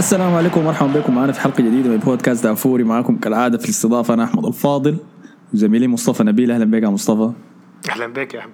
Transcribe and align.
السلام 0.00 0.34
عليكم 0.34 0.60
ومرحبا 0.60 1.00
بكم 1.00 1.14
معنا 1.14 1.32
في 1.32 1.40
حلقة 1.40 1.62
جديدة 1.62 1.90
من 1.90 1.96
بودكاست 1.96 2.44
دافوري. 2.44 2.84
معكم 2.84 3.16
كالعادة 3.16 3.58
في 3.58 3.64
الاستضافة 3.64 4.14
أنا 4.14 4.24
أحمد 4.24 4.46
الفاضل. 4.46 4.96
وزميلي 5.54 5.88
مصطفى 5.88 6.22
نبيل. 6.24 6.50
أهلا 6.50 6.64
بك 6.64 6.82
يا 6.82 6.88
مصطفى. 6.88 7.32
أهلا 7.90 8.06
بك 8.06 8.34
يا 8.34 8.40
أحمد. 8.40 8.52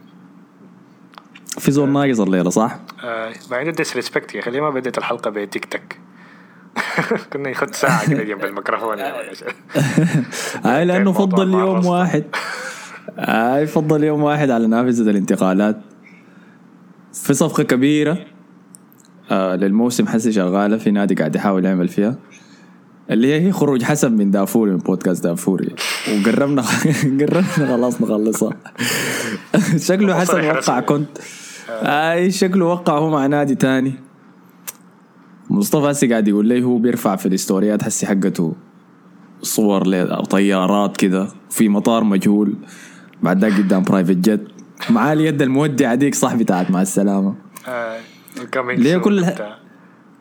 في 1.59 1.71
زول 1.71 1.89
ناقص 1.93 2.21
الليلة 2.21 2.51
صح؟ 2.51 2.79
آه 3.05 3.33
عنده 3.53 3.70
ديسريسبكت 3.70 4.34
يا 4.34 4.41
أخي. 4.41 4.51
ليه 4.51 4.61
ما 4.61 4.70
بدأت 4.70 4.98
الحلقة 4.98 5.30
بتيك 5.30 5.65
تك؟ 5.65 5.98
كنا 7.33 7.48
ياخد 7.48 7.75
ساعة 7.75 8.11
كده 8.11 8.23
جنب 8.23 8.45
الميكروفون 8.45 8.98
هاي 10.65 10.84
لأنه 10.84 11.12
فضل 11.12 11.55
يوم. 11.55 11.87
واحد. 11.87 12.25
هاي 13.19 13.67
فضل 13.67 14.05
يوم 14.05 14.23
واحد 14.23 14.51
على 14.51 14.67
نافذة 14.67 15.11
الانتقالات. 15.11 15.81
في 17.12 17.34
صفقة 17.34 17.62
كبيرة. 17.62 18.19
آه 19.30 19.57
للموسم 19.57 20.07
حسي 20.07 20.33
شغالة 20.33 20.77
في 20.77 20.91
نادي 20.91 21.15
قاعد 21.15 21.37
يحاول 21.37 21.65
يعمل 21.65 21.89
فيها. 21.89 22.17
اللي 23.11 23.41
هي 23.41 23.53
خروج 23.53 23.83
حسن 23.83 24.12
من 24.12 24.30
دافوري 24.30 24.71
من 24.71 24.77
بودكاست 24.77 25.25
دافوري. 25.25 25.75
وقربنا 26.09 26.62
قربنا 27.21 27.67
خلاص 27.77 28.03
نخلصها. 28.03 28.51
شكله 29.89 30.15
حسن 30.20 30.45
وقع. 30.51 30.81
كنت 30.81 31.09
إي 31.83 32.31
شكله 32.31 32.65
وقع 32.65 32.98
هو 32.98 33.11
مع 33.11 33.27
نادي 33.27 33.55
تاني. 33.55 33.95
مصطفى 35.50 35.91
هسي 35.91 36.06
قاعد 36.06 36.28
يقول 36.28 36.47
لي 36.47 36.62
هو 36.65 36.78
بيرفع 36.78 37.17
في 37.17 37.27
الاستوريات 37.27 37.84
هسي 37.84 38.06
حقته 38.06 38.55
صور 39.43 39.87
لطيارات 39.87 40.97
كده 40.97 41.28
في 41.50 41.69
مطار 41.69 42.05
مجهول 42.05 42.55
بعد 43.22 43.45
ذاك 43.45 43.53
قدام 43.53 43.83
برايفت 43.83 44.17
جت 44.17 44.47
معاه 44.91 45.12
اليد 45.12 45.43
المودعة 45.43 45.95
ديك 45.95 46.15
صح 46.15 46.34
بتاعت 46.34 46.70
مع 46.70 46.83
السلامة. 46.83 47.34
آه 48.41 48.73
ليه 48.73 48.97
كل 48.97 49.19
الح- 49.19 49.59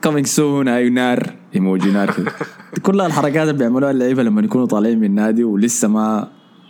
كومينج 0.04 0.26
سون 0.26 0.68
اي 0.68 0.90
نار. 0.90 1.34
ايموجي 1.56 1.92
نار. 1.92 2.12
كده 2.12 2.32
كل 2.86 3.02
الحركات 3.02 3.42
اللي 3.42 3.54
بيعملوها 3.54 3.92
اللعيبة 3.92 4.24
لما 4.24 4.42
يكونوا 4.42 4.66
طالعين 4.66 5.00
من 5.00 5.06
النادي 5.06 5.44
ولسه 5.44 5.88
ما 5.88 6.28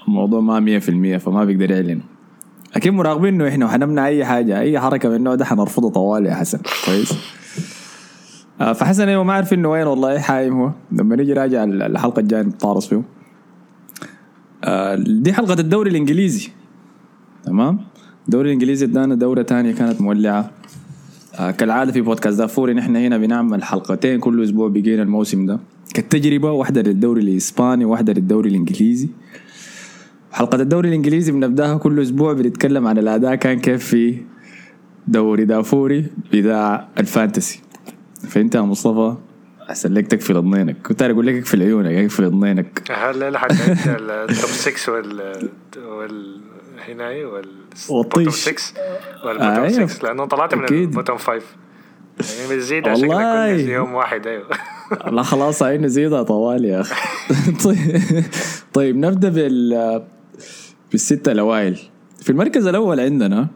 الموضوع 0.07 0.39
ما 0.41 0.79
100% 0.79 1.17
فما 1.17 1.45
بيقدر 1.45 1.71
يعلنوا 1.71 2.01
أكيد 2.75 2.93
مراقبين 2.93 3.33
إنه 3.33 3.47
إحنا 3.47 3.65
وحنمنع 3.65 4.07
أي 4.07 4.25
حاجة. 4.25 4.59
أي 4.59 4.79
حركة 4.79 5.09
من 5.09 5.15
النوع 5.15 5.35
ده 5.35 5.45
حنرفضها 5.45 5.89
طوال 5.89 6.25
يا 6.25 6.33
حسن. 6.35 6.59
كويس. 6.85 7.13
آه، 8.61 8.73
فحسن 8.73 9.07
أيوه 9.09 9.23
ما 9.23 9.33
عارف 9.33 9.53
إنه 9.53 9.69
وين 9.71 9.87
والله 9.87 10.19
حايم 10.19 10.53
هو. 10.53 10.71
لما 10.91 11.15
نيجي 11.15 11.33
راجع 11.33 11.63
الحلقة 11.63 12.19
الجاية 12.19 12.41
نتطارص 12.41 12.87
فيه 12.87 13.01
آه، 14.63 14.95
دي 14.95 15.33
حلقة 15.33 15.53
الدوري 15.53 15.89
الإنجليزي. 15.89 16.49
تمام؟ 17.45 17.79
الدوري 18.25 18.47
الإنجليزي 18.47 18.85
ادانا 18.85 19.15
دورة 19.15 19.41
تانية 19.41 19.71
كانت 19.73 20.01
مولعة. 20.01 20.51
كالعادة 21.57 21.91
في 21.91 22.01
بودكاست 22.01 22.37
دافوري 22.37 22.73
نحن 22.73 22.95
هنا 22.95 23.17
بنعمل 23.17 23.63
حلقتين 23.63 24.19
كل 24.19 24.43
أسبوع 24.43 24.67
بقينا 24.67 25.01
الموسم 25.01 25.45
ده. 25.45 25.59
كالتجربة 25.93 26.51
واحدة 26.51 26.81
للدوري 26.81 27.21
الإسباني 27.21 27.85
وواحده 27.85 28.13
للدوري 28.13 28.49
الإنجليزي. 28.49 29.09
حلقة 30.31 30.61
الدوري 30.61 30.89
الإنجليزي 30.89 31.31
بنبدأها 31.31 31.77
كل 31.77 32.01
أسبوع 32.01 32.33
بنتكلم 32.33 32.87
عن 32.87 32.97
الأداء 32.97 33.35
كان 33.35 33.59
كيف 33.59 33.85
في 33.85 34.17
دوري 35.07 35.45
دافوري 35.45 36.05
بتاع 36.33 36.87
الفانتسي. 36.99 37.61
فأنت 38.29 38.55
يا 38.55 38.61
مصطفى 38.61 39.15
أحسن 39.69 39.93
لك 39.93 40.07
تقفل 40.07 40.37
اضنينك 40.37 40.77
كنت 40.87 41.01
أقول 41.01 41.27
لك 41.27 41.33
اقفل 41.35 41.61
عيونك 41.61 41.91
اقفل 41.91 42.23
اضنينك 42.23 42.81
هلا 42.91 43.29
لحد 43.29 43.51
ال 43.51 43.76
top 43.76 44.49
6 44.49 44.91
وال 44.91 45.49
وال 45.77 46.41
هنا 46.89 47.09
إيه 47.09 47.25
وال 47.25 47.49
والطيش. 47.89 48.27
bottom 48.27 48.29
6 48.31 48.73
وال 49.25 49.35
bottom 49.35 49.63
أيوه. 49.63 49.87
6 49.87 50.07
لأنه 50.07 50.25
طلعت 50.25 50.55
من. 50.55 50.65
ال 50.65 50.73
bottom 50.73 51.17
5 51.17 51.33
يعني 52.19 52.55
بتزيد 52.55 52.87
عشان. 52.87 53.07
كل 53.07 53.69
يوم 53.69 53.93
واحد 53.93 54.27
أيوه 54.27 54.47
لا 55.15 55.23
خلاص 55.23 55.63
هاي 55.63 55.77
نزيدها 55.77 56.23
طوال 56.23 56.65
يا 56.65 56.81
أخي 56.81 56.95
طيب 57.65 58.01
طيب 58.73 58.97
نبدأ 58.97 59.29
بال 59.29 60.03
بالستة 60.91 61.31
الأوائل 61.31 61.79
في 62.21 62.29
المركز 62.29 62.67
الأول 62.67 62.99
عندنا 62.99 63.47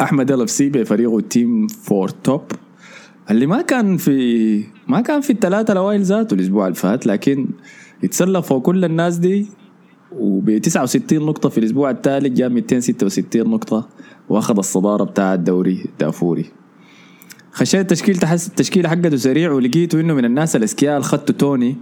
أحمد 0.00 0.30
ال 0.30 0.42
FC 0.42 0.68
بفريقه 0.68 1.20
Team 1.20 1.66
Four 1.66 2.08
Top 2.08 2.42
اللي 3.30 3.46
ما 3.46 3.62
كان 3.62 3.96
في 3.96 4.64
ما 4.88 5.00
كان 5.00 5.20
في 5.20 5.30
الثلاثة 5.32 5.72
الأوائل 5.72 6.02
ذاته 6.02 6.34
الأسبوع 6.34 6.64
اللي 6.66 6.74
فات 6.76 7.06
لكن 7.06 7.48
يتسلق 8.02 8.40
فوق 8.40 8.62
كل 8.62 8.84
الناس 8.84 9.16
دي 9.16 9.46
وب 10.12 10.58
69 10.58 11.26
نقطة 11.26 11.48
في 11.48 11.58
الأسبوع 11.58 11.90
الثالث 11.90 12.26
جاب 12.26 12.52
266 12.52 13.50
نقطة 13.50 13.88
وأخذ 14.28 14.58
الصدارة 14.58 15.04
بتاع 15.04 15.34
الدوري 15.34 15.84
دافوري 16.00 16.50
خشيت 17.52 17.80
التشكيل 17.80 18.16
تحس 18.16 18.48
التشكيل 18.48 18.88
حقته 18.88 19.16
سريع 19.16 19.52
ولقيته 19.52 20.00
إنه 20.00 20.14
من 20.14 20.24
الناس 20.24 20.56
الأذكياء 20.56 20.96
اللي 20.96 21.08
خدته 21.08 21.34
توني 21.34 21.76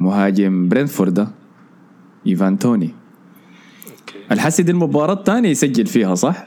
مهاجم 0.00 0.68
برينفورد 0.68 1.14
ده 1.14 1.28
إيفان 2.26 2.58
توني 2.58 2.94
الحسي 4.32 4.62
دي 4.62 4.72
المباراة 4.72 5.14
الثانية 5.14 5.48
يسجل 5.48 5.86
فيها 5.86 6.14
صح؟ 6.14 6.46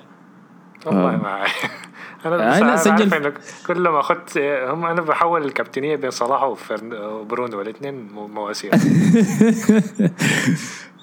والله 0.86 1.18
ما 1.18 1.28
عارف. 1.28 1.52
أنا 2.26 2.36
بس 2.38 2.42
لا، 2.42 2.58
أنا 2.62 2.76
سجل. 2.78 3.34
كل 3.68 3.80
ما 3.90 4.00
اخذت 4.00 4.38
هم 4.70 4.86
أنا 4.86 5.02
بحول 5.02 5.46
الكابتنية 5.46 5.96
بين 5.96 6.10
صلاح 6.12 6.44
وبرونو 6.44 7.62
الاثنين 7.62 8.08
مو- 8.14 8.28
مواسير 8.28 8.72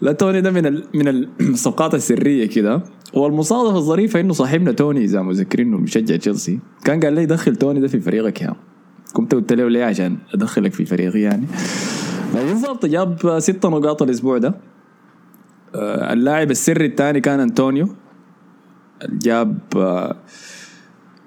لا 0.02 0.12
توني 0.12 0.40
ده 0.40 0.50
من 0.50 0.66
ال... 0.66 0.88
من 0.94 1.08
الصفقات 1.40 1.94
السرية 1.94 2.46
كده. 2.46 2.82
والمصادفة 3.14 3.76
الظريفة 3.76 4.20
إنه 4.20 4.32
صاحبنا 4.32 4.72
توني 4.72 5.04
إذا 5.04 5.22
مذكرين 5.22 5.66
إنه 5.68 5.76
مشجع 5.78 6.16
تشيلسي 6.16 6.58
كان 6.84 7.00
قال 7.00 7.12
لي 7.12 7.26
دخل 7.26 7.56
توني 7.56 7.80
ده 7.80 7.88
في 7.88 8.00
فريقك 8.00 8.42
يا 8.42 8.54
كنت 9.12 9.34
قلت 9.34 9.52
له 9.52 9.68
ليه؟ 9.68 9.84
عشان 9.84 10.16
أدخلك 10.34 10.72
في 10.72 10.84
فريقي 10.84 11.20
يعني. 11.20 11.46
بالضبط 12.34 12.86
جاب 12.86 13.38
ستة 13.38 13.68
نقاط 13.68 14.02
الأسبوع 14.02 14.38
ده. 14.38 14.54
آه، 15.74 16.12
اللاعب 16.12 16.50
السري 16.50 16.86
الثاني 16.86 17.20
كان 17.20 17.40
أنطونيو. 17.40 17.88
جاب 19.10 19.58
آه، 19.76 20.16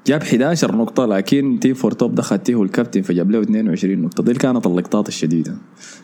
جاب 0.07 0.22
11 0.22 0.75
نقطة 0.75 1.06
لكن 1.06 1.59
Team 1.62 1.74
Four 1.74 1.91
Top 1.91 2.16
ده 2.16 2.22
خدته 2.22 2.63
الكابتن 2.63 3.01
فجاب 3.01 3.31
له 3.31 3.41
22 3.41 4.01
نقطة. 4.01 4.23
دي 4.23 4.34
كانت 4.34 4.68
اللقطات 4.68 5.07
الشديدة. 5.07 5.57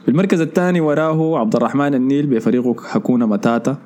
في 0.03 0.11
المركز 0.11 0.41
الثاني 0.41 0.81
وراه 0.81 1.39
عبد 1.39 1.55
الرحمن 1.55 1.93
النيل 1.93 2.27
بفريقه 2.27 2.75
هاكونا 2.83 3.25
ماتاتا 3.25 3.77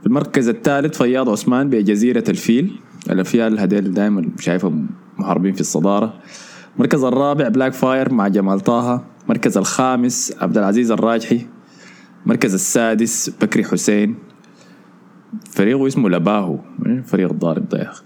في 0.00 0.06
المركز 0.06 0.48
الثالث 0.48 0.98
فياض 0.98 1.28
عثمان 1.28 1.70
بجزيرة 1.70 2.24
الفيل. 2.28 2.80
الأفيال 3.10 3.60
هذيل 3.60 3.94
دائما 3.94 4.28
شايفهم 4.38 4.86
محاربين 5.18 5.52
في 5.52 5.60
الصدارة. 5.60 6.14
المركز 6.76 7.04
الرابع 7.04 7.48
Black 7.48 7.72
Fire 7.72 8.12
مع 8.12 8.28
جمال 8.28 8.60
طه. 8.60 9.04
المركز 9.24 9.58
الخامس 9.58 10.34
عبد 10.40 10.58
العزيز 10.58 10.90
الراجحي. 10.90 11.46
المركز 12.24 12.54
السادس 12.54 13.30
بكري 13.42 13.64
حسين. 13.64 14.31
فريقه 15.50 15.86
اسمه 15.86 16.08
لباهو 16.08 16.58
فريق 17.04 17.30
الضارب 17.30 17.68
ده 17.68 17.78
يا 17.78 17.90
أخي 17.90 18.02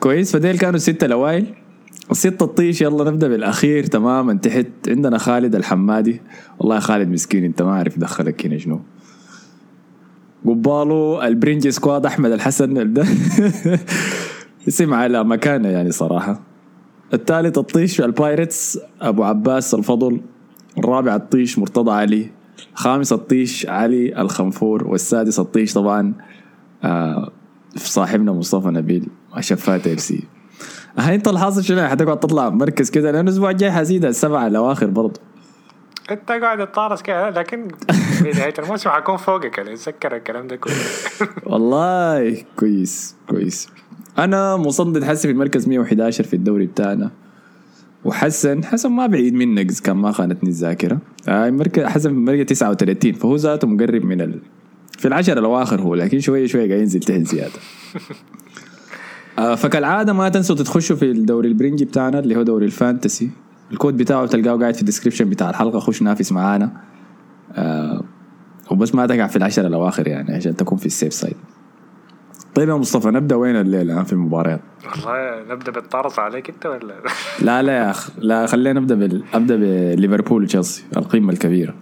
كويس 0.00 0.32
فديل 0.32 0.58
كانوا 0.58 0.76
الستة 0.76 1.04
الأوائل 1.04 1.54
الستة 2.10 2.44
الطيش 2.44 2.82
يلا 2.82 3.10
نبدأ 3.10 3.28
بالأخير. 3.28 3.86
تماما 3.86 4.34
تحت 4.34 4.66
عندنا 4.88 5.18
خالد 5.18 5.54
الحمادي. 5.54 6.20
والله 6.58 6.74
يا 6.74 6.80
خالد 6.80 7.08
مسكين 7.08 7.44
أنت 7.44 7.62
ما 7.62 7.72
عارف 7.72 7.98
دخلك 7.98 8.46
هنا 8.46 8.58
شنو. 8.58 8.80
قباله 10.44 11.26
البرنجي 11.26 11.68
squad 11.68 12.06
أحمد 12.06 12.30
الحسن. 12.30 12.74
ده 12.94 13.06
اسم 14.68 14.94
على 14.94 15.24
مكانه 15.24 15.68
يعني 15.68 15.90
صراحة. 15.90 16.40
الثالث 17.14 17.58
الطيش 17.58 18.00
ال 18.00 18.10
pirates 18.10 18.78
أبو 19.00 19.24
عباس 19.24 19.74
الفضل. 19.74 20.20
الرابع 20.78 21.16
الطيش 21.16 21.58
مرتضى 21.58 21.90
علي. 21.90 22.30
خامس 22.74 23.12
الطيش 23.12 23.66
علي 23.66 24.20
الخنفور 24.20 24.86
والسادس 24.86 25.40
الطيش 25.40 25.74
طبعا 25.74 26.14
آه 26.84 27.32
صاحبنا 27.76 28.32
مصطفى 28.32 28.68
نبيل 28.68 29.08
شفات 29.40 29.86
إل 29.86 29.98
سي. 29.98 30.24
هاي 30.98 31.14
انت 31.14 31.28
الحاصل 31.28 31.64
شنو؟ 31.64 31.88
حتقعد 31.88 32.20
تطلع 32.20 32.48
مركز 32.48 32.90
كده 32.90 33.10
لأنه 33.10 33.20
الأسبوع 33.20 33.50
الجاي 33.50 33.72
حزيد 33.72 34.04
السبعة 34.04 34.46
الأواخر 34.46 34.86
برضه 34.86 35.20
انت 36.10 36.32
قاعد 36.32 36.66
تطارس 36.66 37.02
كده 37.02 37.30
لكن 37.30 37.68
في 38.18 38.30
نهاية 38.30 38.54
الموسم 38.58 38.90
حكون 38.90 39.16
فوقك 39.16 39.58
يعني 39.58 39.72
اتذكر 39.72 40.16
الكلام 40.16 40.46
ده 40.46 40.56
كله. 40.56 40.74
والله 41.52 42.36
كويس 42.56 43.16
كويس. 43.28 43.68
أنا 44.18 44.56
مصدد 44.56 45.04
حسي 45.04 45.28
في 45.28 45.32
المركز 45.32 45.68
111 45.68 46.24
في 46.24 46.34
الدوري 46.36 46.66
بتاعنا. 46.66 47.10
وحسن 48.04 48.64
حسن 48.64 48.90
ما 48.90 49.06
بعيد 49.06 49.34
منك 49.34 49.66
كان 49.66 49.96
ما 49.96 50.12
خانتني 50.12 50.50
الذاكرة. 50.50 50.98
آه 51.28 51.50
مركز 51.50 51.84
حسن 51.84 52.10
في 52.10 52.16
المركز 52.16 52.44
39 52.44 53.12
فهو 53.12 53.36
ذاته 53.36 53.68
مقرب 53.68 54.04
من 54.04 54.20
ال... 54.20 54.40
في 54.98 55.08
العشر 55.08 55.38
الأواخر 55.38 55.80
هو 55.80 55.94
لكن 55.94 56.20
شوية 56.20 56.46
شوية 56.46 56.68
قاعد 56.68 56.80
ينزل 56.80 57.00
تحت 57.00 57.20
زيادة. 57.20 57.52
آه 59.38 59.54
فكالعادة 59.54 60.12
ما 60.12 60.28
تنسوا 60.28 60.56
تخشوا 60.56 60.96
في 60.96 61.10
الدوري 61.10 61.48
البرنجي 61.48 61.84
بتاعنا 61.84 62.18
اللي 62.18 62.36
هو 62.36 62.42
دوري 62.42 62.66
ال 62.66 62.73
fantasy. 62.73 63.30
الكود 63.72 63.96
بتاعه 63.96 64.26
تلقاه 64.26 64.56
قاعد 64.56 64.74
في 64.74 64.80
ال 64.80 64.84
description 64.84 65.30
بتاع 65.30 65.50
الحلقة 65.50 65.78
خش 65.78 66.02
نافس 66.02 66.32
معانا. 66.32 66.72
آه 67.52 68.02
وبس 68.70 68.94
ما 68.94 69.06
تقع 69.06 69.26
في 69.26 69.36
العشر 69.36 69.66
الأواخر 69.66 70.08
يعني 70.08 70.34
عشان 70.34 70.56
تكون 70.56 70.78
في 70.78 70.86
ال 70.86 70.91
safe 70.91 71.12
side 71.12 71.36
طيب 72.54 72.68
يا 72.68 72.74
مصطفى 72.74 73.08
نبدأ 73.08 73.36
وين 73.36 73.56
الليلة؟ 73.56 74.02
في 74.02 74.12
المباريات؟ 74.12 74.60
والله 74.84 75.42
نبدأ 75.54 75.72
بالطرز 75.72 76.18
عليك 76.18 76.48
أنت 76.50 76.66
ولا؟ 76.66 76.94
لا 77.46 77.62
لا 77.62 77.72
يا 77.72 77.90
أخ 77.90 78.10
لا 78.18 78.46
خلينا 78.46 78.80
نبدأ 78.80 78.94
بال... 78.94 79.24
أبدأ 79.34 79.56
بليفربول 79.56 80.42
وتشيلسي 80.42 80.84
القمه 80.96 81.32
الكبيرة. 81.32 81.74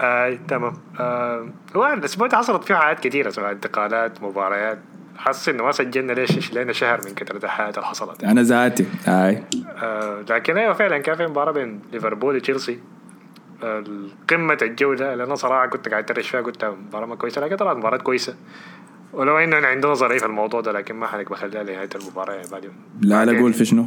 آه 0.00 0.38
تمام. 0.48 0.72
آه 1.00 1.46
هو 1.76 1.86
الأسبوع 1.86 2.26
ده 2.26 2.36
حصلت 2.36 2.64
فيه 2.64 2.74
حاجات 2.74 3.00
كثيرة 3.00 3.30
سواء 3.30 3.52
انتقالات 3.52 4.22
مباريات. 4.22 4.78
حاسس 5.16 5.48
إنه 5.48 5.64
ما 5.64 5.72
سجلنا 5.72 6.12
ليش 6.12 6.54
لنا 6.54 6.72
شهر 6.72 7.00
من 7.04 7.14
كثرة 7.14 7.44
الحاجات 7.44 7.74
اللي 7.78 7.86
حصلت. 7.86 8.24
أنا 8.24 8.42
ذاتي 8.42 8.86
هاي. 9.04 9.42
آه 9.82 10.24
لكن 10.30 10.56
أيوه 10.58 10.72
فعلا 10.72 10.98
كان 10.98 11.16
في 11.16 11.26
مباراة 11.26 11.52
بين 11.52 11.80
ليفربول 11.92 12.36
وتشيلسي. 12.36 12.78
آه 13.62 13.84
قمة 14.30 14.58
الجولة 14.62 15.14
لأن 15.14 15.36
صراحة 15.36 15.66
كنت 15.66 15.88
قاعد 15.88 16.04
أترش 16.04 16.28
فيها 16.28 16.40
قلت 16.40 16.64
مباراة 16.64 17.06
ما 17.06 17.14
كويسة 17.14 17.40
لكن 17.40 17.56
طلعت 17.56 17.76
مباراة 17.76 17.98
كويسة. 17.98 18.34
ولو 19.16 19.38
إنه 19.38 19.58
أنا 19.58 19.66
عندي 19.66 19.88
نظري 19.88 20.18
في 20.18 20.26
الموضوع 20.26 20.60
ده 20.60 20.72
لكن 20.72 20.94
ما 20.94 21.06
حنك 21.06 21.30
بخليها 21.30 21.62
لنهايه 21.62 21.88
المباراة 21.94 22.34
يعني 22.34 22.48
بعدين. 22.52 22.72
لا 23.00 23.24
لا 23.24 23.40
قول 23.40 23.52
في 23.52 23.64
شنو؟ 23.64 23.86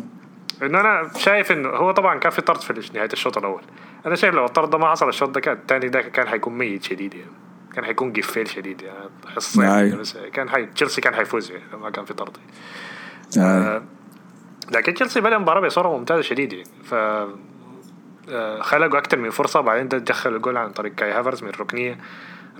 إنه 0.63 0.79
أنا 0.79 1.09
شايف 1.17 1.51
إنه 1.51 1.69
هو 1.69 1.91
طبعا 1.91 2.19
كان 2.19 2.31
في 2.31 2.41
طرد 2.41 2.61
في 2.61 2.91
نهاية 2.93 3.09
الشوط 3.13 3.37
الأول. 3.37 3.61
أنا 4.05 4.15
شايف 4.15 4.35
لو 4.35 4.45
الطرد 4.45 4.69
ده 4.69 4.77
ما 4.77 4.91
حصل 4.91 5.09
الشوط 5.09 5.29
ده 5.29 5.39
كان 5.39 5.53
الثاني 5.53 5.89
ده 5.89 6.01
كان 6.01 6.27
حيكون 6.27 6.57
ميت 6.57 6.83
شديد 6.83 7.13
يعني. 7.13 7.31
كان 7.73 7.85
حيكون 7.85 8.13
قفيل 8.13 8.47
شديد 8.47 8.81
يعني. 8.81 9.09
حصه 9.35 9.63
يعني 9.63 9.95
بس 9.95 10.17
كان 10.33 10.49
حي... 10.49 10.65
تشيلسي 10.65 11.01
كان 11.01 11.15
حيفوز 11.15 11.51
يعني 11.51 11.63
ما 11.81 11.89
كان 11.89 12.05
في 12.05 12.13
طرد. 12.13 12.37
آه. 13.37 13.83
لكن 14.71 14.93
تشيلسي 14.93 15.21
بدأ 15.21 15.35
المباراه 15.35 15.61
بصورة 15.61 15.97
ممتازة 15.97 16.21
شديد 16.21 16.53
يعني. 16.53 16.69
ف 16.83 16.93
آه 18.31 18.61
خلقوا 18.61 18.97
أكثر 18.97 19.17
من 19.17 19.29
فرصة 19.29 19.61
بعدين 19.61 20.03
دخل 20.03 20.35
الجول 20.35 20.57
عن 20.57 20.71
طريق 20.71 20.95
كاي 20.95 21.11
هافرز 21.11 21.43
من 21.43 21.49
ركنيه 21.59 21.97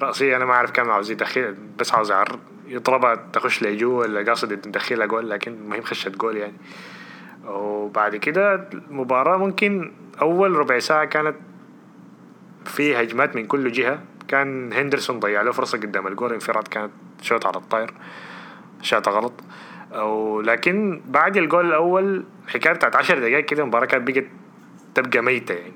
راسيه 0.01 0.35
أنا 0.35 0.45
ما 0.45 0.53
أعرف 0.53 0.71
كان 0.71 0.89
عاوز 0.89 1.11
يدخل 1.11 1.55
بس 1.79 1.93
عاوز 1.93 2.13
يضربها 2.67 3.15
تخش 3.33 3.63
لجوا 3.63 3.99
ولا 3.99 4.23
قاصد 4.29 4.51
يدخلها 4.51 5.05
جول 5.05 5.29
لكن 5.29 5.53
المهم 5.53 5.81
خشت 5.81 6.17
جول 6.17 6.37
يعني. 6.37 6.53
وبعد 7.47 8.15
كده 8.15 8.69
المباراة 8.73 9.37
ممكن 9.37 9.91
أول 10.21 10.51
ربع 10.51 10.79
ساعة 10.79 11.05
كانت 11.05 11.35
في 12.65 12.95
هجمات 13.01 13.35
من 13.35 13.45
كل 13.47 13.71
جهة. 13.71 13.99
كان 14.27 14.73
هندرسون 14.73 15.19
ضيع 15.19 15.41
له 15.41 15.51
فرصة 15.51 15.77
قدام 15.77 16.07
الجول 16.07 16.33
انفراد 16.33 16.67
كانت 16.67 16.91
شوط 17.21 17.45
على 17.45 17.55
الطاير 17.57 17.93
شاطة 18.81 19.11
غلط. 19.11 19.33
أو 19.93 20.41
لكن 20.41 21.01
بعد 21.07 21.37
الجول 21.37 21.65
الأول 21.65 22.23
حكاية 22.47 22.73
بتاعت 22.73 22.95
10 22.95 23.19
دقايق 23.19 23.45
كده 23.45 23.63
المباراة 23.63 23.85
كانت 23.85 24.11
بقت 24.11 24.25
تبقى 24.95 25.21
ميتة 25.21 25.53
يعني. 25.55 25.73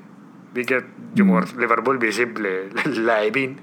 بقت 0.56 0.84
جمهور 1.16 1.46
ليفربول 1.58 1.98
بيسيب 1.98 2.40
للاعبين 2.86 3.58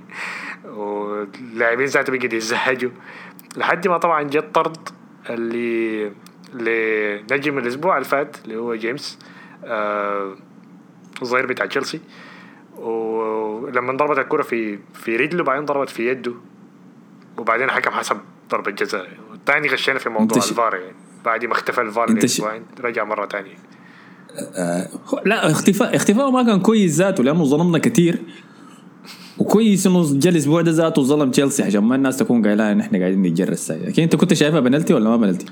واللاعبين 0.65 1.87
ذاته 1.87 2.13
بقوا 2.13 2.35
يزهجوا 2.35 2.91
لحد 3.57 3.89
ما 3.89 3.99
طبعا 3.99 4.23
جت 4.23 4.55
طرد 4.55 4.89
اللي 5.31 6.13
لنجم 6.55 7.59
الأسبوع 7.59 7.97
اللي 7.97 8.09
فات 8.09 8.37
اللي 8.45 8.57
هو 8.57 8.75
جيمس 8.75 9.19
آه 9.65 10.37
الظهير 11.23 11.47
بتاع 11.47 11.67
تشيلسي 11.67 12.01
ولما 12.77 13.93
ضربت 13.93 14.19
الكرة 14.19 14.43
في 14.43 14.79
في 14.95 15.17
رجله 15.17 15.45
بعدين 15.45 15.65
ضربت 15.65 15.91
في 15.91 16.09
يده 16.09 16.35
وبعدين 17.39 17.67
الحكم 17.67 17.91
حسب 17.91 18.21
ضربة 18.51 18.71
جزاء 18.71 19.09
والثاني 19.31 19.69
غشينا 19.69 19.99
في 19.99 20.09
موضوع 20.09 20.39
الفار 20.51 20.75
يعني 20.75 20.95
بعد 21.25 21.45
ما 21.45 21.53
اختفى 21.53 21.81
الفار 21.81 22.09
رجع 22.81 23.05
مرة 23.05 23.27
ثانية 23.27 23.55
آه 24.57 24.89
لا 25.25 25.51
اختفاء 25.51 25.97
اختفاءه 25.97 26.31
ما 26.31 26.43
كان 26.43 26.61
كويس 26.61 26.97
ذاته 26.97 27.25
لأنه 27.25 27.45
ظلمنا 27.45 27.79
كثير 27.79 28.19
وكويس 29.39 29.87
إنه 29.87 30.19
جا 30.19 30.31
الأسبوع 30.31 30.61
ده 30.63 30.71
ذاته 30.71 31.03
ظلم 31.03 31.31
تشيلسي 31.31 31.63
عشان 31.63 31.81
ما 31.85 31.97
الناس 31.97 32.17
تكون 32.17 32.47
قايلة 32.47 32.73
إن 32.73 32.81
إحنا 32.81 32.99
قاعدين 32.99 33.23
نتجرس. 33.23 33.71
لكن 33.71 34.03
أنت 34.03 34.17
كنت 34.17 34.35
شايفها 34.35 34.61
بنالتي 34.61 34.95
ولا 34.95 35.11
ما 35.11 35.17
بنالتي؟ 35.17 35.47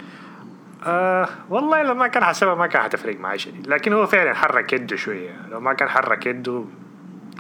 آه 0.87 1.29
والله 1.51 1.83
لو 1.83 1.95
ما 1.95 2.07
كان 2.07 2.25
حسبها 2.25 2.55
ما 2.55 2.67
كان 2.67 2.83
حتفرق 2.83 3.21
معي 3.21 3.39
شديد 3.39 3.67
لكن 3.67 3.93
هو 3.93 4.07
فعلا 4.07 4.35
حرك 4.35 4.73
يده 4.73 4.97
شوية. 4.97 5.31
لو 5.51 5.61
ما 5.61 5.73
كان 5.73 5.89
حرك 5.89 6.27
يده 6.27 6.65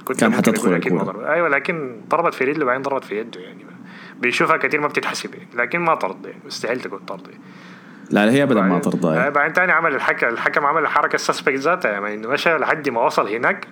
كنت 0.04 0.20
كان 0.20 0.32
حتدخل 0.32 0.72
الكورة. 0.72 1.32
أيوه 1.32 1.48
لكن 1.48 1.96
ضربت 2.10 2.34
في 2.34 2.44
رجله 2.44 2.64
بعدين 2.64 2.82
ضربت 2.82 3.04
في 3.04 3.18
يده 3.18 3.40
يعني. 3.40 3.68
بيشوفها 4.20 4.56
كثير 4.56 4.80
ما 4.80 4.88
بتتحسب 4.88 5.34
يعني. 5.34 5.48
لكن 5.54 5.78
ما 5.78 5.94
طرد 5.94 6.24
يعني. 6.24 6.38
مستحيل 6.46 6.80
تكون 6.80 6.98
طرد 6.98 7.26
يعني. 7.26 7.40
لا 8.10 8.26
لا 8.26 8.32
هي 8.32 8.42
ابدا 8.42 8.60
ما 8.60 8.78
طرد 8.78 9.04
آه 9.04 9.28
بعدين 9.28 9.52
ثاني 9.52 9.72
عمل 9.72 9.94
الحكم 9.94 10.28
الحكم 10.28 10.66
عمل 10.66 10.82
الحركه 10.82 11.14
ال 11.14 11.20
suspect 11.20 11.58
ذاتها 11.58 11.90
يعني 11.90 12.14
إنه 12.14 12.28
مشى 12.28 12.56
لحد 12.58 12.88
ما 12.88 13.00
وصل 13.00 13.28
هناك 13.28 13.66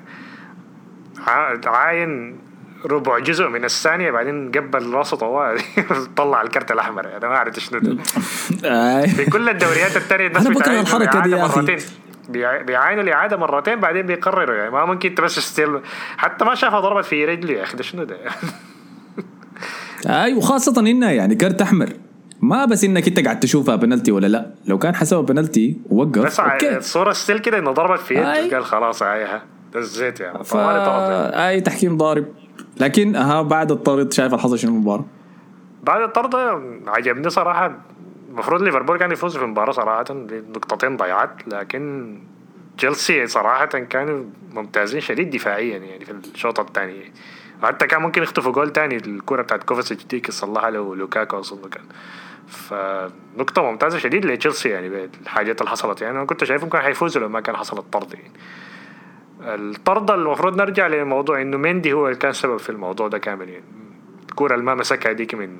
عاين 1.66 2.38
ربع 2.84 3.18
جزء 3.18 3.48
من 3.48 3.64
الثانية 3.64 4.10
بعدين 4.10 4.50
قبل 4.50 4.92
راسه 4.92 5.16
طوال 5.16 5.60
طلع 6.16 6.42
الكرت 6.42 6.72
الأحمر 6.72 7.16
أنا 7.16 7.28
ما 7.28 7.36
أعرف 7.36 7.54
شنو. 7.60 7.80
في 9.06 9.30
كل 9.32 9.48
الدوريات 9.48 9.96
الثانية 9.96 10.26
الناس 10.26 10.48
بكره 10.48 10.80
الحركة 10.80 11.20
دي 11.20 11.30
يا 11.30 11.46
أخي. 11.46 11.76
بيعاينوا 12.62 13.02
الإعادة 13.02 13.36
مرتين 13.36 13.80
بعدين 13.80 14.06
بيقرروا 14.06 14.56
يعني 14.56 14.70
ما 14.70 14.84
ممكن 14.84 15.08
أنت 15.08 15.20
بس 15.20 15.38
still 15.38 15.80
حتى 16.16 16.44
ما 16.44 16.54
شافها 16.54 16.80
ضربت 16.80 17.04
في 17.04 17.24
رجلي 17.24 17.52
يا 17.52 17.62
أخي 17.62 17.76
ده 17.76 17.82
شنو 17.82 18.04
ده؟ 18.04 18.16
اي 20.24 20.34
وخاصة 20.34 20.80
انها 20.80 21.10
يعني 21.10 21.34
كرت 21.34 21.62
أحمر. 21.62 21.92
ما 22.46 22.64
بس 22.64 22.84
إنك 22.84 23.08
أنت 23.08 23.20
قاعد 23.20 23.40
تشوفها 23.40 23.76
بنالتي 23.76 24.12
ولا 24.12 24.26
لا. 24.26 24.54
لو 24.66 24.78
كان 24.78 24.94
حسبها 24.94 25.22
بنالتي 25.22 25.76
ووقف 25.90 26.22
بس 26.22 26.40
okay. 26.40 26.76
الصورة 26.76 27.12
still 27.12 27.38
كده 27.38 27.58
إنه 27.58 27.72
ضربت 27.72 28.00
في 28.00 28.14
يد 28.14 28.54
قال 28.54 28.64
خلاص 28.64 29.02
هايها 29.02 29.42
دزيت 29.74 30.20
يعني. 30.20 30.44
ف... 30.44 30.56
أي 30.56 31.60
تحكيم 31.60 31.96
ضارب. 31.96 32.26
لكن 32.80 33.16
ها 33.16 33.42
بعد 33.42 33.70
الطرد 33.72 34.12
شايف 34.12 34.34
الحظ 34.34 34.54
شنو 34.54 34.70
المباراة؟ 34.70 35.04
بعد 35.82 36.02
الطرد 36.02 36.34
عجبني 36.86 37.30
صراحة. 37.30 37.78
المفروض 38.30 38.62
ليفربول 38.62 38.98
كان 38.98 39.12
يفوز 39.12 39.36
في 39.36 39.44
المباراة 39.44 39.72
صراحة 39.72 40.04
نقطتين 40.54 40.96
ضيعت. 40.96 41.48
لكن 41.48 42.14
تشيلسي 42.78 43.26
صراحة 43.26 43.66
كانوا 43.66 44.24
ممتازين 44.52 45.00
شديد 45.00 45.30
دفاعيا 45.30 45.78
يعني 45.78 46.04
في 46.04 46.12
الشوط 46.34 46.60
الثاني. 46.60 47.12
وحتى 47.62 47.86
كان 47.86 48.02
ممكن 48.02 48.22
يخطفوا 48.22 48.52
جول 48.52 48.70
تاني 48.70 48.96
الكرة 48.96 49.42
بتاعت 49.42 49.62
كوفاسيتش 49.62 50.04
دي 50.06 50.22
صلحها 50.28 50.70
له 50.70 50.96
لوكاكو 50.96 51.38
أظن 51.38 51.68
كان 51.68 51.84
فنقطة 52.48 53.62
ممتازة 53.62 53.98
شديد 53.98 54.26
لتشيلسي 54.26 54.68
يعني 54.68 54.88
بالحاجات 54.88 55.60
اللي 55.60 55.70
حصلت. 55.70 56.00
يعني 56.00 56.16
أنا 56.16 56.26
كنت 56.26 56.44
شايفهم 56.44 56.68
كان 56.68 56.82
حيفوزوا 56.82 57.22
لو 57.22 57.28
ما 57.28 57.40
كان 57.40 57.56
حصل 57.56 57.78
الطرد 57.78 58.14
يعني. 58.14 58.30
الطرد 59.40 60.10
المفروض 60.10 60.56
نرجع 60.56 60.86
لموضوع 60.86 61.42
إنه 61.42 61.56
مندي 61.56 61.92
هو 61.92 62.06
اللي 62.06 62.18
كان 62.18 62.32
سبب 62.32 62.56
في 62.56 62.70
الموضوع 62.70 63.08
ده 63.08 63.18
كامل 63.18 63.48
يعني. 63.48 63.64
الكورة 64.30 64.54
اللي 64.54 64.64
ما 64.64 64.74
مسكها 64.74 65.12
ديك 65.12 65.34
من 65.34 65.56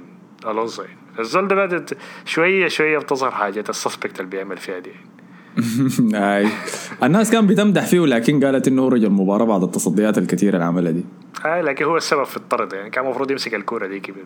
ألونزو 0.46 0.82
يعني. 0.82 0.98
الزول 1.18 1.48
ده 1.48 1.54
بدأت 1.56 1.90
شوية 2.24 2.68
شوية 2.68 2.98
بتظهر 2.98 3.30
حاجات 3.30 3.70
ال 3.70 3.76
suspect 3.76 4.20
اللي 4.20 4.30
بيعمل 4.30 4.56
فيها 4.56 4.78
دي 4.78 4.90
اي 4.90 4.96
الناس 7.02 7.30
كان 7.30 7.46
بتمدح 7.46 7.86
فيه 7.86 8.06
لكن 8.06 8.44
قالت 8.44 8.68
إنه 8.68 8.88
رجع 8.88 9.06
المباراة 9.06 9.44
بعد 9.44 9.62
التصديات 9.62 10.18
الكثيرة 10.18 10.54
اللي 10.54 10.64
عملها 10.64 10.92
دي. 10.92 11.04
اي 11.46 11.62
لكن 11.62 11.84
هو 11.84 11.96
السبب 11.96 12.24
في 12.24 12.36
الطرد 12.36 12.72
يعني 12.72 12.90
كان 12.90 13.04
المفروض 13.04 13.30
يمسك 13.30 13.54
الكورة 13.54 13.86
دي 13.86 14.00
كده. 14.00 14.16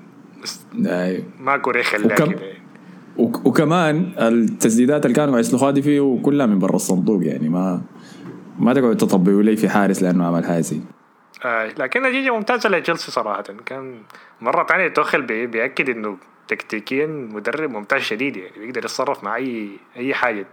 بس 0.43 0.61
اي 0.87 1.25
ما 1.41 1.57
كورة 1.57 1.79
يخليها 1.79 2.15
وكم... 2.15 2.33
كده. 2.33 2.41
وكمان 3.19 4.13
التسديدات 4.19 5.07
اللي 5.07 5.17
كانوا 5.17 5.39
يسلخوها 5.39 5.71
دي 5.71 5.83
فيه 5.83 6.21
كلها 6.23 6.47
من 6.47 6.59
برا 6.59 6.77
الصندوق 6.77 7.27
يعني 7.27 7.49
ما 7.49 7.83
ما 8.59 8.75
تقعد 8.75 8.97
تطبقوا 8.97 9.43
لي 9.43 9.57
في 9.57 9.69
حارس 9.69 10.03
لأنه 10.03 10.27
عمل 10.27 10.45
هذه 10.45 10.81
آه 11.45 11.67
لكن 11.79 12.03
نتيجة 12.03 12.31
ممتازة 12.31 12.69
لتشيلسي 12.69 13.11
صراحة. 13.11 13.43
كان 13.67 14.03
مرة 14.41 14.67
ثانية 14.67 14.89
توخل 14.89 15.23
بي 15.23 15.47
بيأكد 15.47 15.89
إنه 15.89 16.17
تكتيكيا 16.49 17.07
مدرب 17.07 17.71
ممتاز 17.71 18.01
شديد 18.01 18.37
يعني 18.37 18.59
بيقدر 18.59 18.85
يتصرف 18.85 19.25
مع 19.25 19.37
اي 19.37 19.71
أي 19.97 20.15
حاجة. 20.15 20.47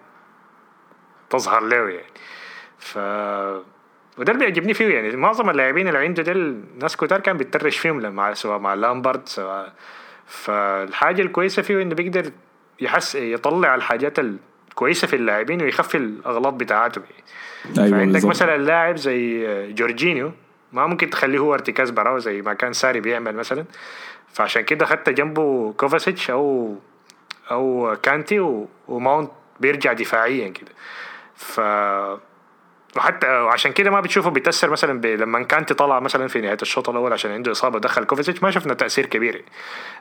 تظهر 1.29 1.63
له 1.63 1.89
يعني. 1.89 2.12
ف 2.79 2.98
وده 4.17 4.31
اللي 4.31 4.46
بيعجبني 4.46 4.74
فيه 4.74 4.93
يعني. 4.96 5.15
معظم 5.15 5.50
اللاعبين 5.50 5.88
اللي 5.88 6.00
عنده 6.00 6.24
ديل 6.24 6.63
ناس 6.79 6.98
كتار 6.98 7.19
كان 7.19 7.38
بي 7.38 7.49
trash 7.49 7.77
فيهم 7.77 8.01
لما 8.01 8.34
سواء 8.34 8.60
مع 8.60 8.74
لامبرد 8.74 9.27
سواء 9.27 9.74
فالحاجة 10.27 11.22
الكويسة 11.22 11.62
فيه 11.62 11.81
إنه 11.81 11.96
بيقدر 11.96 12.31
يحس 12.79 13.15
يطلع 13.15 13.75
الحاجات 13.75 14.19
الكويسة 14.19 15.07
في 15.07 15.15
اللاعبين 15.15 15.62
ويخفي 15.62 15.98
الأغلاط 15.98 16.53
بتاعتهم 16.53 17.03
يعني. 17.03 17.86
أيوة 17.86 18.00
عندك 18.00 18.25
مثلا 18.25 18.57
لاعب 18.57 18.96
زي 18.96 19.74
جورجينيو 19.74 20.31
ما 20.74 20.88
ممكن 20.88 21.10
تخليه 21.10 21.39
هو 21.39 21.53
ارتكاز 21.53 21.89
براو 21.89 22.17
زي 22.19 22.41
ما 22.41 22.53
كان 22.53 22.74
ساري 22.74 23.00
بيعمل 23.00 23.36
مثلا. 23.36 23.65
فعشان 24.34 24.62
كده 24.62 24.86
خدت 24.86 25.10
جنبه 25.10 25.74
كوفاسيتش 25.74 26.31
أو 26.31 26.75
أو 27.51 27.96
كانتي 28.03 28.67
وماونت 28.88 29.31
بيرجع 29.60 29.93
دفاعيا 29.93 30.50
كده. 30.50 30.72
ف 31.38 31.60
وحتى 32.98 33.27
وعشان 33.27 33.72
كده 33.72 33.91
ما 33.91 34.01
بتشوفه 34.01 34.29
بيتأثر 34.29 34.70
مثلا 34.70 35.15
لما 35.15 35.44
كانتي 35.44 35.74
طلع 35.74 36.00
مثلا 36.00 36.27
في 36.27 36.41
نهاية 36.41 36.58
الشوط 36.62 36.89
الأول 36.89 37.13
عشان 37.13 37.32
عنده 37.32 37.51
إصابة 37.51 37.79
دخل 37.79 38.03
كوفاسيتش 38.03 38.43
ما 38.44 38.51
شفنا 38.51 38.74
تأثير 38.74 39.06
كبير 39.06 39.46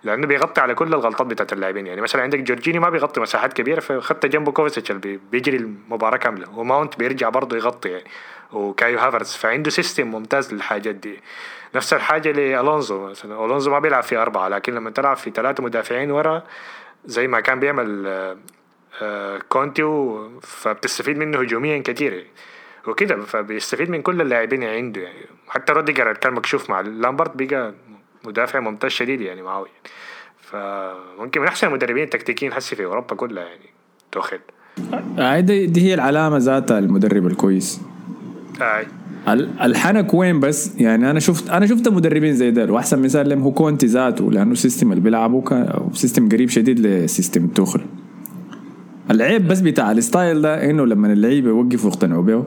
لأنه 0.04 0.26
بيغطي 0.26 0.60
على 0.60 0.74
كل 0.74 0.94
الغلطات 0.94 1.26
بتاعت 1.26 1.52
اللاعبين. 1.52 1.86
يعني 1.86 2.00
مثلا 2.00 2.22
عندك 2.22 2.38
جورجيني 2.38 2.78
ما 2.78 2.90
بيغطي 2.90 3.20
مساحات 3.20 3.52
كبيرة 3.52 3.80
فخدت 3.80 4.26
جنبه 4.26 4.52
كوفاسيتش 4.52 4.90
اللي 4.90 5.20
بيجري 5.30 5.56
المباراة 5.56 6.16
كاملة 6.16 6.58
وماونت 6.58 6.98
بيرجع 6.98 7.28
برضه 7.28 7.56
يغطي 7.56 7.88
يعني 7.88 8.04
وكايو 8.52 8.98
هافرز 8.98 9.32
فعنده 9.32 9.70
system 9.70 10.06
ممتاز 10.06 10.54
للحاجات 10.54 10.94
دي. 10.94 11.20
نفس 11.74 11.92
الحاجة 11.92 12.32
لألونزو 12.32 13.06
مثلا. 13.06 13.44
ألونزو 13.44 13.70
ما 13.70 13.78
بيلعب 13.78 14.02
في 14.02 14.16
أربعة 14.16 14.48
لكن 14.48 14.74
لما 14.74 14.90
تلعب 14.90 15.16
في 15.16 15.30
ثلاثة 15.30 15.64
مدافعين 15.64 16.10
ورا 16.10 16.42
زي 17.04 17.26
ما 17.28 17.40
كان 17.40 17.60
بيعمل 17.60 18.04
آه، 18.06 18.36
كونتي 19.48 19.82
فبتستفيد 20.42 21.18
منه 21.18 21.38
هجوميا 21.40 21.78
كثير 21.78 22.26
وكده 22.88 23.16
فبيستفيد 23.16 23.90
من 23.90 24.02
كل 24.02 24.20
اللاعبين 24.20 24.62
اللي 24.62 24.76
عنده 24.76 25.00
يعني. 25.00 25.26
حتى 25.48 25.72
روديجر 25.72 26.12
كان 26.12 26.32
مكشوف 26.32 26.70
مع 26.70 26.80
لامبرت 26.80 27.42
بقى 27.42 27.74
مدافع 28.24 28.60
ممتاز 28.60 28.90
شديد 28.90 29.20
يعني 29.20 29.42
معاه 29.42 29.66
يعني 29.66 29.90
فممكن 30.40 31.40
من 31.40 31.46
أحسن 31.46 31.66
المدربين 31.66 32.04
التكتيكيين 32.04 32.52
حسي 32.52 32.76
في 32.76 32.84
أوروبا 32.84 33.16
كلها 33.16 33.44
يعني 33.44 33.70
توخيل. 34.12 34.40
آه 35.18 35.40
دي, 35.40 35.66
دي 35.66 35.80
هي 35.82 35.94
العلامة 35.94 36.36
ذاتها 36.36 36.78
المدرب 36.78 37.26
الكويس. 37.26 37.80
آه. 38.62 38.86
الحنك 39.64 40.14
وين 40.14 40.40
بس؟ 40.40 40.80
يعني 40.80 41.10
أنا 41.10 41.20
شفت 41.20 41.50
أنا 41.50 41.66
شفت 41.66 41.88
مدربين 41.88 42.34
زي 42.34 42.50
ده 42.50 42.72
وأحسن 42.72 43.02
مثال 43.02 43.28
لهم 43.28 43.42
هو 43.42 43.52
كونتي 43.52 43.86
ذاته 43.86 44.32
لأنه 44.32 44.52
ال 44.52 44.58
system 44.58 44.92
اللي 44.92 45.02
بيلعبه 45.02 45.40
كان 45.40 45.90
system 45.92 46.28
قريب 46.28 46.48
شديد 46.48 46.80
ل 46.80 46.90
system 46.90 47.46
توخل 47.46 47.80
العيب 49.10 49.48
بس 49.48 49.60
بتاع 49.60 49.92
ال 49.92 50.01
style 50.01 50.42
ده 50.42 50.70
إنه 50.70 50.86
لما 50.86 51.12
اللعيبة 51.12 51.48
يوقفوا 51.48 51.90
يقتنعوا 51.90 52.22
به 52.22 52.44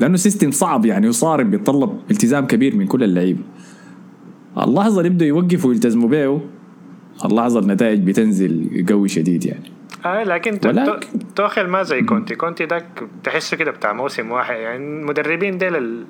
لأنه 0.00 0.16
system 0.16 0.50
صعب 0.50 0.86
يعني 0.86 1.08
وصارم 1.08 1.50
بيتطلب 1.50 2.00
التزام 2.10 2.46
كبير 2.46 2.76
من 2.76 2.86
كل 2.86 3.02
اللعيبة. 3.02 3.40
اللحظه 4.58 4.98
اللي 5.00 5.10
يبدوا 5.10 5.26
يوقفوا 5.26 5.70
ويلتزموا 5.70 6.08
به 6.08 6.40
اللحظه 7.24 7.60
النتائج 7.60 8.00
بتنزل 8.00 8.84
قوي 8.88 9.08
شديد 9.08 9.46
يعني. 9.46 9.72
آه 10.04 10.24
لكن 10.24 10.58
توخل 11.36 11.66
ما 11.66 11.82
زي 11.82 12.02
كونتي. 12.02 12.34
كونتي 12.34 12.66
ده 12.66 12.84
تحسه 13.24 13.56
كده 13.56 13.70
بتاع 13.70 13.92
موسم 13.92 14.30
واحد. 14.30 14.54
يعني 14.54 15.00
المدربين 15.00 15.58
ديل 15.58 15.76
ال... 15.76 16.04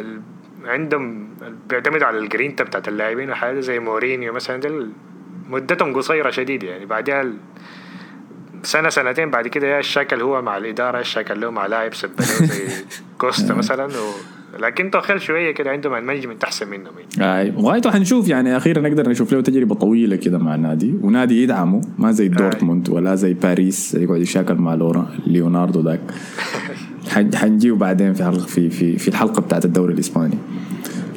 ال... 0.00 0.20
عندهم 0.64 1.28
بيعتمدوا 1.70 2.06
على 2.06 2.18
الجرينتا 2.18 2.64
بتاعت 2.64 2.88
اللاعبين 2.88 3.30
وحاجه 3.30 3.60
زي 3.60 3.78
مورينيو 3.78 4.32
مثلا. 4.32 4.60
ديل 4.60 4.90
مدتهم 5.50 5.94
قصيرة 5.94 6.30
شديد 6.30 6.62
يعني. 6.62 6.86
بعدها 6.86 7.32
سنة 8.62 8.88
سنتين 8.88 9.30
بعد 9.30 9.48
كده 9.48 9.66
يا 9.66 9.78
الشكل 9.78 10.22
هو 10.22 10.42
مع 10.42 10.56
الإدارة 10.56 11.00
الشكل 11.00 11.40
له 11.40 11.50
مع 11.50 11.66
لاعب 11.66 11.94
سبلو 11.94 12.26
زي 12.26 12.68
كوستا 13.18 13.54
مثلا 13.54 13.84
و... 13.84 14.12
لكن 14.58 14.90
توخيل 14.90 15.20
شوية 15.20 15.50
كده 15.50 15.70
عندهم 15.70 15.94
ال 15.94 15.99
management 15.99 16.44
أحسن 16.44 16.68
منهم 16.68 16.92
يعني. 17.18 17.40
أي 17.40 17.54
وغايته 17.56 17.90
حنشوف 17.90 18.28
يعني 18.28 18.56
أخيرا 18.56 18.80
نقدر 18.80 19.08
نشوف 19.08 19.32
له 19.32 19.40
تجربة 19.40 19.74
طويلة 19.74 20.16
كده 20.16 20.38
مع 20.38 20.54
النادي 20.54 20.94
ونادي 21.02 21.42
يدعمه 21.42 21.80
ما 21.98 22.12
زي 22.12 22.28
دورتموند 22.28 22.88
ولا 22.88 23.14
زي 23.14 23.34
باريس 23.34 23.94
يقعد 23.94 24.20
يشاكل 24.20 24.54
مع 24.54 24.74
لورا 24.74 25.10
ليوناردو 25.26 25.80
ذاك. 25.80 26.00
حنجيه 27.34 27.72
بعدين 27.72 28.14
في 28.14 28.32
في 28.46 28.70
في 28.70 28.98
في 28.98 29.08
الحلقة 29.08 29.42
بتاعت 29.42 29.64
الدوري 29.64 29.94
الإسباني. 29.94 30.38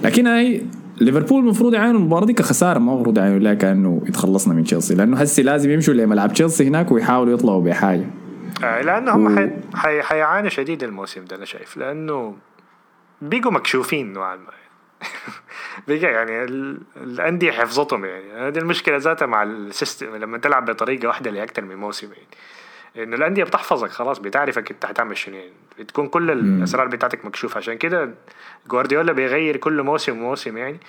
لكن 0.03 0.27
هاي 0.27 0.61
ليفربول 1.01 1.43
المفروض 1.43 1.73
يعانوا 1.73 1.99
المباراة 1.99 2.25
دي 2.25 2.33
كخسارة 2.33 2.79
ما 2.79 2.93
المفروض 2.93 3.17
يعانوا 3.17 3.39
لها 3.39 3.53
كأنه 3.53 4.01
يتخلصنا 4.07 4.53
من 4.53 4.63
تشيلسي 4.63 4.95
لأنه 4.95 5.17
هسي 5.17 5.43
لازم 5.43 5.71
يمشوا 5.71 5.93
لملعب 5.93 6.33
تشيلسي 6.33 6.67
هناك 6.67 6.91
ويحاولوا 6.91 7.33
يطلعوا 7.33 7.61
بحاجة. 7.63 8.05
آه 8.63 8.81
لأنه 8.81 9.15
هم 9.15 9.37
و... 9.37 9.49
حي... 9.73 10.01
حيعانوا 10.01 10.49
شديد 10.49 10.83
الموسم 10.83 11.25
ده 11.25 11.35
أنا 11.35 11.45
شايف 11.45 11.77
لأنه 11.77 12.35
بيجوا 13.21 13.51
مكشوفين 13.51 14.13
نوعا 14.13 14.35
ما. 14.35 14.51
بيجي 15.87 16.05
يعني 16.05 16.43
الأندية 16.97 17.51
حفظتهم 17.51 18.05
يعني. 18.05 18.47
هذه 18.47 18.57
المشكلة 18.57 18.97
ذاتها 18.97 19.25
مع 19.25 19.43
السيستم 19.43 20.15
لما 20.15 20.37
تلعب 20.37 20.65
بطريقة 20.65 21.07
واحدة 21.07 21.31
لأكثر 21.31 21.61
من 21.61 21.75
موسم 21.75 22.07
يعني. 22.07 22.27
انه 22.97 23.15
الأندية 23.15 23.43
بتحفظك 23.43 23.89
خلاص 23.89 24.19
بتعرفك 24.19 24.71
أنت 24.71 24.85
هتعمل 24.85 25.17
شنو. 25.17 25.35
يعني 25.35 25.51
بتكون 25.79 26.07
كل 26.07 26.31
الأسرار 26.31 26.87
بتاعتك 26.87 27.25
مكشوفة. 27.25 27.57
عشان 27.57 27.77
كده 27.77 28.09
جوارديولا 28.67 29.13
بيغير 29.13 29.57
كل 29.57 29.81
موسم 29.81 30.17
وموسم 30.17 30.57
يعني. 30.57 30.79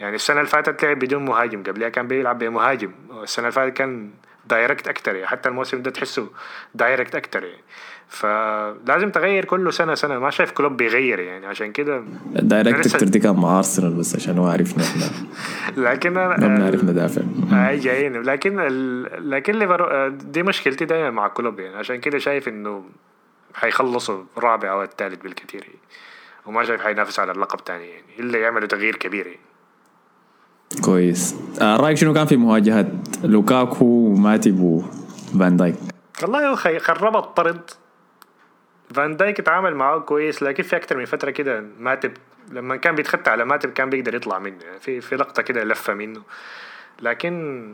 يعني 0.00 0.14
السنة 0.14 0.36
اللي 0.36 0.50
فاتت 0.50 0.84
لعب 0.84 0.98
بدون 0.98 1.24
مهاجم 1.24 1.62
قبلها 1.62 1.88
كان 1.88 2.08
بيلعب 2.08 2.38
بمهاجم. 2.38 2.92
السنة 3.22 3.44
اللي 3.44 3.52
فاتت 3.52 3.76
كان 3.76 4.10
direct 4.46 4.88
أكتر 4.88 5.14
يعني. 5.14 5.26
حتى 5.26 5.48
الموسم 5.48 5.82
ده 5.82 5.90
تحسه 5.90 6.30
direct 6.74 7.14
أكتر 7.14 7.44
يعني. 7.44 7.62
فلازم 8.10 9.10
تغير 9.10 9.44
كل 9.44 9.72
سنة 9.72 9.94
سنة. 9.94 10.18
ما 10.18 10.30
شايف 10.30 10.50
كلوب 10.50 10.76
بيغير 10.76 11.18
يعني. 11.18 11.46
عشان 11.46 11.72
كده 11.72 12.02
direct 12.26 12.94
أكتر 12.94 13.06
دي 13.06 13.18
كان 13.18 13.36
مع 13.36 13.58
ارسنال 13.58 13.94
بس 13.94 14.16
عشان 14.16 14.38
هو 14.38 14.46
عرفنا 14.46 14.84
إحنا 14.84 15.10
لكن 15.90 16.10
ما 16.10 16.36
بنعرف 16.36 16.84
ندافع. 16.84 17.22
اي 17.52 17.78
جايين. 17.78 18.22
لكن 18.22 18.56
لكن 19.18 19.68
دي 20.32 20.42
مشكلتي 20.42 20.84
دايما 20.84 21.10
مع 21.10 21.28
كلوب 21.28 21.60
يعني. 21.60 21.76
عشان 21.76 22.00
كده 22.00 22.18
شايف 22.18 22.48
إنه 22.48 22.84
حيخلصوا 23.54 24.24
الرابع 24.36 24.72
أو 24.72 24.82
الثالث 24.82 25.22
بالكثير 25.22 25.62
يعني. 25.62 25.78
وما 26.46 26.64
شايف 26.64 26.80
حينافس 26.80 27.18
على 27.20 27.32
اللقب 27.32 27.64
تاني 27.64 27.88
يعني. 27.88 28.04
الا 28.20 28.38
يعملوا 28.38 28.68
تغيير 28.68 28.96
كبير 28.96 29.26
يعني. 29.26 29.40
كويس. 30.82 31.36
آه 31.60 31.76
رأيك 31.76 31.96
شنو 31.96 32.14
كان 32.14 32.26
في 32.26 32.36
مواجهات 32.36 32.92
لوكاكو 33.24 33.84
وماتيب 33.84 34.60
وفان 34.60 35.56
دايك؟ 35.56 35.74
والله 36.22 36.48
هو 36.48 36.56
خرب 36.56 37.16
الطرد 37.16 37.70
فان 38.94 39.16
دايك 39.16 39.40
اتعامل 39.40 39.74
معاه 39.74 39.98
كويس 39.98 40.42
لكن 40.42 40.62
في 40.62 40.76
أكتر 40.76 40.96
من 40.96 41.04
فترة 41.04 41.30
كده 41.30 41.64
ماتب 41.78 42.12
لما 42.52 42.76
كان 42.76 42.94
بيتخطى 42.94 43.30
على 43.30 43.44
ماتب 43.44 43.70
كان 43.70 43.90
بيقدر 43.90 44.14
يطلع 44.14 44.38
منه 44.38 44.56
يعني 44.66 44.80
في 44.80 45.00
في 45.00 45.16
لقطة 45.16 45.42
كده 45.42 45.64
لفة 45.64 45.94
منه. 45.94 46.20
لكن 47.02 47.64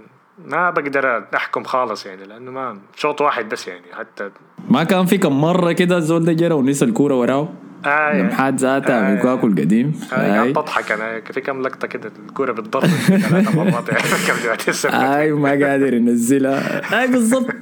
ما 0.44 0.70
بقدر 0.70 1.24
أحكم 1.36 1.64
خالص 1.64 2.06
يعني 2.06 2.24
لأنه 2.24 2.50
ما 2.50 2.78
شوط 2.96 3.20
واحد 3.20 3.48
بس 3.48 3.68
يعني 3.68 3.94
حتى 3.98 4.30
ما 4.70 4.84
كان 4.84 5.06
في 5.06 5.18
كم 5.18 5.40
مرة 5.40 5.72
كده 5.72 5.96
الزول 5.96 6.24
ده 6.24 6.32
جرى 6.32 6.54
ونسى 6.54 6.84
الكورة 6.84 7.14
وراه؟ 7.14 7.48
آه 7.86 8.12
لمحات 8.22 8.54
ذاتها 8.54 9.12
آه 9.18 9.22
كواكو 9.22 9.46
القديم. 9.46 10.00
آه 10.12 10.38
قعدت 10.38 10.56
اضحك 10.56 10.92
أنا 10.92 11.20
في 11.20 11.40
كم 11.40 11.62
لقطة 11.62 11.88
كده 11.88 12.12
الكورة 12.28 12.52
بتضرب 12.52 12.86
ثلاث 12.86 13.54
مرات 13.56 13.88
يعني 13.88 15.14
أيوه 15.16 15.38
ما 15.38 15.50
قادر 15.50 15.94
ينزلها. 15.94 17.00
آي 17.00 17.06
بالضبط. 17.06 17.54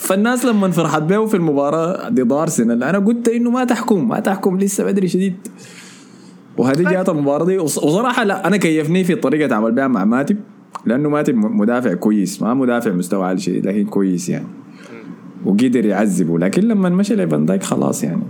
فالناس 0.00 0.44
لما 0.44 0.70
فرحت 0.70 1.02
به 1.02 1.26
في 1.26 1.36
المباراة 1.36 2.08
ضد 2.08 2.32
ارسنال 2.32 2.84
أنا 2.84 2.98
قلت 2.98 3.28
إنه 3.28 3.50
ما 3.50 3.64
تحكم 3.64 4.08
ما 4.08 4.20
تحكم 4.20 4.58
لسه 4.58 4.84
بدري 4.84 5.08
شديد. 5.08 5.34
وهذه 6.56 6.82
جات 6.82 7.08
المباراة 7.08 7.44
دي. 7.44 7.58
وصراحة 7.58 8.24
لا 8.24 8.46
أنا 8.46 8.56
كيفني 8.56 9.04
في 9.04 9.14
طريقة 9.14 9.54
عمل 9.54 9.72
بها 9.72 9.88
مع 9.88 10.04
ماتب. 10.04 10.36
لأنه 10.86 11.08
ماتب 11.08 11.34
مدافع 11.34 11.94
كويس 11.94 12.42
ما 12.42 12.54
مدافع 12.54 12.90
مستوى 12.90 13.26
عالي 13.26 13.40
شديد 13.40 13.66
لكن 13.66 13.84
كويس 13.84 14.28
يعني. 14.28 14.46
وقدر 15.44 15.86
يعذبه. 15.86 16.38
لكن 16.38 16.62
لما 16.62 16.88
مشى 16.88 17.14
لفان 17.14 17.46
دايك 17.46 17.62
خلاص 17.62 18.04
يعني. 18.04 18.22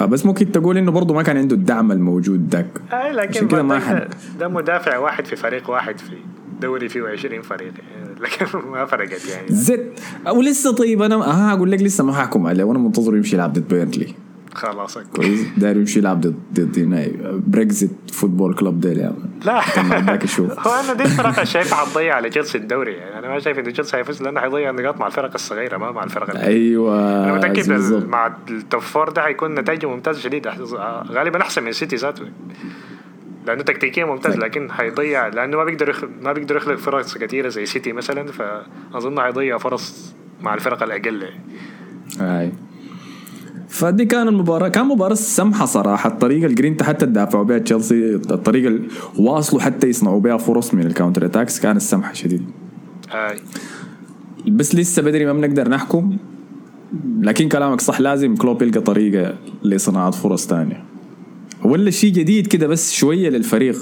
بس 0.00 0.26
ممكن 0.26 0.52
تقول 0.52 0.78
إنه 0.78 0.90
برضه 0.90 1.14
ما 1.14 1.22
كان 1.22 1.36
عنده 1.36 1.56
الدعم 1.56 1.92
الموجود 1.92 2.48
ذاك 2.50 2.80
أي 2.92 3.12
لكن 3.12 3.48
كده 3.48 3.62
ما 3.62 3.78
حد 3.78 4.08
ده 4.40 4.48
مدافع 4.48 4.98
واحد 4.98 5.26
في 5.26 5.36
فريق 5.36 5.70
واحد 5.70 5.98
في 5.98 6.12
دوري 6.60 6.88
فيه 6.88 7.02
20 7.02 7.42
فريق. 7.42 7.72
لكن 8.22 8.58
ما 8.58 8.84
فرقت 8.84 9.28
يعني. 9.28 9.46
زد 9.48 9.92
ولسه 10.30 10.72
طيب 10.72 11.02
أنا 11.02 11.16
ها 11.16 11.52
أقول 11.52 11.72
لك 11.72 11.82
لسه 11.82 12.04
ما 12.04 12.12
حكم 12.12 12.46
عليه 12.46 12.64
وأنا 12.64 12.78
منتظر 12.78 13.16
يمشي 13.16 13.36
يلعب 13.36 13.52
ضد 13.52 13.68
بيرنلي 13.68 14.14
خلاص 14.54 14.98
كويس. 14.98 15.40
داير 15.56 15.76
يمشي 15.76 15.98
يلعب 15.98 16.20
ضد 16.20 16.36
ضد 16.54 17.12
Brexit 17.46 17.90
football 18.12 18.54
club 18.54 18.80
ديل 18.80 18.98
يعني 18.98 19.14
لا. 19.44 19.60
هو 20.66 20.74
أنا 20.84 20.92
دي 20.92 21.02
الفرق 21.02 21.44
شايفها 21.44 21.78
حتضيع 21.78 22.14
على 22.14 22.30
تشيلسي 22.30 22.58
الدوري 22.58 22.92
يعني. 22.92 23.18
أنا 23.18 23.28
ما 23.28 23.38
شايف 23.38 23.58
إن 23.58 23.72
تشيلسي 23.72 23.96
هيفوز 23.96 24.22
لأنه 24.22 24.40
حيضيع 24.40 24.70
النقاط 24.70 25.00
مع 25.00 25.06
الفرق 25.06 25.34
الصغيرة 25.34 25.76
ما 25.76 25.90
مع 25.92 26.04
الفرق 26.04 26.40
أيوه 26.40 27.24
أنا 27.24 27.34
متأكد 27.34 27.70
مع 28.08 28.36
ال 28.50 28.57
top 28.57 28.80
four 28.80 29.08
ده 29.08 29.22
حيكون 29.22 29.54
نتائجه 29.54 29.86
ممتازه 29.86 30.20
شديدة. 30.20 30.54
غالبا 31.12 31.40
أحسن 31.40 31.62
من 31.62 31.72
سيتي 31.72 31.96
ذاته. 31.96 32.24
لأنه 33.46 33.62
تكتيكيا 33.62 34.04
ممتاز 34.04 34.36
لكن 34.36 34.70
حيضيع 34.70 35.28
لأنه 35.28 35.56
ما 35.56 35.64
بيقدر 35.64 35.88
يخ... 35.88 36.04
ما 36.22 36.32
بيقدر 36.32 36.56
يخلق 36.56 36.76
فرص 36.76 37.18
كثيره 37.18 37.48
زي 37.48 37.66
سيتي 37.66 37.92
مثلا 37.92 38.26
فأظن 38.32 39.20
حيضيع 39.20 39.58
فرص 39.58 40.14
مع 40.40 40.54
الفرق 40.54 40.82
الأقل. 40.82 41.24
اي 42.20 42.52
فدي 43.68 44.04
كان 44.04 44.28
المباراة 44.28 44.68
كان 44.68 44.86
مباراة 44.86 45.14
سمحة 45.14 45.66
صراحة. 45.66 46.10
الطريقة 46.10 46.46
القدرين 46.46 46.76
حتى 46.82 47.06
تدافعوا 47.06 47.44
بها 47.44 47.58
تشيلسي 47.58 48.14
الطريقة 48.14 48.68
اللي 48.68 48.88
واصلوا 49.18 49.62
حتى 49.62 49.86
يصنعوا 49.86 50.20
بها 50.20 50.36
فرص 50.36 50.74
من 50.74 50.86
ال 50.86 50.91
counter 50.91 51.26
attacks 51.26 51.60
كانت 51.60 51.80
سمحة 51.80 52.12
شديد. 52.12 52.50
اي 53.10 53.40
بس 54.48 54.74
لسه 54.74 55.02
بدري 55.02 55.24
ما 55.24 55.32
بنقدر 55.32 55.68
نحكم 55.68 56.16
لكن 57.20 57.48
كلامك 57.48 57.80
صح 57.80 58.00
لازم 58.00 58.34
كلوب 58.34 58.62
يلقى 58.62 58.80
طريقة 58.80 59.34
لصناعة 59.62 60.10
فرص 60.10 60.46
تانية 60.46 60.84
ولا 61.64 61.90
شيء 61.90 62.12
جديد 62.12 62.46
كده 62.46 62.66
بس 62.66 62.92
شوية 62.92 63.28
للفريق. 63.30 63.76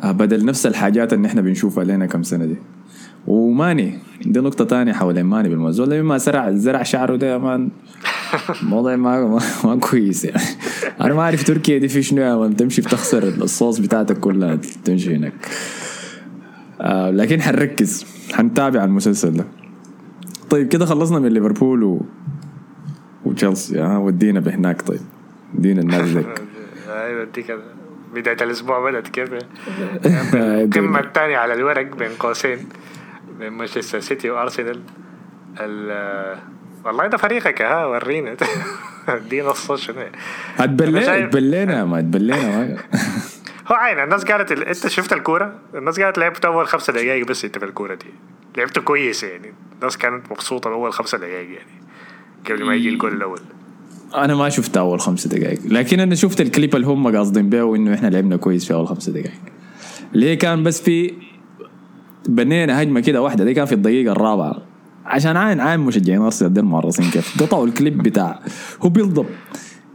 آه، 0.00 0.12
بدل 0.12 0.44
نفس 0.44 0.66
الحاجات 0.66 1.12
اللي 1.12 1.28
إحنا 1.28 1.40
بنشوفها 1.40 1.84
لنا 1.84 2.06
كم 2.06 2.22
سنة 2.22 2.44
دي. 2.44 2.56
وماني 3.26 3.98
دي 4.24 4.40
نقطة 4.40 4.64
تانية 4.64 4.92
حول 4.92 5.20
ماني 5.22 5.48
بالموضوع 5.48 5.86
مما 5.86 6.18
زرع 6.18 6.50
زرع 6.50 6.82
شعره 6.82 7.16
ده 7.16 7.26
يا 7.32 7.38
مان 7.38 7.68
الموضوع 8.62 8.96
ما, 8.96 9.26
ما, 9.26 9.40
ما 9.64 9.76
كويس 9.76 10.24
يعني. 10.24 10.42
أنا 11.00 11.14
ما 11.14 11.20
أعرف 11.20 11.44
تركيا 11.44 11.78
دي 11.78 11.88
في 11.88 12.02
شنو 12.02 12.22
يا 12.22 12.36
مان 12.36 12.56
تمشي 12.56 12.82
بتخسر 12.82 13.28
الصوص 13.28 13.78
بتاعتك 13.78 14.20
كلها 14.20 14.58
تمشي 14.84 15.16
هناك. 15.16 15.32
آه 16.80 17.10
لكن 17.10 17.42
حنركز 17.42 18.06
حنتابع 18.32 18.84
المسلسل 18.84 19.32
ده. 19.32 19.44
طيب 20.50 20.68
كده 20.68 20.86
خلصنا 20.86 21.18
من 21.18 21.28
ليفربول 21.28 21.82
و 21.84 22.02
وتشيلسي 23.24 23.78
ها 23.80 23.98
ودينا 23.98 24.40
بهناك 24.40 24.82
طيب. 24.82 25.00
دينا 25.54 25.80
النازك 25.80 26.42
أيوه 27.04 27.24
دي 27.24 27.42
كده 27.42 27.62
بداية 28.14 28.36
الأسبوع 28.42 28.90
بدأت 28.90 29.08
كيف 29.08 29.30
القمة 30.34 31.00
الثانية 31.00 31.36
على 31.36 31.54
الورق 31.54 31.96
بين 31.96 32.10
قوسين 32.18 32.68
بين 33.38 33.52
مانشستر 33.52 34.00
سيتي 34.00 34.30
وأرسنال. 34.30 34.80
والله 36.84 37.06
ده 37.06 37.16
فريقك 37.16 37.62
ها 37.62 37.86
ورينا. 37.86 38.36
ادينا 39.08 39.50
الصوت 39.50 39.78
شنو؟ 39.78 40.06
اتبلينا 40.58 41.24
اتبلينا 41.24 41.84
ما 41.84 41.98
اتبلينا 41.98 42.76
هو 43.68 43.74
عين 43.74 43.98
الناس 43.98 44.24
قالت 44.24 44.52
ال... 44.52 44.64
أنت 44.64 44.86
شفت 44.86 45.12
الكورة؟ 45.12 45.58
الناس 45.74 46.00
قالت 46.00 46.18
لعبت 46.18 46.44
أول 46.44 46.66
خمسة 46.66 46.92
دقائق 46.92 47.26
بس 47.26 47.44
أنت 47.44 47.58
في 47.58 47.64
الكورة 47.64 47.94
دي. 47.94 48.14
لعبت 48.56 48.78
كويس 48.78 49.22
يعني. 49.22 49.54
الناس 49.74 49.98
كانت 49.98 50.32
مبسوطة 50.32 50.72
اول 50.72 50.92
خمسة 50.92 51.18
دقائق 51.18 51.50
يعني 51.50 51.82
قبل 52.46 52.64
ما 52.64 52.74
يجي 52.74 52.88
الجول 52.88 53.12
الأول. 53.12 53.40
أنا 54.14 54.34
ما 54.34 54.48
شفت 54.48 54.76
أول 54.76 55.00
خمسة 55.00 55.30
دقائق 55.30 55.58
لكن 55.66 56.00
أنا 56.00 56.14
شفت 56.14 56.40
الكليب 56.40 56.76
اللي 56.76 56.86
هم 56.86 57.16
قاصدين 57.16 57.50
بيه 57.50 57.74
انه 57.76 57.94
إحنا 57.94 58.08
لعبنا 58.08 58.36
كويس 58.36 58.64
في 58.64 58.74
أول 58.74 58.88
خمسة 58.88 59.12
دقائق 59.12 59.30
ليه 60.12 60.34
كان 60.34 60.62
بس 60.62 60.80
في 60.80 61.12
بنينا 62.28 62.82
هجمة 62.82 63.00
كده 63.00 63.22
واحدة؟ 63.22 63.44
دي 63.44 63.54
كان 63.54 63.64
في 63.66 63.72
الدقيقة 63.72 64.12
الرابعة؟ 64.12 64.62
عشان 65.06 65.36
عاين 65.36 65.60
عاين 65.60 65.80
مشجعين 65.80 66.20
ارسنال 66.20 66.52
دي 66.52 66.60
المعرصين 66.60 67.10
كيف. 67.10 67.42
قطعوا 67.42 67.66
الكليب 67.66 68.02
بتاع. 68.02 68.40
هو 68.82 68.88
بيلضب 68.88 69.26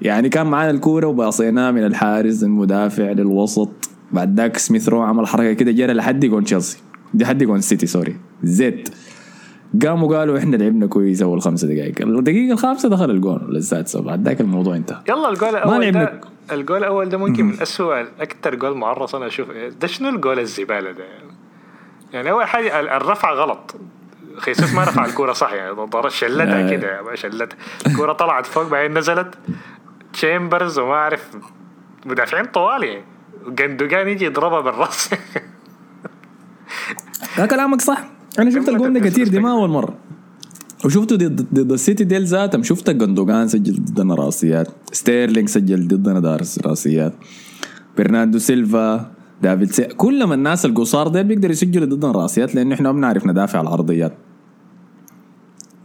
يعني 0.02 0.30
كان 0.30 0.48
معانا 0.48 0.72
الكورة 0.72 1.08
وباصيناه 1.08 1.72
من 1.72 1.86
الحارس 1.86 2.44
المدافع 2.44 3.12
للوسط. 3.12 3.70
بعد 4.12 4.40
ذاك 4.40 4.58
سميث 4.58 4.90
رو 4.90 5.02
عمل 5.02 5.28
حركة 5.28 5.54
كده 5.54 5.72
جرى 5.72 5.94
لحد 5.94 6.26
جون 6.26 6.44
تشيلسي. 6.44 6.78
دي 7.14 7.26
حد 7.26 7.44
جون 7.44 7.62
سيتي 7.62 7.88
sorry. 7.88 8.16
زيت. 8.44 8.90
قاموا 9.86 10.18
قالوا 10.18 10.38
إحنا 10.38 10.56
لعبنا 10.56 10.88
كويس 10.88 11.22
أول 11.22 11.42
خمسة 11.42 11.68
دقائق. 11.68 12.02
الدقيقة 12.02 12.54
الخامسة 12.54 12.90
دخل 12.90 13.10
الجون 13.10 13.56
السادسة 13.56 14.02
بعد 14.02 14.28
ذاك 14.28 14.42
الموضوع 14.42 14.76
انتهى. 14.76 15.02
يلا 15.10 15.30
الجول 15.30 15.50
الأول 15.50 15.92
ده 15.92 16.22
الجول 16.52 16.78
الأول 16.78 17.10
ده 17.10 17.18
ممكن 17.18 17.46
من 17.46 17.62
اسوء 17.62 18.06
أكثر 18.20 18.56
جول 18.56 18.78
معرص 18.78 19.16
أنا 19.16 19.28
أشوف. 19.28 19.48
ده 19.82 19.88
شنو 19.88 20.10
الجول 20.10 20.40
الزبالة 20.40 20.92
ده؟ 20.92 21.04
يعني 22.14 22.32
أول 22.32 22.46
حاجة 22.46 22.80
الرفعة 22.98 23.34
غلط. 23.34 23.76
خيسوس 24.38 24.74
ما 24.74 24.84
رفع 24.84 25.06
الكورة 25.06 25.34
صح 25.34 25.54
يعني. 25.54 25.76
شلتها 26.08 26.68
آه. 26.68 26.72
كده. 26.72 27.16
شلتها. 27.16 27.58
الكورة 27.88 28.14
طلعت 28.14 28.46
فوق 28.46 28.68
بعدين 28.68 28.98
نزلت. 28.98 29.36
تشامبرز 30.14 30.80
وما 30.80 30.94
أعرف. 30.94 31.30
مدافعين 32.06 32.46
طوال 32.46 32.84
يعني. 32.84 33.04
جندوجان 33.48 34.08
يجي 34.08 34.26
يضربها 34.26 34.60
بالرأس. 34.60 35.10
ده 37.38 37.46
كلامك 37.46 37.82
صح. 37.82 38.04
أنا 38.40 38.50
شفت 38.52 38.70
الجول 38.70 38.94
ده 38.94 39.00
كثير 39.00 39.28
دي 39.28 39.40
ما 39.40 39.52
أول 39.52 39.70
مرة. 39.70 39.98
وشفته 40.86 41.16
ضد 41.16 41.48
ضد 41.54 41.72
السيتي 41.72 42.04
ديل 42.04 42.26
ذاتهم. 42.26 42.64
شفت 42.64 42.90
جندوجان 42.90 43.48
سجل 43.48 43.74
ضدنا 43.74 44.16
راسيات. 44.16 44.68
ستيرلينج 44.92 45.50
سجل 45.50 45.88
ضدنا 45.88 46.20
دارس 46.20 46.60
راسيات. 46.60 47.14
برناردو 47.98 48.38
سيلفا 48.38 49.12
دافيد 49.44 49.72
سيلفا 49.72 49.84
كلهم 49.84 50.34
الناس 50.34 50.66
القصار 50.66 51.08
ديل 51.08 51.24
بيقدروا 51.24 51.52
يسجلوا 51.52 51.88
ضدنا 51.88 52.12
راسيات 52.12 52.56
لأنه 52.56 52.76
إحنا 52.76 52.92
ما 52.92 52.98
بنعرف 52.98 53.28
ندافع 53.28 53.62
العرضيات. 53.62 54.14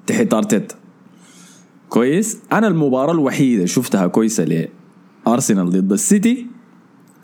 تحت 0.06 0.34
أرتيتا. 0.34 0.74
كويس. 1.88 2.38
أنا 2.52 2.68
المباراة 2.68 3.12
الوحيدة 3.12 3.66
شفتها 3.66 4.06
كويسة 4.06 4.68
لارسنال 5.26 5.70
ضد 5.70 5.92
السيتي 5.92 6.46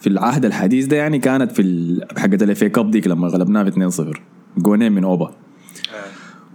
في 0.00 0.06
العهد 0.06 0.44
الحديث 0.44 0.86
ده 0.86 0.96
يعني 0.96 1.18
كانت 1.18 1.52
في 1.52 1.62
حقت 2.16 2.42
ال 2.42 2.51
FA 2.51 2.68
Cup 2.68 2.90
ديك 2.90 3.06
لما 3.06 3.28
غلبناها 3.28 3.62
ب 3.62 3.90
2-0 3.90 4.18
جونين 4.58 4.92
من 4.92 5.04
اوبا. 5.04 5.34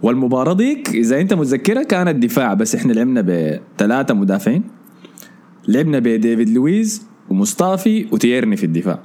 والمباراة 0.02 0.52
ديك 0.52 0.88
إذا 0.88 1.20
أنت 1.20 1.34
متذكرها 1.34 1.82
كانت 1.82 2.22
دفاع 2.22 2.54
بس 2.54 2.74
إحنا 2.74 2.92
لعبنا 2.92 3.20
بثلاثة 3.20 4.14
مدافعين. 4.14 4.62
لعبنا 5.68 5.98
بديفيد 5.98 6.48
لويز 6.48 7.06
ومصطفي 7.30 8.06
وتيرني 8.12 8.56
في 8.56 8.64
الدفاع. 8.64 8.98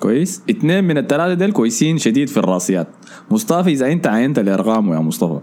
كويس؟ 0.00 0.42
اثنين 0.50 0.84
من 0.84 0.98
الثلاثة 0.98 1.34
ديل 1.34 1.52
كويسين 1.52 1.98
شديد 1.98 2.28
في 2.28 2.36
الراسيات. 2.36 2.88
مصطفي 3.30 3.72
إذا 3.72 3.92
أنت 3.92 4.06
عاينت 4.06 4.38
لأرقامه 4.38 4.94
يا 4.94 5.00
مصطفى 5.00 5.40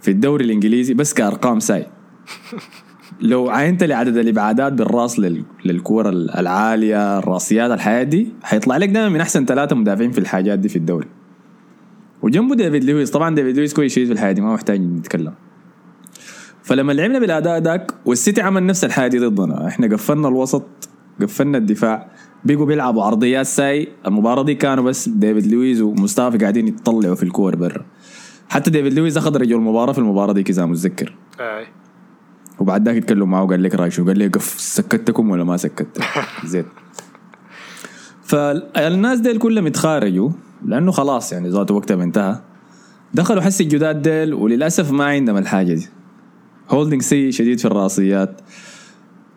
في 0.00 0.10
الدوري 0.10 0.44
الإنجليزي 0.44 0.94
بس 0.94 1.14
كأرقام 1.14 1.60
ساي. 1.60 1.86
لو 3.20 3.50
عاينت 3.50 3.84
لعدد 3.84 4.16
الإبعادات 4.16 4.72
بالرأس 4.72 5.20
للكورة 5.64 6.08
العالية 6.10 7.18
الراسيات 7.18 7.70
الحاجات 7.70 8.02
دي 8.02 8.28
حيطلع 8.42 8.76
لك 8.76 8.88
دائما 8.88 9.08
من 9.08 9.20
أحسن 9.20 9.44
ثلاثة 9.44 9.76
مدافعين 9.76 10.10
في 10.10 10.18
الحاجات 10.18 10.58
دي 10.58 10.68
في 10.68 10.76
الدوري. 10.76 11.17
وجنبه 12.22 12.54
ديفيد 12.54 12.84
لويس. 12.84 13.10
طبعا 13.10 13.34
ديفيد 13.34 13.56
لويس 13.56 13.74
كويس 13.74 13.92
شديد 13.92 14.06
في 14.06 14.12
الحاجات 14.12 14.32
دي 14.32 14.40
ما 14.40 14.54
محتاج 14.54 14.80
نتكلم. 14.80 15.34
فلما 16.62 16.92
لعبنا 16.92 17.18
بالأداء 17.18 17.58
ذاك 17.58 17.94
والسيتي 18.04 18.42
عمل 18.42 18.66
نفس 18.66 18.84
الحاجة 18.84 19.10
دي 19.10 19.18
ضدنا. 19.18 19.68
إحنا 19.68 19.86
قفلنا 19.86 20.28
الوسط 20.28 20.64
قفلنا 21.22 21.58
الدفاع. 21.58 22.10
بيجوا 22.44 22.66
بيلعبوا 22.66 23.04
عرضيات 23.04 23.46
ساي. 23.46 23.88
المباراة 24.06 24.42
دي 24.42 24.54
كانوا 24.54 24.84
بس 24.84 25.08
ديفيد 25.08 25.46
لويس 25.46 25.80
ومصطفى 25.80 26.38
قاعدين 26.38 26.68
يتطلعوا 26.68 27.14
في 27.14 27.22
الكور 27.22 27.56
برا. 27.56 27.84
حتى 28.48 28.70
ديفيد 28.70 28.92
لويس 28.94 29.16
أخذ 29.16 29.36
رجل 29.36 29.56
المباراة 29.56 29.92
في 29.92 29.98
المباراة 29.98 30.32
دي 30.32 30.44
إذا 30.48 30.66
متذكر. 30.66 31.14
أي. 31.40 31.66
وبعد 32.58 32.86
ذاك 32.88 32.96
يتكلم 32.96 33.30
معه 33.30 33.42
وقال 33.44 33.62
لك 33.62 33.74
رايك 33.74 33.92
شو 33.92 34.04
قال 34.06 34.18
لي 34.18 34.26
قف 34.26 34.60
سكتكم 34.60 35.30
ولا 35.30 35.44
ما 35.44 35.56
سكت 35.56 36.00
زين. 36.44 36.64
فالناس 38.22 39.20
ديل 39.20 39.38
كلهم 39.38 39.66
يتخارجوا. 39.66 40.30
لأنه 40.66 40.92
خلاص 40.92 41.32
يعني 41.32 41.48
ذات 41.48 41.70
وقتها 41.70 42.04
انتهى 42.04 42.40
دخلوا 43.14 43.42
حس 43.42 43.60
الجداد 43.60 44.02
ديل 44.02 44.34
وللأسف 44.34 44.92
ما 44.92 45.04
عندهم 45.04 45.36
الحاجة 45.36 45.74
دي. 45.74 45.88
هولدنج 46.70 47.02
سيء 47.02 47.30
شديد 47.30 47.58
في 47.58 47.64
الرأسيات. 47.64 48.40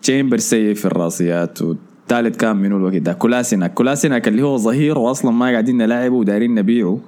تشامبر 0.02 0.38
سيء 0.38 0.74
في 0.74 0.86
الرأسيات 0.86 1.62
والثالث 1.62 2.38
كان 2.38 2.56
منو 2.56 2.78
الوقت 2.78 2.96
ده. 2.96 3.14
كولاسيناك. 3.14 3.74
كولاسيناك 3.74 4.28
اللي 4.28 4.42
هو 4.42 4.58
ظهير 4.58 4.98
واصلا 4.98 5.32
ما 5.32 5.46
قاعدين 5.46 5.78
نلاعبه 5.78 6.16
ودايرين 6.16 6.56
نبيعه. 6.56 7.00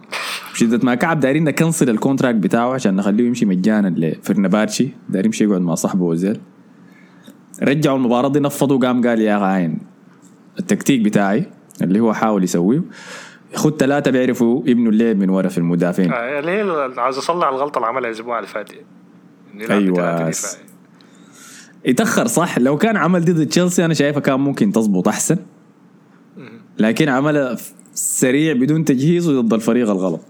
بشدة 0.54 0.80
ما 0.84 0.96
كعب 0.96 1.20
دايرين 1.20 1.44
نكنسل 1.44 1.90
الكونتراكت 1.90 2.38
بتاعه 2.38 2.74
عشان 2.74 2.96
نخليه 2.96 3.28
يمشي 3.28 3.46
مجانا 3.46 3.88
لفرنباتشي 3.88 4.90
دايرين 5.10 5.30
يمشي 5.30 5.44
يقعد 5.44 5.62
مع 5.62 5.76
صاحبه 5.76 6.04
وزيل 6.04 6.40
رجعوا 7.64 7.98
المباراة 7.98 8.30
دي 8.30 8.40
نفضوا 8.40 8.80
قام 8.80 9.08
قال 9.08 9.22
يا 9.22 9.34
عين 9.34 9.78
التكتيك 10.60 11.02
بتاعي 11.02 11.46
اللي 11.82 12.00
هو 12.00 12.14
حاول 12.14 12.44
يسويه. 12.44 12.82
خد 13.56 13.78
ثلاثة 13.78 14.12
بيعرفوا 14.12 14.64
يبنوا 14.66 14.92
اللعب 14.92 15.18
من 15.18 15.30
ورا 15.30 15.48
في 15.48 15.58
المدافعين. 15.58 16.14
آه 16.14 16.40
اللي 16.40 16.52
هي 16.52 16.94
عايز 16.98 17.18
أصلح 17.18 17.48
الغلطة 17.48 17.78
اللي 17.78 17.88
عملها 17.88 18.10
الأسبوع 18.10 18.40
اللي 18.40 18.48
فات 18.48 18.70
أيوه. 19.70 20.32
يتأخر 21.86 22.28
صح. 22.28 22.60
لو 22.60 22.78
كان 22.78 22.98
عمل 22.98 23.26
ضد 23.26 23.48
تشيلسي 23.48 23.86
أنا 23.86 23.94
شايفها 23.94 24.20
كان 24.20 24.40
ممكن 24.40 24.72
تزبط 24.72 25.08
أحسن. 25.08 25.38
لكن 26.78 27.10
عملها 27.10 27.58
سريع 27.94 28.54
بدون 28.54 28.86
تجهيز 28.86 29.30
وضد 29.30 29.54
الفريق 29.54 29.90
الغلط. 29.90 30.22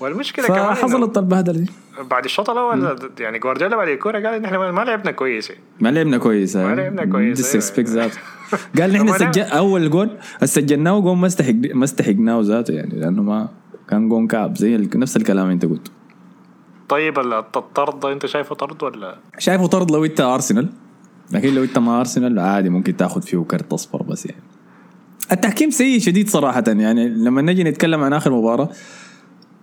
والمشكلة 0.00 0.46
كمان 0.46 0.74
حصلت 0.74 1.18
البهدله 1.18 1.58
دي 1.58 1.70
بعد 2.10 2.24
الشوط 2.24 2.50
الأول 2.50 2.98
يعني 3.20 3.38
جوارديولا 3.38 3.76
بعد 3.76 3.88
الكورة 3.88 4.12
قال 4.12 4.26
إن 4.26 4.44
إحنا 4.44 4.70
ما 4.70 4.84
لعبنا 4.84 5.10
كويس. 5.10 5.52
ما 5.80 5.88
لعبنا 5.88 6.18
كويس 6.18 6.56
ما 6.56 6.74
لعبنا 6.74 7.04
كويس 7.04 7.36
disrespect 7.36 7.88
ذاته 7.88 8.18
قال 8.78 8.92
نحن 8.92 9.18
سجل 9.18 9.42
أول 9.42 9.90
جول 9.90 10.10
سجلناه 10.44 11.00
جول 11.00 11.16
ما 11.16 11.26
استحق 11.26 11.54
ما 11.74 11.84
استحقناه 11.84 12.40
ذاته 12.40 12.74
يعني 12.74 13.00
لأنه 13.00 13.22
ما 13.22 13.48
كان 13.90 14.08
جون 14.08 14.26
كعب 14.26 14.56
زي 14.56 14.88
نفس 14.94 15.16
الكلام 15.16 15.50
أنت 15.50 15.64
قلته 15.64 15.90
طيب 16.88 17.18
الطرد 17.18 18.04
أنت 18.04 18.26
شايفه 18.26 18.54
طرد 18.54 18.82
ولا؟ 18.82 19.18
شايفه 19.38 19.66
طرد 19.66 19.90
لو 19.90 20.04
إنت 20.04 20.20
أرسنال. 20.20 20.68
لكن 21.32 21.54
لو 21.54 21.64
إنت 21.64 21.78
ما 21.78 22.00
أرسنال 22.00 22.38
عادي 22.38 22.68
ممكن 22.68 22.96
تاخذ 22.96 23.22
فيه 23.22 23.38
كرت 23.38 23.72
أصفر 23.72 24.02
بس 24.02 24.26
يعني. 24.26 24.42
التحكيم 25.32 25.70
سيء 25.70 26.00
شديد 26.00 26.28
صراحة 26.28 26.64
يعني 26.66 27.08
لما 27.08 27.42
نجي 27.42 27.64
نتكلم 27.64 28.00
عن 28.00 28.12
آخر 28.12 28.32
مباراة 28.32 28.68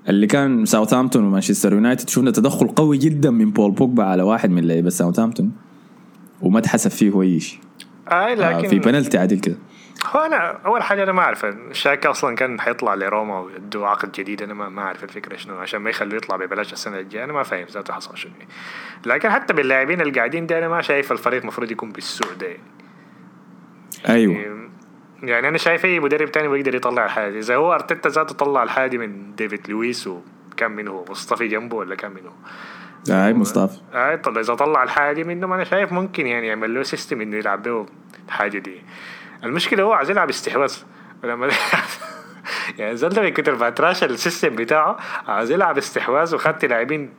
اللي 0.10 0.28
كان 0.28 0.66
ساوثهامبتون 0.66 1.24
ومانشستر 1.26 1.74
يونايتد 1.74 2.10
شفنا 2.10 2.32
تدخل 2.32 2.68
قوي 2.68 2.98
جدا 2.98 3.32
من 3.32 3.52
بول 3.52 3.72
بوجبا 3.72 4.04
على 4.04 4.24
واحد 4.24 4.50
من 4.50 4.68
لعيبة 4.68 4.90
ساوثهامبتون 4.90 5.52
وما 6.42 6.60
تحسب 6.60 6.92
فيه 6.92 7.22
اي 7.22 7.40
شيء 7.40 7.60
اي 8.08 8.36
لكن 8.36 8.66
آه 8.66 8.70
في 8.70 8.80
بنالتي 8.80 9.18
عادل 9.18 9.40
كده 9.40 9.56
هو 10.16 10.20
أنا 10.20 10.52
أول 10.66 10.84
حاجة 10.84 11.04
أنا 11.04 11.12
ما 11.12 11.22
اعرف 11.22 11.46
شاكا 11.72 12.10
أصلا 12.10 12.36
كان 12.36 12.60
حيطلع 12.60 12.94
لروما 12.94 13.40
ويدوا 13.40 13.88
عقد 13.88 14.12
جديد. 14.12 14.42
أنا 14.42 14.54
ما, 14.54 14.70
ما 14.70 14.82
أعرف 14.82 15.04
الفكرة 15.04 15.38
شنو. 15.38 15.56
عشان 15.56 15.80
ما 15.80 15.90
يخلوه 15.90 16.16
يطلع 16.16 16.36
ببلاش 16.36 16.74
السنة 16.74 17.00
الجاية. 17.00 17.24
أنا 17.24 17.34
ما 17.34 17.44
فاهم 17.44 17.66
ذاته 17.72 17.94
حصل 17.94 18.18
شنو. 18.18 18.32
لكن 19.06 19.30
حتى 19.30 19.54
باللاعبين 19.54 20.02
اللي 20.02 20.14
قاعدين 20.14 20.48
دي 20.48 20.58
أنا 20.58 20.68
ما 20.68 20.82
شايف 20.82 21.12
الفريق 21.12 21.42
المفروض 21.42 21.72
يكون 21.72 21.92
بالسوء 21.92 22.34
ده 22.42 22.58
أيوه. 24.10 24.65
يعني 25.24 25.48
أنا 25.48 25.58
شايف 25.58 25.86
أي 25.86 26.00
مدرب 26.00 26.32
تاني 26.32 26.48
بيقدر 26.48 26.76
يطلع 26.76 27.06
الحاجة 27.06 27.40
إذا 27.40 27.56
هو 27.56 27.74
أرتيتا 27.74 28.10
ذاته 28.10 28.36
طلع 28.36 28.64
الحاجة 28.64 28.98
من 28.98 29.36
ديفيد 29.36 29.70
لويس 29.70 30.08
وكان 30.08 30.72
منه 30.72 31.06
مصطفى 31.10 31.48
جنبه 31.48 31.78
ولا 31.78 31.96
كان 31.96 32.12
منه؟ 32.12 32.32
اي 33.26 33.34
مصطفى. 33.34 33.80
اي 33.94 34.18
طلع. 34.18 34.42
إذا 34.42 34.56
طلع 34.56 34.84
الحاجة 34.84 35.24
منه 35.24 35.56
أنا 35.56 35.64
شايف 35.64 35.92
ممكن 35.92 36.28
يعني 36.28 36.48
يعمل 36.48 36.74
له 36.76 36.84
سيستم 36.84 37.22
إنه 37.22 37.38
يلعب 37.38 37.64
به 37.64 37.86
الحاجة 38.28 38.58
دي. 38.58 38.82
المشكلة 39.44 39.84
هو 39.84 39.94
عايز 39.94 40.10
يلعب 40.10 40.30
استحواذ. 40.30 40.74
لما 41.24 41.50
يعني 42.80 42.96
زلمه 42.96 43.22
من 43.22 43.30
كتر 43.30 43.56
ما 43.56 43.70
تراش 43.70 44.04
السيستم 44.04 44.56
بتاعه 44.56 44.98
عايز 45.28 45.52
يلعب 45.52 45.78
استحواذ 45.78 46.36
وخدت 46.36 46.66
لاعبين 46.66 47.14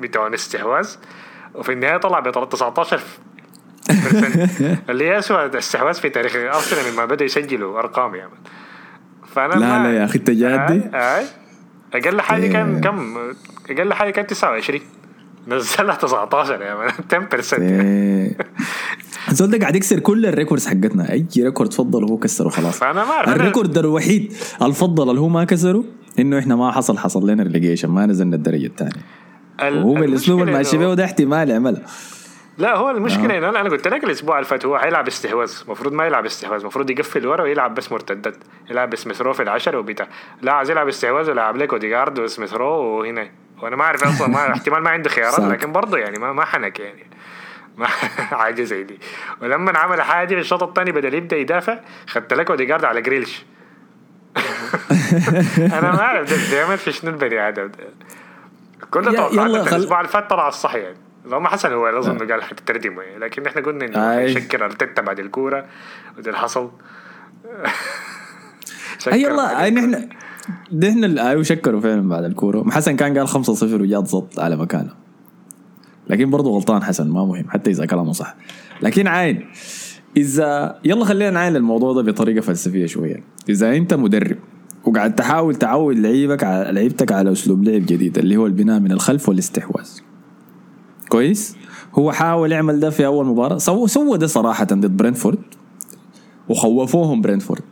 بتوع 0.00 0.34
استحواذ 0.34 0.96
وفي 1.54 1.72
النهاية 1.72 1.96
طلع 1.96 2.20
ب 2.20 2.30
19 2.48 3.00
اللي 4.90 5.04
هي 5.04 5.18
اسوء 5.18 5.58
استحواذ 5.58 5.94
في 5.94 6.08
تاريخ 6.08 6.36
ارسنال 6.36 6.92
مما 6.92 7.04
بدأ 7.04 7.24
يسجلوا 7.24 7.78
أرقام 7.78 8.14
يعني. 8.14 8.32
فأنا 9.34 9.54
لا 9.54 9.82
لا 9.82 9.92
يا 9.92 10.04
أخي 10.04 10.18
أنت 10.18 10.30
جادي. 10.30 10.82
آه 10.94 11.22
أقل 11.94 12.20
حاجة 12.20 12.46
كان 12.46 12.80
كم؟ 12.80 13.16
أقل 13.70 13.92
حاجة 13.92 14.10
كان 14.10 14.26
29 14.26 14.80
نزلها 15.48 15.94
19 15.94 16.62
يا 16.62 16.74
man 16.74 16.90
10% 17.40 17.58
إيه. 17.58 18.36
الزول 19.30 19.50
ده 19.50 19.58
قاعد 19.58 19.76
يكسر 19.76 19.98
كل 19.98 20.26
ال 20.26 20.31
records 20.31 20.66
حقتنا. 20.66 21.12
أي 21.12 21.26
record 21.38 21.72
فضل 21.72 22.04
هو 22.04 22.16
كسره 22.16 22.48
خلاص. 22.48 22.78
فأنا 22.78 23.04
ما 23.04 23.10
أعرف. 23.10 23.28
ال 23.28 23.35
record 23.35 23.78
الوحيد 23.78 24.32
الفضل 24.62 25.10
اللي 25.10 25.20
هو 25.20 25.28
ما 25.28 25.44
كسره 25.44 25.84
إنه 26.18 26.38
إحنا 26.38 26.56
ما 26.56 26.72
حصل 26.72 26.98
حصل 26.98 27.30
لنا 27.30 27.42
ريليجيشن 27.42 27.88
ما 27.88 28.06
نزلنا 28.06 28.36
الدرجة 28.36 28.66
الثانية. 28.66 29.02
وهو 29.62 29.94
بالاسلوب 29.94 30.40
اللي 30.40 30.52
ماشي 30.52 30.76
بيه 30.78 30.94
ده 30.94 31.04
احتمال 31.04 31.50
يعملها 31.50 31.82
لا 32.58 32.76
هو 32.76 32.90
المشكلة 32.90 33.38
إنه 33.38 33.48
أنا 33.48 33.68
قلت 33.68 33.88
لك 33.88 34.04
الأسبوع 34.04 34.38
اللي 34.38 34.48
فات 34.48 34.66
هو 34.66 34.78
حيلعب 34.78 35.06
استحواذ 35.06 35.52
المفروض 35.64 35.92
ما 35.92 36.06
يلعب 36.06 36.24
استحواذ 36.24 36.60
المفروض 36.60 36.90
يقفل 36.90 37.26
ورا 37.26 37.42
ويلعب 37.42 37.74
بس 37.74 37.92
مرتدات. 37.92 38.36
يلعب 38.70 38.90
بسميث 38.90 39.22
رو 39.22 39.32
في 39.32 39.42
العشرة 39.42 39.78
وبتاع. 39.78 40.08
لا 40.42 40.52
عايز 40.52 40.70
يلعب 40.70 40.88
استحواذ 40.88 41.28
ويلعب 41.28 41.56
لك 41.56 41.72
اوديجارد 41.72 42.18
وسميث 42.18 42.54
رو 42.54 42.68
وهنا. 42.68 43.30
وأنا 43.62 43.76
ما 43.76 43.84
أعرف 43.84 44.04
أصلا 44.04 44.28
ما 44.28 44.50
احتمال 44.52 44.82
ما 44.82 44.90
عنده 44.90 45.10
خيارات 45.10 45.40
لكن 45.40 45.72
برضه 45.72 45.98
يعني 45.98 46.18
ما 46.18 46.32
ما 46.32 46.44
حنك 46.44 46.80
يعني. 46.80 47.06
ما 47.76 47.86
حاجة 48.40 48.62
زي 48.62 48.82
دي. 48.82 48.98
ولما 49.40 49.78
عمل 49.78 50.02
حاجة 50.02 50.34
في 50.34 50.40
الشوط 50.40 50.62
الثاني 50.62 50.92
بدل 50.92 51.14
يبدأ 51.14 51.36
يدافع 51.36 51.78
خدت 52.06 52.34
لك 52.34 52.50
اوديجارد 52.50 52.84
على 52.84 53.02
جريلش. 53.02 53.44
أنا 55.58 55.92
ما 55.92 56.00
أعرف 56.00 56.50
بيعمل 56.50 56.78
في 56.78 56.92
شنو 56.92 57.10
البني 57.10 57.48
آدم 57.48 57.66
ده. 57.66 57.88
كل 58.90 59.16
توقعات 59.16 59.72
الأسبوع 59.72 60.00
اللي 60.00 60.12
فات 60.12 60.30
طلع 60.30 60.48
الصح 60.48 60.74
يعني. 60.74 61.11
اللهم 61.24 61.46
حسن 61.46 61.72
هو 61.72 61.86
اظن 61.86 62.18
قال 62.18 62.42
حتتردم 62.42 63.00
لكن 63.18 63.46
إحنا 63.46 63.62
قلنا 63.62 63.84
إنه 63.86 64.20
يشكر 64.20 64.64
ارتيتا 64.64 65.02
بعد 65.02 65.18
الكورة 65.18 65.66
وده 66.18 66.26
اللي 66.26 66.38
حصل. 66.38 66.70
اي 69.12 69.26
والله 69.26 69.68
نحن 69.68 70.08
نحن 70.72 71.18
أيوه 71.18 71.42
شكروا 71.42 71.80
فعلا 71.80 72.08
بعد 72.08 72.24
الكورة. 72.24 72.70
حسن 72.70 72.96
كان 72.96 73.18
قال 73.18 73.28
5-0 73.28 73.62
وجات 73.62 74.02
ضبط 74.12 74.40
على 74.40 74.56
مكانه. 74.56 74.90
لكن 76.08 76.30
برضه 76.30 76.50
غلطان 76.50 76.82
حسن 76.82 77.08
ما 77.10 77.24
مهم 77.24 77.50
حتى 77.50 77.70
إذا 77.70 77.86
كلامه 77.86 78.12
صح. 78.12 78.36
لكن 78.82 79.06
عين 79.06 79.46
اذا 80.16 80.78
يلا 80.84 81.04
خلينا 81.04 81.30
نعاين 81.30 81.56
الموضوع 81.56 81.92
ده 81.92 82.02
بطريقة 82.02 82.40
فلسفية 82.40 82.86
شوية. 82.86 83.24
إذا 83.48 83.76
أنت 83.76 83.94
مدرب 83.94 84.36
وقاعد 84.84 85.14
تحاول 85.14 85.54
تعود 85.54 85.98
لعيبك 85.98 86.44
على 86.44 86.72
لعيبتك 86.72 87.12
على 87.12 87.32
أسلوب 87.32 87.64
لعب 87.64 87.86
جديد 87.86 88.18
اللي 88.18 88.36
هو 88.36 88.46
البناء 88.46 88.80
من 88.80 88.92
الخلف 88.92 89.28
والاستحواذ. 89.28 89.88
كويس. 91.12 91.56
هو 91.94 92.12
حاول 92.12 92.52
يعمل 92.52 92.80
ده 92.80 92.90
في 92.90 93.06
أول 93.06 93.26
مباراة. 93.26 93.58
سوى 93.58 93.88
سوى 93.88 94.18
ده 94.18 94.26
صراحة 94.26 94.64
ضد 94.64 94.96
برينفورد. 94.96 95.38
وخوفوهم 96.48 97.20
برينفورد. 97.20 97.62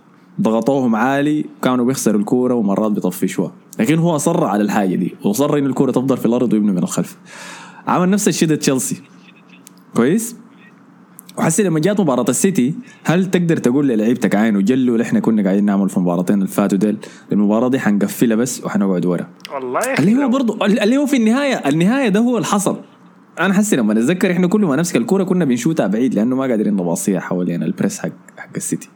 ضغطوهم 0.41 0.97
عالي. 0.97 1.45
كانوا 1.63 1.85
بيخسروا 1.85 2.21
الكورة 2.21 2.55
ومرات 2.55 2.93
بيطفشوها 2.93 3.53
لكن 3.79 3.99
هو 3.99 4.17
اصر 4.17 4.45
على 4.45 4.63
الحاجة 4.63 4.95
دي. 4.97 5.15
واصر 5.25 5.59
إن 5.59 5.67
الكورة 5.67 5.91
تفضل 5.91 6.17
في 6.17 6.27
الأرض 6.27 6.53
ويبني 6.53 6.73
من 6.73 6.79
الخلف. 6.79 7.17
عمل 7.87 8.11
نفس 8.11 8.29
الشيء 8.29 8.49
ده 8.49 8.57
تشيلسي. 8.57 9.03
كويس؟ 9.97 10.37
وحسي 11.39 11.63
لما 11.63 11.81
جات 11.81 12.01
مباراة 12.01 12.27
السيتي 12.29 12.75
هل 13.05 13.31
تقدر 13.31 13.57
تقول 13.57 13.89
للعيبتك 13.89 14.35
عين 14.35 14.57
وجلوا 14.57 14.95
اللي 14.95 15.03
إحنا 15.03 15.21
كنا 15.21 15.43
قاعدين 15.43 15.65
نعمل 15.65 15.89
في 15.89 15.97
المباراتين 15.97 16.37
اللي 16.37 16.49
فاتوا 16.49 16.79
ديل؟ 16.79 16.97
المباراة 17.33 17.69
دي 17.69 17.79
حنقفلها 17.79 18.37
بس 18.37 18.65
وحنقعد 18.65 19.07
ورا. 19.07 19.27
والله 19.55 19.81
اللي 19.99 20.25
هو 20.25 20.29
برضه 20.29 20.67
اللي 20.67 20.97
هو 20.97 21.07
في 21.07 21.17
النهايه 21.17 21.55
النهاية 21.55 22.09
ده 22.09 22.21
هو 22.21 22.37
اللي 22.37 22.47
حصل 22.47 22.77
أنا 23.41 23.55
حسي 23.55 23.77
لما 23.77 23.95
نتذكر 23.95 24.33
إحنا 24.33 24.47
كل 24.47 24.61
ما 24.61 24.77
نمسك 24.77 24.97
الكورة 24.97 25.25
كنا 25.25 25.45
بنشوتها 25.45 25.87
بعيد 25.87 26.15
لأنه 26.15 26.37
ما 26.37 26.43
قادرين 26.43 26.75
نباصيها 26.75 27.21
حوالين 27.21 27.63
البريس 27.63 27.99
حق 27.99 28.09
حق 28.39 28.49
السيتي 28.57 28.89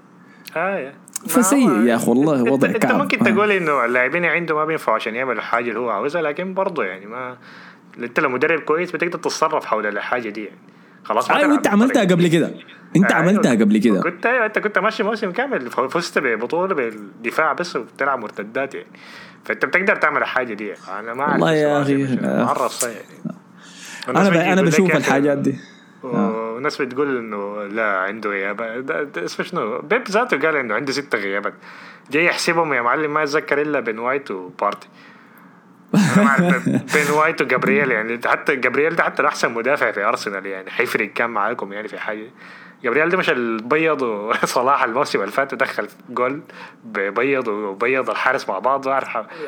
آه. 0.57 0.93
فسيء 1.27 1.71
يا 1.71 1.95
أخي 1.97 2.11
والله 2.11 2.43
وضع 2.43 2.73
كعب. 2.73 2.91
انت 2.93 2.93
ممكن 3.03 3.19
تقول 3.19 3.51
إنه 3.51 3.85
اللاعبين 3.85 4.25
عنده 4.25 4.55
ما 4.55 4.65
بينفعوا 4.65 4.97
عشان 4.97 5.15
يعملوا 5.15 5.39
الحاجة 5.39 5.69
اللي 5.69 5.79
هو 5.79 5.91
عاوزها 5.91 6.23
لكن 6.23 6.55
برضه 6.55 6.85
يعني 6.85 7.07
ما 7.07 7.37
أنت 7.99 8.21
لو 8.21 8.29
مدرب 8.29 8.61
كويس 8.61 8.91
بتقدر 8.91 9.19
تتصرف 9.19 9.65
حول 9.65 9.87
الحاجة 9.87 10.29
دي. 10.29 10.45
يعني 10.45 10.59
خلاص 11.05 11.31
أيوه 11.31 11.55
أنت 11.55 11.67
عملتها 11.67 12.05
قبل 12.05 12.27
كده. 12.27 12.55
أنت 12.97 13.13
أيوة. 13.13 13.23
عملتها 13.23 13.55
قبل 13.55 13.79
كده. 13.79 14.01
كنت 14.01 14.27
أيوه 14.27 14.47
أنت 14.47 14.59
كنت 14.59 14.79
ماشي 14.79 15.03
موسم 15.03 15.33
كامل 15.33 15.71
فزت 15.71 16.19
ببطولة 16.19 16.75
بالدفاع 16.75 17.53
بس 17.53 17.77
وبتلعب 17.77 18.19
مرتدات 18.19 18.75
يعني. 18.75 18.87
فأنت 19.45 19.65
بتقدر 19.67 19.97
تعمل 19.97 20.23
الحاجة 20.23 20.55
دي. 20.55 20.67
يعني. 20.67 21.01
أنا 21.01 21.15
ما 21.15 21.33
والله 21.33 21.53
يا 21.53 21.83
أخي 21.83 22.19
معرف 22.23 22.83
يعني. 22.83 23.37
أنا 24.09 24.53
أنا 24.53 24.63
بشوف 24.63 24.97
الحاجات 24.97 25.39
دي. 25.39 25.59
وناس 26.03 26.83
بتقول 26.83 27.19
إنه 27.19 27.65
لا 27.65 27.99
عنده 27.99 28.31
غيابات 28.31 29.19
اسمه 29.19 29.47
شنو؟ 29.47 29.79
بيب 29.79 30.09
ذاته 30.11 30.39
قال 30.39 30.57
إنه 30.57 30.75
عنده 30.75 30.93
ست 30.93 31.15
غيابات. 31.15 31.55
جاي 32.11 32.25
يحسبهم 32.25 32.73
يا 32.73 32.83
معلم 32.83 33.15
ما 33.15 33.23
يتذكر 33.23 33.63
إلا 33.63 33.81
بن 33.81 33.99
وايت 33.99 34.31
وبارتي. 34.31 34.89
بن 36.95 37.11
وايت 37.11 37.43
وجابرييل 37.43 37.91
يعني. 37.91 38.21
حتى 38.27 38.57
جابرييل 38.57 38.97
ده 38.97 39.05
حتى 39.05 39.27
أحسن 39.27 39.53
مدافع 39.53 39.91
في 39.91 40.05
أرسنال 40.05 40.47
يعني. 40.47 40.71
حيفرق 40.71 41.09
كام 41.13 41.31
معاكم 41.31 41.73
يعني 41.73 41.89
في 41.89 41.99
حاجة. 41.99 42.31
جابرييل 42.85 43.09
ده 43.09 43.17
مش 43.17 43.31
البيض 43.31 44.03
وصلاح 44.03 44.85
الموسم 44.85 45.21
اللي 45.21 45.33
فات 45.33 45.55
دخل 45.55 45.87
جول 46.11 46.43
بيض 46.95 47.49
وبيض 47.49 48.11
الحارس 48.11 48.49
مع 48.49 48.59
بعض. 48.59 48.85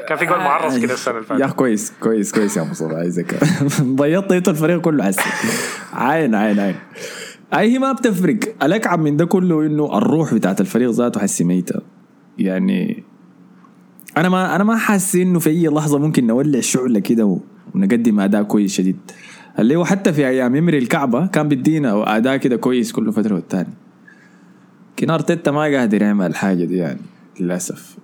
كان 0.08 0.16
في 0.18 0.26
جول 0.26 0.38
معرض 0.38 0.78
كده 0.78 0.94
السنة 0.94 1.14
اللي 1.14 1.26
فاتت. 1.26 1.40
يا 1.40 1.46
كويس 1.46 1.92
كويس 2.00 2.32
كويس 2.32 2.56
يا 2.56 2.68
صلاح 2.72 2.92
عايزك. 2.92 3.34
بيضت 4.00 4.48
الفريق 4.48 4.80
كله 4.80 5.04
عسل 5.04 5.22
عين 5.92 6.34
عين 6.34 6.60
عين. 6.60 6.74
أي 7.54 7.72
هي 7.72 7.78
ما 7.78 7.92
بتفرق. 7.92 8.38
الاكعب 8.62 9.00
من 9.00 9.16
ده 9.16 9.24
كله 9.24 9.66
إنه 9.66 9.98
الروح 9.98 10.34
بتاعت 10.34 10.60
الفريق 10.60 10.90
ذاته 10.90 11.20
حسي 11.20 11.44
ميتة. 11.44 11.80
يعني 12.38 13.04
أنا 14.16 14.28
ما 14.28 14.56
أنا 14.56 14.64
ما 14.64 14.76
حاسس 14.76 15.16
إنه 15.16 15.38
في 15.38 15.50
أي 15.50 15.66
لحظة 15.66 15.98
ممكن 15.98 16.26
نولع 16.26 16.60
شعلة 16.60 17.00
كده 17.00 17.38
ونقدم 17.74 18.20
أداء 18.20 18.42
كويس 18.42 18.72
شديد. 18.72 18.98
اللي 19.58 19.76
هو 19.76 19.84
حتى 19.84 20.12
في 20.12 20.28
أيام 20.28 20.56
يمري 20.56 20.78
الكعبة 20.78 21.26
كان 21.26 21.48
بيدينا 21.48 22.16
اداء 22.16 22.36
كده 22.36 22.56
كويس 22.56 22.92
كل 22.92 23.12
فترة 23.12 23.34
والتاني 23.34 23.74
لكن 24.96 25.10
ارتيتا 25.10 25.50
ما 25.50 25.60
قادر 25.60 26.02
يعمل 26.02 26.26
الحاجة 26.26 26.64
دي 26.64 26.76
يعني 26.76 27.00
للأسف. 27.40 27.96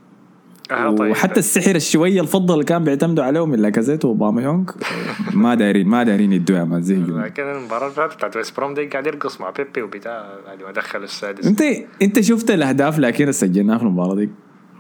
آه 0.71 0.95
طيب. 0.95 1.11
وحتى 1.11 1.41
السحر 1.41 1.77
الشوية 1.77 2.21
الفضل 2.21 2.55
اللي 2.55 2.65
كان 2.65 2.85
بيعتمدوا 2.85 3.25
عليهم 3.25 3.51
من 3.51 3.59
لاكازيت 3.59 4.05
وأوباما 4.05 4.43
يونغ. 4.43 4.71
ما 5.35 5.55
دايرين 5.55 5.89
ما 5.89 6.03
دايرين 6.03 6.33
يدوا 6.33 6.57
يا 6.57 6.65
مان 6.65 6.83
زي 6.83 6.97
لكن 6.97 7.43
المباراة 7.43 7.85
اللي 7.85 7.95
فاتت 7.95 8.15
بتاعت 8.17 8.37
ويست 8.37 8.57
بروم 8.57 8.75
دي 8.75 8.87
قاعد 8.87 9.07
يرقص 9.07 9.41
مع 9.41 9.51
بيبي 9.51 9.83
وبتاع 9.83 10.29
بعد 10.47 10.63
ما 10.63 10.73
دخل 10.73 11.03
السادس. 11.03 11.47
انت 11.47 11.63
أنت 12.03 12.21
شفت 12.21 12.51
الأهداف 12.51 12.99
لكن 12.99 13.33
سجلناها 13.33 13.79
في 13.79 13.85
المباراة 13.85 14.15
دي؟ 14.15 14.31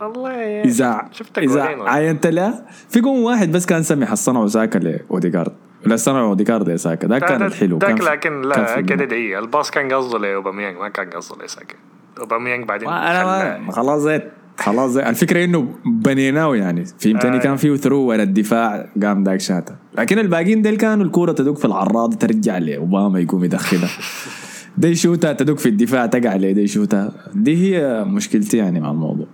والله 0.00 0.30
اذا 0.62 1.08
شفت 1.12 1.38
إذا 1.38 1.62
عاينت 1.62 2.26
له 2.26 2.64
في 2.88 3.00
جون 3.00 3.18
واحد 3.22 3.52
بس 3.52 3.66
كان 3.66 3.82
سمي 3.82 4.06
حصنه 4.06 4.42
وساكا 4.42 4.78
لأوديجارد. 4.78 5.52
لا 5.86 6.20
اوديجارد 6.20 6.68
يا 6.68 6.76
ساكا. 6.76 7.08
ده 7.08 7.18
كان 7.18 7.42
الحلو 7.42 7.78
ذاك 7.78 8.00
لكن 8.00 8.42
لا 8.42 8.80
كده 8.80 9.04
دقيقه 9.04 9.38
الباص 9.38 9.70
كان 9.70 9.92
قصده 9.92 10.18
لأوباميانج 10.18 10.76
ما 10.78 10.88
كان 10.88 11.10
قصده 11.10 11.44
لساكا 11.44 11.74
أوباميانج 12.20 12.68
بعدين 12.68 12.88
أنا 12.88 13.58
ما 13.58 13.72
خلاص 13.72 14.00
زيت. 14.00 14.32
خلاص 14.58 14.90
زي 14.90 15.08
الفكرة 15.08 15.44
إنه 15.44 15.68
بنيناه 15.84 16.56
يعني. 16.56 16.84
فهمتني 16.84 17.36
آه. 17.36 17.40
كان 17.40 17.56
فيه 17.56 17.76
ثرو 17.76 18.00
ورا 18.00 18.22
الدفاع 18.22 18.86
قام 19.02 19.24
داك 19.24 19.40
شاتا 19.40 19.76
لكن 19.98 20.18
الباقيين 20.18 20.62
ديل 20.62 20.76
كانوا 20.76 21.04
الكورة 21.04 21.32
تدق 21.32 21.56
في 21.58 21.64
العراض 21.64 22.14
ترجع 22.14 22.58
لاوباما 22.58 23.20
يقوم 23.20 23.44
يدخلها. 23.44 23.90
دي 24.78 24.94
شوتها 24.94 25.32
تدق 25.32 25.58
في 25.58 25.68
الدفاع 25.68 26.06
تقع 26.06 26.30
عليه 26.30 26.52
دي 26.52 26.66
شوتها 26.66 27.12
دي 27.34 27.56
هي 27.56 28.04
مشكلتي 28.04 28.56
يعني 28.56 28.80
مع 28.80 28.90
الموضوع. 28.90 29.26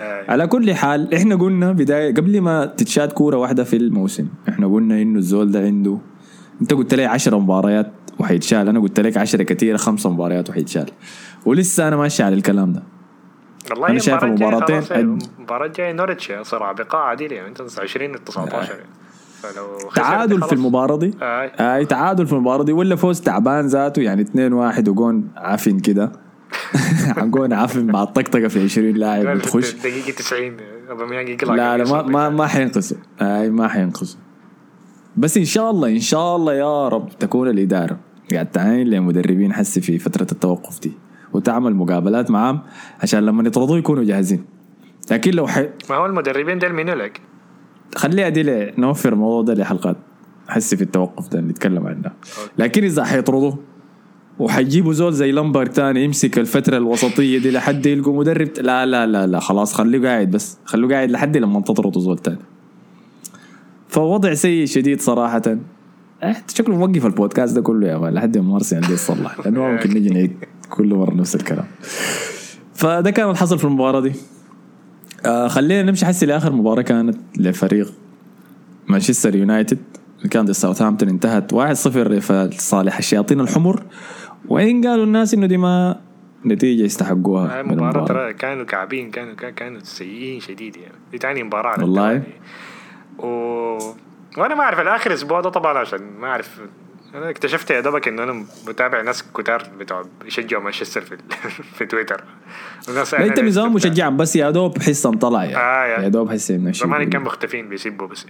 على 0.00 0.46
كل 0.46 0.74
حال 0.74 1.14
إحنا 1.14 1.36
قلنا 1.36 1.72
بداية 1.72 2.14
قبل 2.14 2.40
ما 2.40 2.66
تتشاد 2.66 3.12
كورة 3.12 3.36
واحدة 3.36 3.64
في 3.64 3.76
الموسم 3.76 4.26
إحنا 4.48 4.66
قلنا 4.66 5.02
إنه 5.02 5.18
الزول 5.18 5.50
ده 5.50 5.60
عنده 5.60 5.98
أنت 6.62 6.74
قلت 6.74 6.94
لي 6.94 7.04
10 7.04 7.38
مباريات 7.38 7.92
وحيتشال 8.18 8.68
أنا 8.68 8.80
قلت 8.80 9.00
لك 9.00 9.16
10 9.16 9.42
كثيره 9.42 9.76
خمسة 9.76 10.10
مباريات 10.10 10.50
وحيتشال. 10.50 10.86
ولسه 11.46 11.88
أنا 11.88 11.96
ماشي 11.96 12.22
على 12.22 12.34
الكلام 12.34 12.72
ده. 12.72 12.82
والله 13.70 13.88
أنا 13.88 13.98
شايف 13.98 14.24
المباراتين 14.24 14.82
المباراة 14.98 15.66
الجاية 15.66 15.92
نورتش 15.92 16.32
صراع 16.42 16.72
بقاء 16.72 17.00
عادل 17.00 17.32
يعني 17.32 17.48
أنت 17.48 17.60
20 17.78 18.24
19 18.24 18.70
يعني. 18.70 18.82
فلو 19.42 19.90
تعادل 19.94 20.42
في 20.42 20.52
المباراة 20.52 20.96
دي؟ 20.96 21.14
آه. 21.22 21.24
آه 21.24 21.82
تعادل 21.82 22.26
في 22.26 22.32
المباراة 22.32 22.64
دي 22.64 22.72
ولا 22.72 22.96
فوز 22.96 23.20
تعبان 23.20 23.66
ذاته 23.66 24.02
يعني 24.02 24.22
2 24.22 24.52
1 24.52 24.88
وجون 24.88 25.28
عفن 25.36 25.80
كده. 25.80 26.12
حنقول 27.16 27.52
عافن 27.52 27.86
مع 27.86 28.02
الطقطقة 28.02 28.48
في 28.48 28.64
20 28.64 28.94
لاعب 28.94 29.26
بتخش. 29.26 29.72
دقيقه 29.72 30.12
90 30.12 30.56
لا 31.56 31.78
لا 31.78 31.84
ما 31.84 32.02
ما 32.02 32.28
ما 32.28 32.46
حينقصوا. 32.46 32.96
اي 33.20 33.50
ما 33.50 33.68
حينقصوا. 33.68 34.20
بس 35.16 35.36
إن 35.36 35.44
شاء 35.44 35.70
الله 35.70 35.88
إن 35.88 36.00
شاء 36.00 36.36
الله 36.36 36.54
يا 36.54 36.88
رب 36.88 37.08
تكون 37.08 37.48
الإدارة 37.48 37.98
قاعد 38.32 38.50
تعين 38.50 38.86
لمدربين 38.86 39.52
حسي 39.52 39.80
في 39.80 39.98
فترة 39.98 40.26
التوقف 40.32 40.80
دي 40.80 40.92
وتعمل 41.32 41.74
مقابلات 41.74 42.30
معهم 42.30 42.60
عشان 43.02 43.26
لما 43.26 43.48
يطردوا 43.48 43.78
يكونوا 43.78 44.04
جاهزين. 44.04 44.44
لكن 45.10 45.30
لو 45.30 45.46
حي... 45.46 45.68
ما 45.90 45.96
هو 45.96 46.06
المدربين 46.06 46.58
ديل 46.58 46.72
مين 46.72 46.90
لك؟ 46.90 47.20
خليها 47.96 48.28
دي 48.28 48.42
نوفر 48.78 49.12
الموضوع 49.12 49.42
ده 49.42 49.62
لحلقات. 49.62 49.96
حسي 50.48 50.76
في 50.76 50.82
التوقف 50.82 51.28
ده 51.28 51.40
نتكلم 51.40 51.86
عنها 51.86 52.12
لكن 52.58 52.84
إذا 52.84 53.04
حيطردوا 53.04 53.52
وحيجيبوا 54.40 54.92
زول 54.92 55.12
زي 55.12 55.32
لمبر 55.32 55.66
تاني 55.66 56.04
يمسك 56.04 56.38
الفترة 56.38 56.76
الوسطية 56.76 57.38
دي 57.38 57.50
لحد 57.50 57.86
يلقوا 57.86 58.18
مدرب 58.18 58.48
لا 58.60 58.86
لا 58.86 59.06
لا 59.06 59.26
لا 59.26 59.40
خلاص 59.40 59.74
خليه 59.74 60.08
قاعد 60.08 60.30
بس 60.30 60.56
خلوه 60.64 60.90
قاعد 60.90 61.10
لحد 61.10 61.36
لما 61.36 61.60
تطردوا 61.60 62.02
زول 62.02 62.18
تاني. 62.18 62.38
فوضع 63.88 64.34
سيء 64.34 64.66
شديد 64.66 65.00
صراحة. 65.00 65.42
إيه 66.22 66.44
شكله 66.54 66.76
موقف 66.76 67.06
البودكاست 67.06 67.54
ده 67.54 67.60
كله 67.60 67.86
يا 67.86 67.98
مان 67.98 68.14
لحد 68.14 68.38
ما 68.38 68.44
مرسي 68.44 68.76
عندي 68.76 68.92
يصلح 68.92 69.40
لأنه 69.40 69.68
ممكن 69.68 69.90
نجي 69.90 70.08
نعيد 70.08 70.32
كل 70.70 70.94
مرة 70.94 71.14
نفس 71.14 71.34
الكلام. 71.34 71.66
فده 72.74 73.10
كان 73.10 73.30
الحصل 73.30 73.58
في 73.58 73.64
المباراة 73.64 74.00
دي. 74.00 74.12
آه 75.26 75.48
خلينا 75.48 75.82
نمشي 75.82 76.06
حسي 76.06 76.26
لاخر 76.26 76.52
مباراة 76.52 76.82
كانت 76.82 77.16
لفريق 77.36 77.92
مانشستر 78.88 79.36
يونايتد. 79.36 79.78
كان 80.30 80.52
ساوثهامبتون 80.52 81.08
انتهت 81.08 81.54
1-0 81.54 81.56
لصالح 81.96 82.98
الشياطين 82.98 83.40
الحمر. 83.40 83.82
وين 84.48 84.86
قالوا 84.86 85.04
الناس 85.04 85.34
إنه 85.34 85.46
دي 85.46 85.56
ما 85.56 86.00
نتيجة 86.46 86.82
يستحقوها 86.82 87.62
مباراة 87.62 87.90
المباراة. 87.90 88.04
ترى 88.06 88.32
كانوا 88.32 88.64
كعبين 88.64 89.10
كانوا 89.10 89.34
كانوا 89.34 89.80
سيئين 89.82 90.40
شديد 90.40 90.76
يعني 90.76 90.94
دي 91.12 91.18
تاني 91.18 91.42
مباراة 91.42 91.70
على 91.70 91.82
والله؟ 91.82 92.12
التوالي. 92.12 92.34
و... 93.18 93.94
وأنا 94.38 94.54
ما 94.54 94.60
أعرف 94.62 94.80
الآخر 94.80 95.12
أسبوع 95.14 95.40
ده 95.40 95.50
طبعا 95.50 95.78
عشان 95.78 95.98
ما 96.20 96.26
أعرف 96.26 96.60
أنا 97.14 97.30
اكتشفت 97.30 97.70
يا 97.70 97.80
دوبك 97.80 98.08
إنه 98.08 98.22
أنا 98.22 98.44
متابع 98.68 99.02
ناس 99.02 99.24
كتار 99.32 99.62
بتوع 99.78 100.04
يشجعوا 100.24 100.62
مانشستر 100.62 101.00
في 101.00 101.16
في 101.76 101.86
تويتر 101.86 102.24
لا 102.88 103.26
أنت 103.26 103.40
نظام 103.40 103.74
مشجع 103.74 104.08
بس 104.08 104.36
يا 104.36 104.50
دوب 104.50 104.78
حسهم 104.78 105.18
طلع 105.18 105.44
يعني 105.44 105.56
آه، 105.56 105.98
يا. 105.98 106.04
يا 106.04 106.08
دوب 106.08 106.30
حس 106.30 106.50
إنه 106.50 106.72
شيء 106.72 106.86
زمان 106.86 107.10
كانوا 107.10 107.26
مختفين 107.26 107.68
بيسبوا 107.68 108.06
بس 108.06 108.26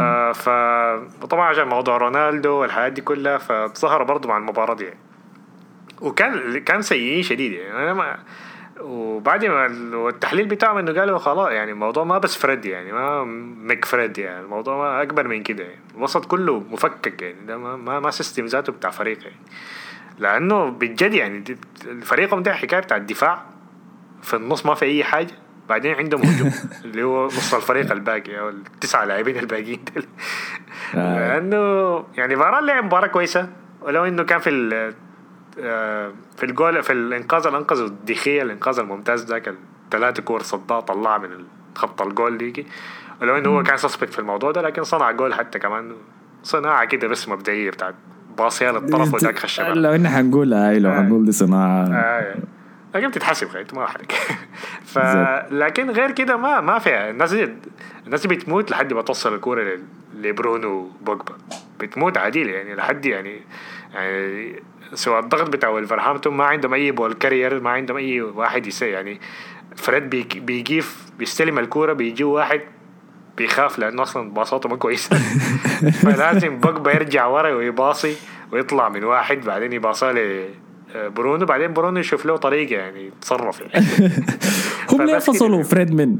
آه 0.00 0.32
ف 0.32 0.48
وطبعا 1.22 1.48
عشان 1.48 1.68
موضوع 1.68 1.96
رونالدو 1.96 2.50
والحياة 2.52 2.88
دي 2.88 3.00
كلها 3.00 3.38
فظهروا 3.38 4.06
برضو 4.06 4.28
مع 4.28 4.36
المباراة 4.36 4.74
دي. 4.74 4.84
يعني. 4.84 4.98
وكان 6.00 6.58
كان 6.58 6.82
سيئين 6.82 7.22
شديد 7.22 7.52
يعني. 7.52 7.78
أنا 7.78 7.94
ما 7.94 8.18
وبعد 8.80 9.44
ما 9.44 9.66
ال- 9.66 9.94
والتحليل 9.94 10.46
بتاعهم 10.46 10.78
إنه 10.78 10.92
قالوا 11.00 11.18
خلاص 11.18 11.50
يعني 11.50 11.70
الموضوع 11.72 12.04
ما 12.04 12.18
بس 12.18 12.36
فريد 12.36 12.64
يعني 12.64 12.92
ما 12.92 13.24
ماك 13.64 13.84
فريد 13.84 14.18
يعني. 14.18 14.40
الموضوع 14.40 14.76
ما 14.76 15.02
أكبر 15.02 15.28
من 15.28 15.42
كده 15.42 15.64
يعني. 15.64 15.80
الوسط 15.96 16.24
كله 16.24 16.60
مفكك 16.70 17.22
يعني. 17.22 17.46
ده 17.46 17.56
ما 17.58 18.00
ما, 18.00 18.10
system 18.10 18.44
ذاته 18.46 18.72
بتاع 18.72 18.90
فريق 18.90 19.18
يعني. 19.22 19.36
لأنه 20.18 20.70
بجد 20.70 21.14
يعني 21.14 21.44
فريقهم 22.02 22.42
ده 22.42 22.54
حكاية 22.54 22.80
بتاع 22.80 22.96
الدفاع. 22.96 23.42
في 24.22 24.34
النص 24.36 24.66
ما 24.66 24.74
في 24.74 24.84
أي 24.84 25.04
حاجة. 25.04 25.34
بعدين 25.72 25.94
عندهم 25.94 26.20
هجوم 26.22 26.52
اللي 26.84 27.02
هو 27.02 27.26
نص 27.26 27.54
الفريق 27.54 27.92
الباقي 27.92 28.38
أو 28.40 28.48
التسعة 28.48 29.04
لاعبين 29.04 29.38
الباقيين. 29.38 29.84
آه. 30.94 31.18
لأنه 31.38 32.04
يعني 32.16 32.36
فاران 32.36 32.66
لعب 32.66 32.84
مباراة 32.84 33.06
كويسة. 33.06 33.48
ولو 33.82 34.04
إنه 34.04 34.22
كان 34.22 34.38
في 34.38 34.50
ال- 34.50 34.94
آه، 35.60 36.12
في 36.36 36.46
الجول 36.46 36.82
في 36.82 36.92
الإنقاذ 36.92 37.46
اللي 37.46 37.58
انقذه 37.58 37.84
ديخيه 37.86 38.42
الإنقاذ 38.42 38.78
الممتاز 38.78 39.24
ذاك 39.26 39.48
الثلاثة 39.84 40.22
كور 40.22 40.42
صدها 40.42 40.80
طلعها 40.80 41.18
من 41.18 41.28
خط 41.74 42.02
الجول 42.02 42.38
ديكي. 42.38 42.66
ولو 43.22 43.38
إنه 43.38 43.48
هو 43.48 43.62
كان 43.62 43.76
سسبكت 43.76 44.12
في 44.12 44.18
الموضوع 44.18 44.50
ده 44.50 44.62
لكن 44.62 44.84
صنع 44.84 45.10
جول 45.10 45.34
حتى 45.34 45.58
كمان. 45.58 45.92
صناعة 46.42 46.84
كده 46.84 47.08
بس 47.08 47.28
مبدئية 47.28 47.70
بتاعت 47.70 47.94
باصية 48.38 48.70
للطرف 48.70 49.14
وذاك 49.14 49.38
خشبها. 49.38 49.74
لو 49.74 49.92
إحنا 49.94 50.08
حنقول 50.10 50.54
هاي 50.54 50.78
لو 50.78 50.90
آه. 50.90 50.94
حنقول 50.96 51.24
دي 51.24 51.32
صناعة. 51.32 51.86
آه. 51.86 52.34
لكن 52.94 53.08
بتتحسب 53.08 53.48
خيط 53.48 53.74
ما 53.74 53.84
احرق 53.84 54.12
ف. 54.92 54.98
لكن 55.50 55.90
غير 55.90 56.10
كده 56.10 56.36
ما 56.36 56.60
ما 56.60 56.78
فيها 56.78 57.10
الناس 57.10 57.34
دي 57.34 57.48
الناس 58.06 58.26
دي 58.26 58.34
بتموت 58.34 58.70
لحد 58.70 58.92
ما 58.92 59.02
توصل 59.02 59.34
الكورة 59.34 59.78
لبرونو 60.14 60.90
بوجبا. 61.00 61.38
بتموت 61.80 62.18
عديل 62.18 62.48
يعني 62.48 62.74
لحد 62.74 63.06
يعني 63.06 63.40
يعني 63.94 64.62
سواء 64.94 65.20
الضغط 65.20 65.48
بتاع 65.50 65.68
ولفرهامبتون 65.68 66.34
ما 66.36 66.44
عندهم 66.44 66.74
أي 66.74 66.90
ball 66.90 67.12
carrier 67.12 67.60
ما 67.60 67.70
عندهم 67.70 67.96
أي 67.96 68.20
واحد 68.20 68.66
يسي 68.66 68.86
يعني 68.90 69.20
فريد 69.76 70.10
بيجيف 70.46 70.96
بيستلم 71.18 71.58
الكورة 71.58 71.92
بيجي 71.92 72.24
واحد 72.24 72.60
بيخاف 73.36 73.78
لأنه 73.78 74.02
أصلا 74.02 74.30
باصاته 74.30 74.68
ما 74.68 74.76
كويسة. 74.76 75.16
فلازم 76.02 76.58
بوجبا 76.58 76.92
يرجع 76.92 77.26
ورا 77.26 77.54
ويباصي 77.54 78.16
ويطلع 78.52 78.88
من 78.88 79.04
واحد 79.04 79.40
بعدين 79.40 79.72
يباصها 79.72 80.12
ل 80.12 80.48
برونو 80.94 81.46
بعدين 81.46 81.72
برونو 81.72 82.00
يشوف 82.00 82.26
له 82.26 82.36
طريقه 82.36 82.72
يعني 82.74 83.06
يتصرف 83.06 83.60
يعني 83.60 83.86
هم 84.92 85.02
ليه. 85.02 85.18
فصلوا 85.18 85.62
فريد 85.62 85.94
من 85.94 86.16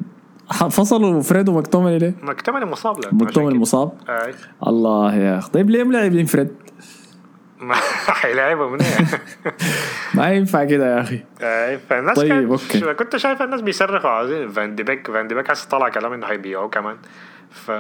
فصلوا 0.71 1.21
فريد 1.23 1.49
ومكتومني 1.49 1.99
ليه؟ 1.99 2.15
مكتمل 2.23 2.67
مصاب 2.67 2.99
عشان 2.99 3.11
مكتومني. 3.15 3.59
مصاب 3.59 3.93
آي. 4.09 4.35
الله 4.67 5.15
يا 5.15 5.39
أخي 5.39 5.51
طيب 5.51 5.71
ليه 5.71 5.85
ملاعبين 5.85 6.27
فريد؟ 6.27 6.49
ما 7.61 7.75
حيلعبها 8.21 8.69
منين 8.69 9.09
ما 10.15 10.33
ينفع 10.33 10.65
كده 10.65 10.97
يا 10.97 11.01
أخي 11.01 11.21
آي، 11.43 11.79
فالناس 11.79 12.17
طيب،. 12.17 12.57
شو- 12.57 12.95
كنت 12.95 13.17
شايف 13.17 13.43
الناس 13.43 13.61
بيصرخوا 13.61 14.11
عاوزين 14.11 14.49
فان 14.49 14.75
دي 14.75 14.83
بيك 14.83 15.11
فان 15.11 15.29
دي 15.29 15.35
بيك 15.35 15.51
هسه 15.51 15.69
طلع 15.69 15.89
كلام 15.89 16.13
إنه 16.13 16.27
حيبيعوه 16.27 16.69
كمان 16.69 16.97
ف 17.51 17.71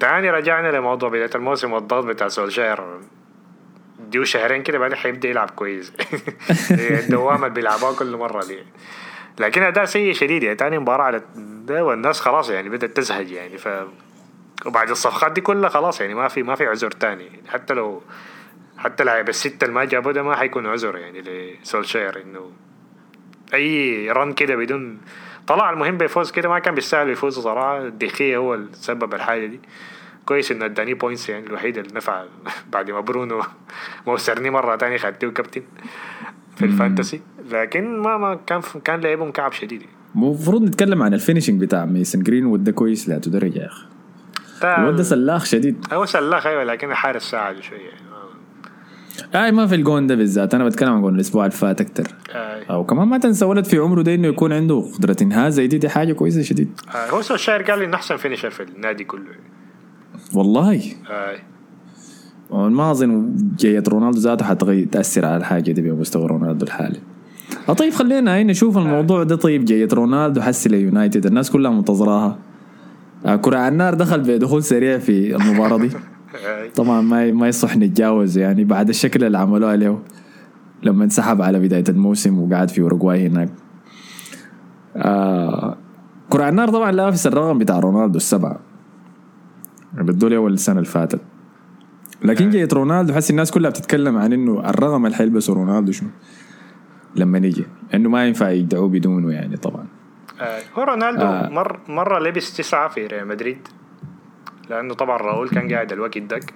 تاني 0.00 0.30
رجعنا 0.30 0.76
لموضوع 0.76 1.08
بداية 1.08 1.30
الموسم 1.34 1.72
والضغط 1.72 2.04
بتاع 2.04 2.28
سولشاير 2.28 2.80
ديو 4.08 4.24
شهرين 4.24 4.62
كده 4.62 4.78
بعدين 4.78 4.96
حيبدا 4.96 5.28
يلعب 5.28 5.50
كويس. 5.50 5.92
هي 6.70 6.98
الدوامة 7.00 7.46
اللي 7.46 7.54
بيلعبوها 7.54 7.92
كل 7.92 8.16
مرة 8.16 8.44
دي. 8.44 8.58
لكن 9.38 9.62
أداء 9.62 9.84
سيء 9.84 10.12
شديد 10.12 10.42
يعني 10.42 10.56
تاني 10.56 10.78
مباراة 10.78 11.04
على 11.04 11.22
ده 11.36 11.84
والناس 11.84 12.20
خلاص 12.20 12.50
يعني 12.50 12.68
بدأت 12.68 12.96
تزهج 12.96 13.30
يعني. 13.30 13.58
ف 13.58 13.68
وبعد 14.66 14.90
الصفقات 14.90 15.32
دي 15.32 15.40
كلها 15.40 15.68
خلاص 15.70 16.00
يعني 16.00 16.14
ما 16.14 16.28
في 16.28 16.42
ما 16.42 16.54
في 16.54 16.66
عذر 16.66 16.90
تاني. 16.90 17.24
يعني 17.24 17.48
حتى 17.48 17.74
لو 17.74 18.02
حتى 18.78 19.04
لاعب 19.04 19.28
الستة 19.28 19.64
اللي 19.64 19.74
ما 19.74 19.84
جابوا 19.84 20.12
ده 20.12 20.22
ما 20.22 20.36
حيكون 20.36 20.66
عذر 20.66 20.96
يعني 20.96 21.20
لسولشاير 21.20 22.22
إنه 22.22 22.52
أي 23.54 24.10
رن 24.10 24.32
كده 24.32 24.56
بدون 24.56 25.00
طلع 25.46 25.70
المهم 25.70 25.98
بيفوز 25.98 26.30
كده 26.30 26.48
ما 26.48 26.58
كان 26.58 26.74
بيستاهل 26.74 27.10
يفوز 27.10 27.38
صراحة. 27.38 27.88
ديخيه 27.88 28.36
هو 28.36 28.54
اللي 28.54 28.68
سبب 28.72 29.14
الحاجة 29.14 29.46
دي. 29.46 29.60
كويس 30.30 30.52
انه 30.52 30.64
اداني 30.64 30.94
points 30.94 31.28
يعني 31.28 31.46
الوحيد 31.46 31.78
اللي 31.78 31.90
نفع 31.94 32.24
بعد 32.72 32.90
ما 32.90 33.00
برونو 33.00 33.42
خسرني 34.06 34.50
مرة 34.50 34.76
تانية 34.76 34.96
خدته 34.96 35.30
كابتن 35.30 35.62
في 36.56 36.64
ال 36.64 36.70
fantasy. 36.70 37.20
لكن 37.50 37.98
ما 37.98 38.16
ما 38.16 38.34
كان 38.46 38.60
كان 38.84 39.00
لعبهم 39.00 39.30
كعب 39.30 39.52
شديد. 39.52 39.82
المفروض 40.14 40.62
نتكلم 40.62 41.02
عن 41.02 41.14
ال 41.14 41.19
finishing 41.19 41.60
بتاع 41.60 41.84
ميسن 41.84 42.22
جرين 42.22 42.46
وده 42.46 42.72
كويس 42.72 43.08
لا 43.08 43.18
درجه 43.18 43.58
يا 43.58 43.66
أخي. 43.66 43.86
الواد 44.80 44.96
ده 44.96 45.02
سلاخ 45.02 45.44
شديد. 45.44 45.86
هو 45.92 46.04
سلاخ 46.04 46.46
أيوه 46.46 46.64
لكن 46.64 46.94
حارس 46.94 47.22
ساعد 47.22 47.60
شوية. 47.60 47.78
يعني 49.34 49.46
اي 49.46 49.52
ما 49.52 49.66
في 49.66 49.74
الجون 49.74 50.06
ده 50.06 50.14
بالذات. 50.14 50.54
أنا 50.54 50.64
بتكلم 50.64 50.92
عن 50.92 51.00
جون 51.02 51.14
الأسبوع 51.14 51.46
اللي 51.46 51.56
فات 51.56 51.80
أكتر. 51.80 52.04
آه. 52.30 52.62
أو 52.70 52.84
كمان 52.84 53.08
ما 53.08 53.18
تنسى 53.18 53.44
ولد 53.44 53.64
في 53.64 53.78
عمره 53.78 54.02
ده 54.02 54.14
إنه 54.14 54.28
يكون 54.28 54.52
عنده 54.52 54.90
قدرة 54.98 55.16
إنهاء 55.22 55.50
زي 55.50 55.66
دي 55.66 55.78
دي 55.78 55.88
حاجة 55.88 56.12
كويسة 56.12 56.42
شديد. 56.42 56.80
آه. 56.94 57.10
هو 57.10 57.22
سولشاير 57.22 57.62
قال 57.62 57.78
لي 57.78 57.84
إنه 57.84 57.94
أحسن 57.96 58.16
finisher 58.16 58.50
في 58.50 58.62
النادي 58.62 59.04
كله. 59.04 59.24
والله. 60.34 60.82
آه. 61.10 62.68
ما 62.68 62.90
أظن 62.90 63.36
جاية 63.58 63.82
رونالدو 63.88 64.18
ذاته 64.18 64.44
حتغير 64.44 64.86
تأثر 64.86 65.26
على 65.26 65.36
الحاجة 65.36 65.72
دي 65.72 65.82
بمستوى 65.82 66.26
رونالدو 66.26 66.66
الحالي. 66.66 67.00
طيب 67.78 67.92
خلينا 67.92 68.34
هاي 68.34 68.44
نشوف 68.44 68.78
الموضوع 68.78 69.22
ده. 69.22 69.36
طيب 69.36 69.64
جاية 69.64 69.88
رونالدو 69.92 70.40
حسي 70.40 70.68
ليونايتد 70.68 71.26
الناس 71.26 71.50
كلها 71.50 71.70
منتظراها. 71.70 72.38
آه 73.26 73.36
كرة 73.36 73.58
على 73.58 73.72
النار 73.72 73.94
دخل 73.94 74.20
بدخول 74.20 74.62
سريع 74.62 74.98
في 74.98 75.36
المباراة 75.36 75.78
دي. 75.78 75.90
طبعا 76.76 77.00
ما 77.00 77.32
ما 77.32 77.48
يصح 77.48 77.76
نتجاوز 77.76 78.38
يعني 78.38 78.64
بعد 78.64 78.88
الشكل 78.88 79.24
اللي 79.24 79.38
عملوه 79.38 79.74
له 79.74 79.98
لما 80.82 81.04
انسحب 81.04 81.42
على 81.42 81.58
بداية 81.60 81.84
الموسم 81.88 82.38
وقعد 82.38 82.70
في 82.70 82.80
أوروغواي 82.80 83.26
هناك. 83.26 83.48
آه 84.96 85.76
كرة 86.30 86.42
على 86.42 86.50
النار 86.50 86.68
طبعا 86.68 86.92
لافس 86.92 87.26
الرقم 87.26 87.58
بتاع 87.58 87.78
رونالدو 87.78 88.16
السبعة. 88.16 88.69
بدو 89.92 90.28
لي 90.28 90.36
أول 90.36 90.52
السنة 90.52 90.76
اللي 90.76 90.88
فاتت. 90.88 91.20
لكن 92.22 92.50
جيت 92.50 92.74
رونالدو 92.74 93.12
حس 93.14 93.30
الناس 93.30 93.50
كلها 93.50 93.70
بتتكلم 93.70 94.16
عن 94.18 94.32
إنه 94.32 94.70
الرقم 94.70 95.06
اللي 95.06 95.16
حيلبسه 95.16 95.54
رونالدو 95.54 95.92
شنو؟ 95.92 96.08
لما 97.16 97.38
نيجي. 97.38 97.64
إنه 97.94 98.08
ما 98.08 98.26
ينفع 98.26 98.50
يدعوه 98.50 98.88
بدونه 98.88 99.32
يعني 99.32 99.56
طبعا. 99.56 99.86
آه. 100.40 100.60
هو 100.78 100.82
رونالدو 100.82 101.22
آه. 101.24 101.48
مر 101.48 101.78
مرة 101.88 102.18
لبس 102.18 102.56
تسعة 102.56 102.88
في 102.88 103.06
ريال 103.06 103.28
مدريد. 103.28 103.68
لأنه 104.70 104.94
طبعا 104.94 105.16
راؤول 105.16 105.48
كان 105.48 105.72
قاعد 105.72 105.92
الوقت 105.92 106.18
داك 106.18 106.54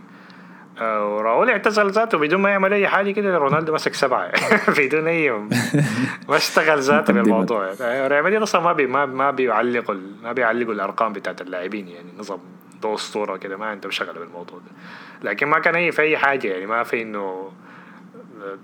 آه، 0.81 1.17
وراؤول 1.17 1.51
اعتزل 1.51 1.91
ذاته 1.91 2.19
بدون 2.19 2.41
ما 2.41 2.51
يعمل 2.51 2.73
أي 2.73 2.89
حاجة 2.89 3.11
كده 3.11 3.39
رونالدو 3.39 3.75
مسك 3.75 3.95
سبعة 3.95 4.31
بدون 4.79 5.07
أي 5.07 5.31
ما 6.29 6.37
اشتغل 6.37 6.81
ذاته. 6.81 7.13
بالموضوع. 7.13 7.71
آه، 7.81 8.09
ريال 8.09 8.25
مدريد 8.25 8.43
أصلا 8.43 8.61
ما 8.61 8.73
بي 8.73 8.87
ما 8.87 9.07
ما 9.07 9.31
بيعلقوا 9.31 9.95
ما 10.23 10.33
بيعلقوا 10.33 10.73
الأرقام 10.73 11.13
بتاعت 11.13 11.41
اللاعبين 11.41 11.89
يعني 11.89 12.09
نظام 12.19 12.39
ده 12.85 12.95
أسطورة 12.95 13.37
كده 13.37 13.57
ما 13.57 13.67
عندهم 13.67 13.91
شغل 13.91 14.19
بالموضوع 14.19 14.59
ده. 14.59 15.31
لكن 15.31 15.47
ما 15.47 15.59
كان 15.59 15.75
أي 15.75 15.93
في 15.93 16.03
أي 16.03 16.19
حاجة 16.19 16.49
يعني 16.49 16.67
ما 16.67 16.83
في 16.83 17.03
إنه 17.03 17.19
آه، 18.43 18.59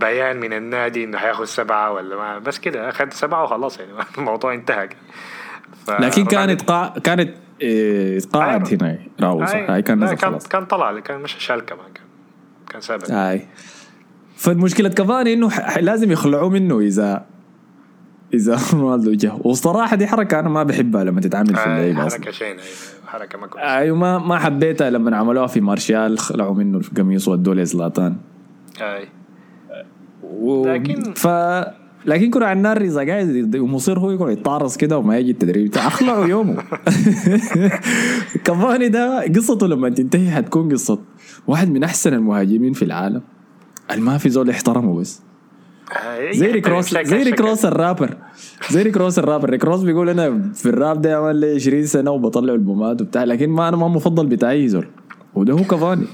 بيان 0.00 0.36
من 0.40 0.52
النادي 0.52 1.04
إنه 1.04 1.18
حياخد 1.18 1.44
سبعة 1.44 1.92
ولا 1.92 2.16
ما 2.16 2.38
بس 2.38 2.58
كده 2.58 2.88
أخذ 2.88 3.08
سبعة 3.10 3.44
وخلاص 3.44 3.78
يعني 3.80 3.92
الموضوع 4.18 4.54
انتهى 4.54 4.88
ف- 5.86 5.90
لكن 5.90 6.24
كان 6.24 6.48
رونالدو- 6.48 6.50
اتقاع 6.62 6.94
كانت 7.04 7.34
إيه، 7.60 8.18
اتقاعد 8.18 8.66
أيوة. 8.68 8.82
هنا 8.82 8.98
راؤول 9.20 9.48
صح 9.48 9.54
أي- 9.66 9.70
هاي 9.70 9.82
كان 9.82 10.04
نزل 10.04 10.14
كان 10.16 10.30
خلاص. 10.30 10.48
كان 10.48 10.64
طلع 10.66 10.98
كان 11.00 11.20
مش 11.20 11.36
شال 11.38 11.60
كمان 11.66 11.92
كان 11.94 12.04
كان 12.70 12.80
ثابت 12.80 13.10
هاي. 13.10 13.46
فالمشكلة 14.36 14.88
كفاني 14.88 15.32
إنه 15.32 15.50
ح- 15.50 15.78
لازم 15.78 16.12
يخلعوه 16.12 16.48
منه 16.50 16.78
إذا 16.80 17.26
إذا 18.34 18.58
رونالدو 18.72 19.12
جه 19.12 19.32
وصراحة 19.44 19.96
دي 19.96 20.06
حركة 20.06 20.40
أنا 20.40 20.48
ما 20.48 20.62
بحبها 20.62 21.04
لما 21.04 21.20
تتعمل 21.20 21.46
في 21.54 21.60
آه 21.60 21.64
اللعيبة 21.64 22.00
حركة 22.00 22.06
أصلا. 22.16 22.30
شين 22.30 22.56
حركة 23.06 23.38
ما 23.38 23.46
كويسه 23.46 23.76
أيوه 23.78 23.96
ما 23.96 24.18
ما 24.18 24.38
حبيتها 24.38 24.90
لما 24.90 25.16
عملوها 25.16 25.46
في 25.46 25.60
مارشال 25.60 26.18
خلعوا 26.18 26.54
منه 26.54 26.78
القميص 26.78 27.28
ودوه 27.28 27.54
لزلاتان. 27.54 28.16
اي 28.80 29.08
و... 30.22 30.66
لكن- 30.68 31.12
ف 31.14 31.28
لكن 32.06 32.30
كرة 32.30 32.44
على 32.46 32.56
النار 32.56 32.80
إذا 32.80 33.06
قاعد 33.06 33.56
مصير 33.56 33.98
هو 33.98 34.10
يقعد 34.10 34.30
يتعرص 34.38 34.76
كده 34.76 34.98
وما 34.98 35.18
يجي 35.18 35.30
التدريب. 35.30 35.74
اخلعه 35.76 36.26
يومه. 36.26 36.56
كفاني 38.44 38.88
ده 38.88 39.24
قصته 39.36 39.66
لما 39.66 39.88
تنتهي 39.88 40.30
حتكون 40.30 40.72
قصة 40.72 40.98
واحد 41.46 41.70
من 41.70 41.84
أحسن 41.84 42.14
المهاجمين 42.14 42.72
في 42.72 42.84
العالم. 42.84 43.22
ما 43.98 44.18
في 44.18 44.28
زول 44.30 44.48
يحترمه 44.48 44.94
بس. 44.94 45.20
آه، 45.20 45.27
زي 46.32 46.46
ريك 46.46 46.68
روس 46.68 46.92
يمسكها 46.92 47.02
زي 47.04 47.22
ريك 47.22 47.34
شكل. 47.34 47.44
روس 47.44 47.64
الرابر. 47.64 48.16
زي 48.70 48.82
ريك 48.82 48.96
روس 48.96 49.18
الرابر. 49.18 49.50
ريك 49.50 49.64
روس 49.64 49.80
بيقول 49.82 50.08
أنا 50.08 50.52
في 50.54 50.66
الراب 50.66 51.02
ده 51.02 51.16
عمل 51.16 51.36
لي 51.36 51.54
20 51.54 51.86
سنة 51.86 52.10
وبطلع 52.10 52.52
ألبومات 52.54 53.00
وبتاع 53.02 53.24
لكن 53.24 53.50
ما 53.50 53.68
أنا 53.68 53.76
ما 53.76 53.88
مفضل 53.88 54.26
بتاعي 54.26 54.68
زول. 54.68 54.86
وده 55.34 55.52
هو 55.52 55.64
كفاني 55.64 56.06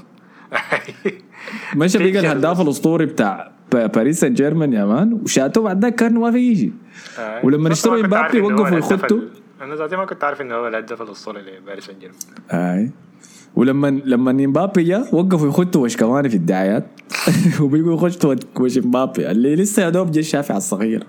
مشى 1.75 1.97
بقى 1.97 2.19
الهداف 2.19 2.61
الأسطوري 2.61 3.05
بتاع 3.05 3.51
با- 3.71 3.85
باريس 3.85 4.19
سان 4.19 4.33
جيرمان 4.33 4.73
يا 4.73 4.85
man. 4.85 5.13
وشاتوه 5.13 5.63
بعد 5.63 5.81
ذاك 5.81 5.95
كان 5.95 6.13
ما 6.13 6.31
في 6.31 6.37
يجي 6.37 6.73
آه. 7.19 7.45
ولما 7.45 7.71
اشتروا 7.71 8.01
إمبابي 8.01 8.41
وقفوا 8.41 8.77
يخطوا. 8.77 9.19
أنا 9.61 9.75
ذاتي 9.75 9.95
ما 9.95 10.05
كنت 10.05 10.23
عارف 10.23 10.41
انه 10.41 10.55
هو 10.55 10.67
الهداف 10.67 11.01
الأسطوري 11.01 11.41
لباريس 11.41 11.85
سان 11.85 11.95
جيرمان. 11.99 12.91
ولما 13.55 13.87
لما 14.05 14.31
إمبابي 14.31 14.83
جا 14.83 15.05
وقفوا 15.11 15.47
يخطوا 15.47 15.83
وش 15.83 15.97
كمان 15.97 16.29
في 16.29 16.35
الدعايات. 16.35 16.85
وبقوا 17.61 17.93
يخشوا 17.93 18.35
وش 18.59 18.77
إمبابي. 18.77 19.31
اللي 19.31 19.55
لسه 19.55 19.83
يا 19.83 19.89
دوب 19.89 20.11
جا 20.11 20.19
الشافع 20.19 20.57
الصغير. 20.57 21.03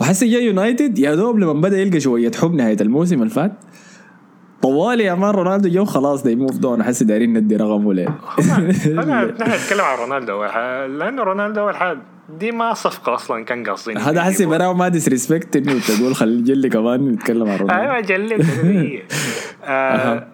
وحسي 0.00 0.28
جا 0.28 0.38
يونايتد 0.38 0.98
يا 0.98 1.14
دوب 1.14 1.38
لما 1.38 1.52
بدأ 1.52 1.78
يلقى 1.78 2.00
شوية 2.00 2.30
حب 2.40 2.54
نهاية 2.54 2.76
الموسم 2.80 3.22
اللي 3.22 3.30
فات. 3.34 3.52
طوالي 4.62 5.04
يا 5.04 5.14
man 5.14 5.30
رونالدو 5.30 5.68
جو 5.68 5.84
خلاص 5.84 6.22
ده 6.22 6.34
move 6.34 6.56
done 6.58 6.82
حسي 6.82 7.04
دايرين 7.04 7.38
ندي 7.38 7.56
رقمه 7.56 7.94
ليه 7.94 8.18
انا 8.86 9.24
نحن 9.24 9.52
نتكلم 9.52 9.80
عن 9.80 9.98
رونالدو. 9.98 10.32
اول 10.32 10.50
حاجة 10.50 10.86
لأنه 10.86 11.22
رونالدو 11.22 11.60
اول 11.60 11.76
حاجة 11.76 11.98
دي 12.40 12.52
ما 12.52 12.74
صفقة 12.74 13.14
أصلا 13.14 13.44
كان 13.44 13.64
قاصدين. 13.64 13.98
هذا 13.98 14.22
حسي 14.22 14.34
يجيبوها. 14.34 14.58
bro 14.58 14.74
ما 14.74 14.88
disrespect 14.88 15.56
إنه 15.56 15.80
تقول 15.80 16.14
خلي 16.14 16.42
جلي 16.42 16.68
كمان 16.68 17.08
نتكلم 17.08 17.48
عن 17.48 17.58
رونالدو. 17.58 17.82
أيوه 17.82 18.00
جلد 18.00 18.46
هي. 18.62 19.02
آه 19.64 20.26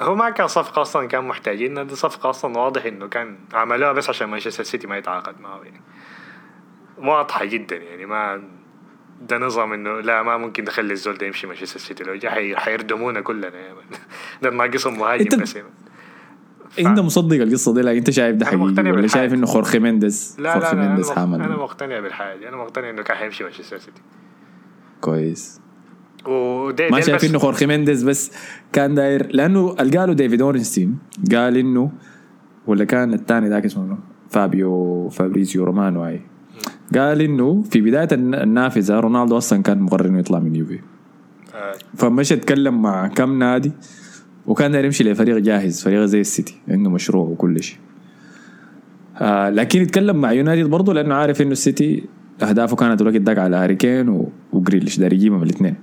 هو 0.00 0.14
ما 0.14 0.30
كان 0.30 0.46
صفقة 0.48 0.82
أصلا 0.82 1.08
كان 1.08 1.24
محتاجين 1.24 1.86
دي 1.86 1.94
صفقة 1.94 2.30
أصلا 2.30 2.58
واضح 2.58 2.84
إنه 2.84 3.08
كان 3.08 3.38
عملوها 3.52 3.92
بس 3.92 4.08
عشان 4.08 4.28
مانشستر 4.28 4.62
سيتي 4.64 4.86
ما 4.86 4.96
يتعاقد 4.96 5.40
معه 5.40 5.62
يعني 5.62 5.80
واضحة 6.98 7.44
جدا 7.44 7.76
يعني 7.76 8.06
ما 8.06 8.42
ده 9.28 9.38
نظام 9.38 9.72
إنه 9.72 10.00
لا 10.00 10.22
ما 10.22 10.36
ممكن 10.36 10.64
نخلي 10.64 10.92
الزول 10.92 11.18
ده 11.18 11.26
يمشي 11.26 11.46
مانشستر 11.46 11.80
سيتي 11.80 12.04
لو 12.04 12.14
جا 12.14 12.30
حي- 12.30 12.56
حيردمونا 12.56 13.20
كلنا 13.20 13.46
يا 13.68 13.74
man. 13.74 13.84
ده 14.42 14.50
ناقصهم 14.50 14.98
مهاجم 14.98 15.24
أنت- 15.24 15.42
بس 15.42 15.56
يا 15.56 15.62
مان. 15.62 16.86
أنت 16.86 17.00
مصدق 17.00 17.36
القصة 17.42 17.74
دي 17.74 17.80
لكن 17.80 17.96
أنت 17.98 18.10
شايف 18.10 18.36
ده 18.36 18.46
حقيقي 18.46 18.62
ولا 18.62 18.82
بالحاجة. 18.82 19.06
شايف 19.06 19.34
إنه 19.34 19.46
خورخي 19.46 19.78
مينديز 19.78 20.36
لا 20.38 20.52
خورخي 20.54 20.76
لا 20.76 20.96
لا. 20.96 21.14
حامل 21.14 21.42
أنا 21.42 21.56
مقتنع 21.56 22.00
بالحاجة. 22.00 22.48
أنا 22.48 22.56
مقتنع 22.56 22.90
إنه 22.90 23.02
كان 23.02 23.16
حيمشي 23.16 23.44
مانشستر 23.44 23.78
سيتي 23.78 24.02
كويس 25.00 25.60
ودي 26.28 26.88
ما 26.88 27.00
شايف 27.00 27.24
إنه 27.24 27.38
خورخي 27.38 27.66
مينديز 27.66 28.02
بس 28.04 28.32
كان 28.72 28.94
داير 28.94 29.28
لأنه 29.36 29.68
قاله 29.68 30.12
ديفيد 30.12 30.42
أورنستين. 30.42 30.98
قال 31.32 31.56
إنه 31.56 31.90
ولا 32.66 32.84
كان 32.84 33.14
الثاني 33.14 33.48
ذاك 33.48 33.64
اسمه؟ 33.64 33.98
فابيو 34.30 35.08
فابريزيو 35.08 35.64
رومانو 35.64 36.06
أي. 36.06 36.20
قال 36.94 37.20
إنه 37.20 37.62
في 37.62 37.80
بداية 37.80 38.08
الن- 38.12 38.34
النافذة 38.34 39.00
رونالدو 39.00 39.36
أصلا 39.36 39.62
كان 39.62 39.80
مقرر 39.80 40.06
إنه 40.08 40.18
يطلع 40.18 40.38
من 40.38 40.54
يوفي. 40.56 40.78
آه. 41.54 41.74
فمشى 41.96 42.34
أتكلم 42.34 42.82
مع 42.82 43.06
كم 43.06 43.38
نادي 43.38 43.72
وكان 44.46 44.72
داير 44.72 44.84
يمشي 44.84 45.04
لفريق 45.04 45.36
جاهز 45.38 45.82
فريق 45.82 46.04
زي 46.04 46.20
السيتي 46.20 46.54
عنده 46.68 46.90
مشروع 46.90 47.24
وكل 47.28 47.62
شيء 47.62 47.78
آه 49.18 49.50
لكن 49.50 49.82
يتكلم 49.82 50.16
مع 50.16 50.32
يونايتد 50.32 50.70
برضه 50.70 50.94
لأنه 50.94 51.14
عارف 51.14 51.42
إنه 51.42 51.52
السيتي 51.52 52.04
أهدافه 52.42 52.76
كانت 52.76 53.00
الوقت 53.00 53.16
داك 53.16 53.38
على 53.38 53.56
هاري 53.56 53.74
كين 53.74 54.26
وجريليش 54.52 54.98
داير 54.98 55.12
يجيبهم 55.12 55.42
الاثنين. 55.42 55.74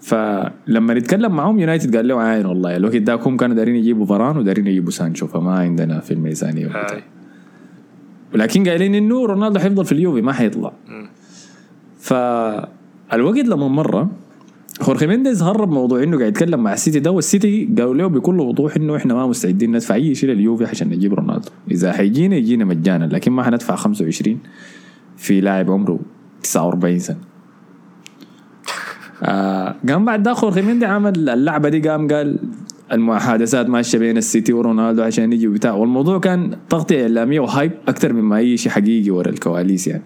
فلما 0.00 0.94
نتكلم 0.94 1.32
معهم 1.36 1.58
يونايتد 1.60 1.96
قال 1.96 2.08
له 2.08 2.20
عاين 2.20 2.46
والله 2.46 2.76
الوقت 2.76 2.96
داك 2.96 3.26
هم 3.26 3.36
كانوا 3.36 3.56
دايرين 3.56 3.76
يجيبوا 3.76 4.06
فاران 4.06 4.36
ودايرين 4.36 4.66
يجيبوا 4.66 4.90
سانشو 4.90 5.26
فما 5.26 5.52
عندنا 5.52 6.00
في 6.00 6.14
الميزانية. 6.14 6.66
آه. 6.66 7.02
ولكن 8.34 8.68
قايلين 8.68 8.94
إنه 8.94 9.26
رونالدو 9.26 9.58
حيفضل 9.58 9.84
في 9.84 9.92
اليوفي 9.92 10.20
ما 10.22 10.32
حيطلع 10.32 10.72
فالوقت 12.00 13.44
لما 13.46 13.68
مرة 13.68 14.10
خورخي 14.80 15.06
مينديز 15.06 15.42
هرب 15.42 15.70
موضوع 15.70 16.02
إنه 16.02 16.18
قاعد 16.18 16.28
يتكلم 16.30 16.62
مع 16.62 16.72
السيتي 16.72 17.00
ده 17.00 17.10
والسيتي 17.10 17.68
قالوا 17.78 17.94
له 17.94 18.06
بكل 18.06 18.40
وضوح 18.40 18.76
إنه 18.76 18.96
إحنا 18.96 19.14
ما 19.14 19.26
مستعدين 19.26 19.70
ندفع 19.72 19.94
أي 19.94 20.14
شيء 20.14 20.30
لليوفي 20.30 20.64
عشان 20.64 20.88
نجيب 20.88 21.14
رونالدو 21.14 21.48
إذا 21.70 21.92
حيجينا 21.92 22.36
يجينا 22.36 22.64
مجانا 22.64 23.04
لكن 23.04 23.32
ما 23.32 23.42
حندفع 23.42 23.76
25 23.76 24.38
في 25.16 25.40
لاعب 25.40 25.70
عمره 25.70 25.98
49 26.42 26.98
سنة 26.98 27.16
آه 29.22 29.74
قام 29.88 30.04
بعد 30.04 30.22
ده 30.22 30.32
خورخي 30.34 30.62
مينديز 30.62 30.86
عمل 30.86 31.28
اللعبة 31.30 31.68
دي 31.68 31.88
قام 31.88 32.08
قال 32.08 32.38
المحادثات 32.92 33.68
ماشية 33.68 33.98
بين 33.98 34.16
السيتي 34.16 34.52
ورونالدو 34.52 35.02
عشان 35.02 35.32
يجي 35.32 35.48
وبتاع. 35.48 35.72
والموضوع 35.72 36.18
كان 36.18 36.56
تغطية 36.68 37.02
إعلامية 37.02 37.40
و 37.40 37.46
hype 37.46 37.72
أكثر 37.88 38.12
مما 38.12 38.36
أي 38.36 38.56
شيء 38.56 38.72
حقيقي 38.72 39.10
ورا 39.10 39.28
الكواليس 39.30 39.86
يعني. 39.86 40.02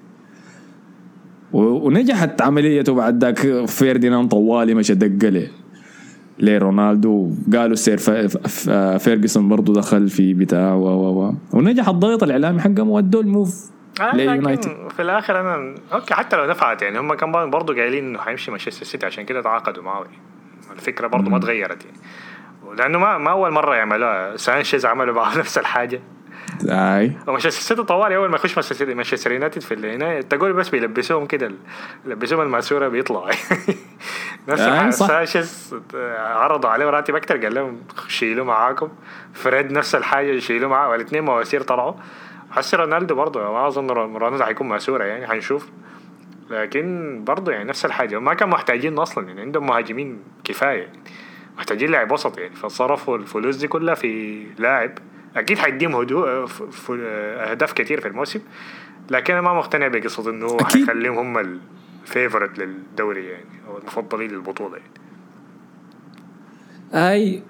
ونجحت 1.53 2.43
عمليته 2.43 2.95
بعد 2.95 3.25
ذاك 3.25 3.65
فيرديناند 3.67 4.29
طوالي 4.31 4.75
مشى 4.75 4.95
دق 4.95 5.45
لرونالدو. 6.41 7.31
قالوا 7.53 7.75
Sir 7.77 7.97
ف- 7.97 8.71
فيرجسون 8.99 9.49
برضه 9.49 9.75
دخل 9.75 10.09
في 10.09 10.35
بتاع 10.35 10.75
و 10.75 10.85
و 10.87 11.23
و 11.29 11.35
ونجح 11.53 11.89
الضغط 11.89 12.23
الإعلامي 12.23 12.61
حقهم 12.61 12.91
ودوه 12.91 13.21
ال 13.21 13.28
move. 13.28 13.65
آه 13.71 13.75
ليونايتد 14.01 14.71
لكن 14.71 14.89
في 14.89 15.03
الآخر 15.03 15.41
أنا 15.41 15.75
okay 15.93 16.15
حتى 16.15 16.37
لو 16.37 16.45
نفعت 16.45 16.83
يعني 16.83 16.99
هم 16.99 17.15
كان 17.15 17.51
برضه 17.51 17.75
قايلين 17.75 18.05
إنه 18.05 18.19
حيمشي 18.19 18.51
مانشستر 18.51 18.87
سيتي 18.87 19.07
عشان 19.07 19.25
كده 19.25 19.43
تعاقدوا 19.43 19.83
معه. 19.83 20.05
الفكرة 20.73 21.07
برضه 21.07 21.31
ما 21.31 21.39
تغيرت 21.39 21.85
يعني. 21.85 21.97
لأنه 22.79 22.99
ما 22.99 23.19
ما 23.19 23.31
أول 23.31 23.51
مرة 23.51 23.75
يعملوها. 23.75 24.37
سانشيز 24.37 24.87
عملوا 24.87 25.15
معه 25.15 25.37
نفس 25.39 25.59
الحاجة. 25.59 26.01
أي. 26.69 27.17
ومانشستر 27.27 27.61
سيتي 27.63 27.83
طوالي. 27.83 28.17
أول 28.17 28.29
ما 28.29 28.37
يخش 28.37 28.57
مانشستر 28.57 28.95
مانشستر 28.95 29.33
يونايتد 29.33 29.63
في 29.63 29.75
العنايه 29.75 30.21
تقول 30.21 30.53
بس 30.53 30.69
بيلبسوهم 30.69 31.27
كده 31.27 31.53
يلبسوهم 32.07 32.41
الماسورة 32.41 32.89
بيطلعوا. 32.89 33.31
نفس 34.49 34.63
آه، 34.63 34.69
الحاجة. 34.69 34.91
سانشيز 34.91 35.75
عرضوا 36.19 36.71
عليه 36.71 36.87
راتب 36.87 37.17
أكثر 37.17 37.37
قال 37.37 37.55
لهم 37.55 37.83
شيلوا 38.09 38.45
معاكم. 38.45 38.89
فريد 39.35 39.73
نفس 39.73 39.95
الحاجة 39.95 40.39
شيلوا 40.39 40.71
معاه 40.71 40.89
والاثنين 40.89 41.25
مواسير 41.25 41.63
طلعوا. 41.63 41.95
حس 42.55 42.75
رونالدو 42.75 43.15
برضه 43.15 43.53
ما 43.53 43.69
أظن 43.69 43.91
رونالدو 43.91 44.45
حيكون 44.45 44.69
ماسورة 44.69 45.05
يعني 45.05 45.27
حنشوف 45.27 45.69
لكن 46.51 47.21
برضه 47.27 47.53
يعني 47.53 47.69
نفس 47.69 47.85
الحاجة. 47.85 48.19
ما 48.19 48.35
كان 48.35 48.49
محتاجين 48.49 48.99
أصلا 48.99 49.29
يعني 49.29 49.41
عندهم 49.41 49.67
مهاجمين 49.67 50.19
كفاية. 50.45 50.83
يعني 50.83 50.99
محتاجين 51.57 51.91
لاعب 51.91 52.13
وسط 52.13 52.39
يعني. 52.39 52.55
فصرفوا 52.55 53.17
الفلوس 53.17 53.57
دي 53.57 53.69
كلها 53.69 53.95
في 53.95 54.45
لاعب. 54.59 54.91
أكيد 55.37 55.59
حيديهم 55.59 55.95
هدوء 55.95 56.49
أهداف 56.91 57.73
كتير 57.73 58.01
في 58.01 58.09
الموسم. 58.09 58.41
لكن 59.11 59.33
أنا 59.35 59.43
ما 59.43 59.55
مقتنع 59.55 59.89
بقصة 59.89 60.31
إنه 60.31 60.47
هو. 60.47 60.59
حيخليهم 60.59 61.19
هم 61.19 61.59
ال 62.05 62.10
favourite 62.10 62.59
للدوري 62.59 63.25
يعني 63.25 63.45
أو 63.69 63.79
المفضلين 63.79 64.31
للبطولة 64.31 64.77
يعني. 64.77 64.91
أي 67.13 67.43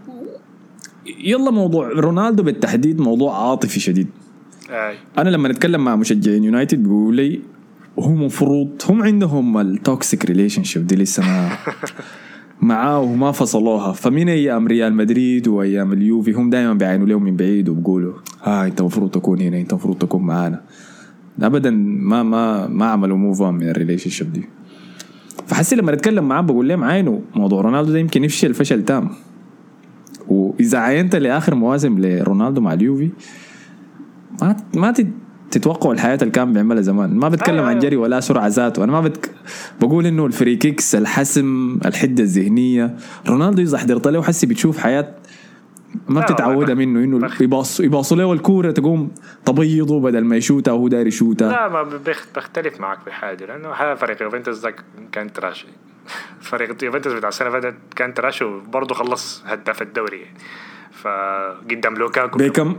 يلا 1.06 1.50
موضوع 1.50 1.88
رونالدو 1.88 2.42
بالتحديد 2.42 3.00
موضوع 3.00 3.48
عاطفي 3.48 3.80
شديد. 3.80 4.10
آي. 4.70 4.96
أنا 5.18 5.28
لما 5.30 5.48
نتكلم 5.48 5.84
مع 5.84 5.96
مشجعين 5.96 6.44
يونايتد 6.44 6.82
بيقولوا 6.82 7.12
لي 7.12 7.40
هم 7.98 8.22
مفروض 8.24 8.68
هم 8.88 9.02
عندهم 9.02 9.58
ال 9.58 10.24
toxic 10.24 10.62
relationship 10.62 10.86
دي 10.86 10.96
لسه 10.96 11.22
ما 11.22 11.48
معاه 12.60 13.00
وما 13.00 13.32
فصلوها. 13.32 13.92
فمن 13.92 14.28
أيام 14.28 14.66
ريال 14.66 14.94
مدريد 14.94 15.48
وأيام 15.48 15.92
اليوفي 15.92 16.32
هم 16.32 16.50
دائما 16.50 16.74
بيعينوا 16.74 17.06
لهم 17.06 17.22
من 17.22 17.36
بعيد 17.36 17.68
وبيقولوا 17.68 18.12
ها 18.42 18.66
أنت 18.66 18.80
المفروض 18.80 19.10
تكون 19.10 19.40
هنا 19.40 19.60
أنت 19.60 19.70
المفروض 19.70 19.98
تكون 19.98 20.22
معانا. 20.22 20.60
ابدا 21.42 21.70
ما 21.70 22.22
ما 22.22 22.66
ما 22.66 22.86
عملوا 22.86 23.16
move 23.16 23.42
on 23.42 23.54
من 23.54 23.68
ال 23.68 24.10
relationship 24.10 24.32
دي. 24.32 24.42
فحسي 25.46 25.76
لما 25.76 25.92
نتكلم 25.92 26.28
معاه 26.28 26.40
بقول 26.40 26.68
لهم 26.68 26.84
عاينوا 26.84 27.18
موضوع 27.34 27.60
رونالدو 27.60 27.92
ده 27.92 27.98
يمكن 27.98 28.24
يفشل 28.24 28.54
فشل 28.54 28.84
تام. 28.84 29.10
وإذا 30.28 30.78
عاينت 30.78 31.16
لآخر 31.16 31.54
مواسم 31.54 31.98
لرونالدو 31.98 32.60
مع 32.60 32.72
اليوفي 32.72 33.10
ما 34.42 34.56
ما 34.74 34.90
تت- 34.90 35.06
تتوقعوا 35.50 35.94
الحاجات 35.94 36.18
اللي 36.22 36.30
كان 36.30 36.52
بيعملها 36.52 36.82
زمان. 36.82 37.16
ما 37.16 37.28
بتكلم 37.28 37.54
أيوة، 37.54 37.66
عن 37.66 37.70
أيوة. 37.70 37.82
جري 37.82 37.96
ولا 37.96 38.20
سرعة 38.20 38.46
ذاته. 38.48 38.84
أنا 38.84 38.92
ما 38.92 39.00
بتك... 39.00 39.30
بقول 39.80 40.06
إنه 40.06 40.26
ال 40.26 40.32
free 40.32 40.56
kicks 40.56 40.94
الحسم 40.94 41.78
الحدة 41.84 42.22
الذهنية. 42.22 42.96
رونالدو 43.28 43.62
إذا 43.62 43.78
حضرت 43.78 44.08
له 44.08 44.22
حسي 44.22 44.46
بتشوف 44.46 44.78
حاجات 44.78 45.14
ما 46.08 46.20
بتتعودها 46.20 46.74
منه 46.74 47.00
إنه 47.04 47.30
يباص 47.40 47.80
يباصوا 47.80 48.16
له 48.16 48.32
الكورة 48.32 48.70
تقوم 48.70 49.10
تبيضه 49.44 50.00
بدل 50.00 50.24
ما 50.24 50.36
يشوتها 50.36 50.72
وهو 50.72 50.88
داير 50.88 51.06
يشوتها 51.06 51.50
لا 51.52 51.68
ما 51.68 51.82
بختلف 52.36 52.80
معك 52.80 52.98
في 53.04 53.12
حاجة 53.12 53.46
لأنه 53.46 53.68
هذا 53.72 53.94
فريق 53.94 54.22
يوفنتوس 54.22 54.60
ذاك 54.62 54.84
كان 55.12 55.32
trashy. 55.32 55.66
فريق 56.50 56.84
يوفنتوس 56.84 57.12
بتاع 57.12 57.28
السنة 57.28 57.48
اللي 57.48 57.62
فاتت 57.62 57.76
كان 57.96 58.14
trashy 58.14 58.44
وبرضه 58.44 58.94
خلص 58.94 59.42
هداف 59.46 59.82
الدوري. 59.82 60.20
يعني 60.20 60.38
فقدام 60.92 61.94
لوكاكو. 61.94 62.38
بيكم 62.38 62.76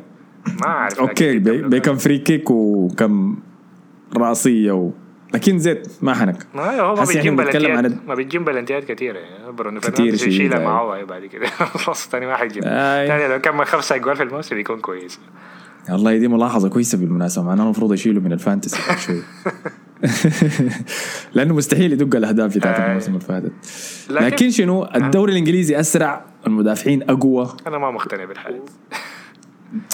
ما 0.62 0.68
أعرف 0.68 1.00
okay 1.00 1.40
بيكم 1.40 1.96
free 1.96 2.18
kick 2.18 2.52
وكم 2.52 3.38
رأسية 4.18 4.72
و... 4.72 4.92
لكن 5.34 5.60
زيت 5.60 5.88
ما 6.02 6.14
حنك. 6.14 6.48
ما 6.56 6.80
هو 6.80 6.96
ما 6.96 7.06
بيجيب 7.06 7.36
بلنتيات 7.36 7.78
عن... 7.78 8.00
ما 8.08 8.16
بيجيب 8.16 8.46
بلنتيات 8.46 8.92
كثيره 8.92 9.18
يعني 9.18 9.52
برونو 9.52 9.80
فرنانديز 9.80 10.28
يشيلها 10.28 10.60
معاه 10.60 11.04
بعد 11.04 11.26
كده. 11.26 11.48
خلاص 11.84 12.10
ثاني 12.10 12.26
ما 12.26 12.36
حيجيب 12.36 12.64
ثاني 12.64 13.28
لو 13.28 13.42
كان 13.42 13.66
خمسة 13.66 13.96
اجوال 13.96 14.16
في 14.16 14.24
الموسم 14.24 14.56
بيكون 14.56 14.80
كويس. 14.80 15.20
والله 15.90 16.18
دي 16.18 16.28
ملاحظة 16.28 16.70
كويسة 16.70 16.98
بالمناسبة 16.98 17.46
معناها 17.46 17.66
المفروض 17.66 17.94
يشيله 17.94 18.22
من 18.22 18.34
ال 18.34 18.39
fantasy 18.39 18.78
شوي. 19.00 19.22
لأنه 21.36 21.54
مستحيل 21.54 21.94
يدق 21.94 22.16
الأهداف 22.16 22.58
بتاعت 22.58 22.80
الموسم 22.80 23.14
اللي 23.14 23.26
فاتت 23.26 23.52
لكن 24.10 24.50
شنو؟ 24.50 24.84
الدوري 24.96 25.32
الإنجليزي 25.32 25.80
أسرع 25.80 26.26
المدافعين 26.48 27.04
أقوى. 27.10 27.56
أنا 27.68 27.78
ما 27.78 27.92
مقتنع 27.92 28.26
بالحاجة 28.26 28.62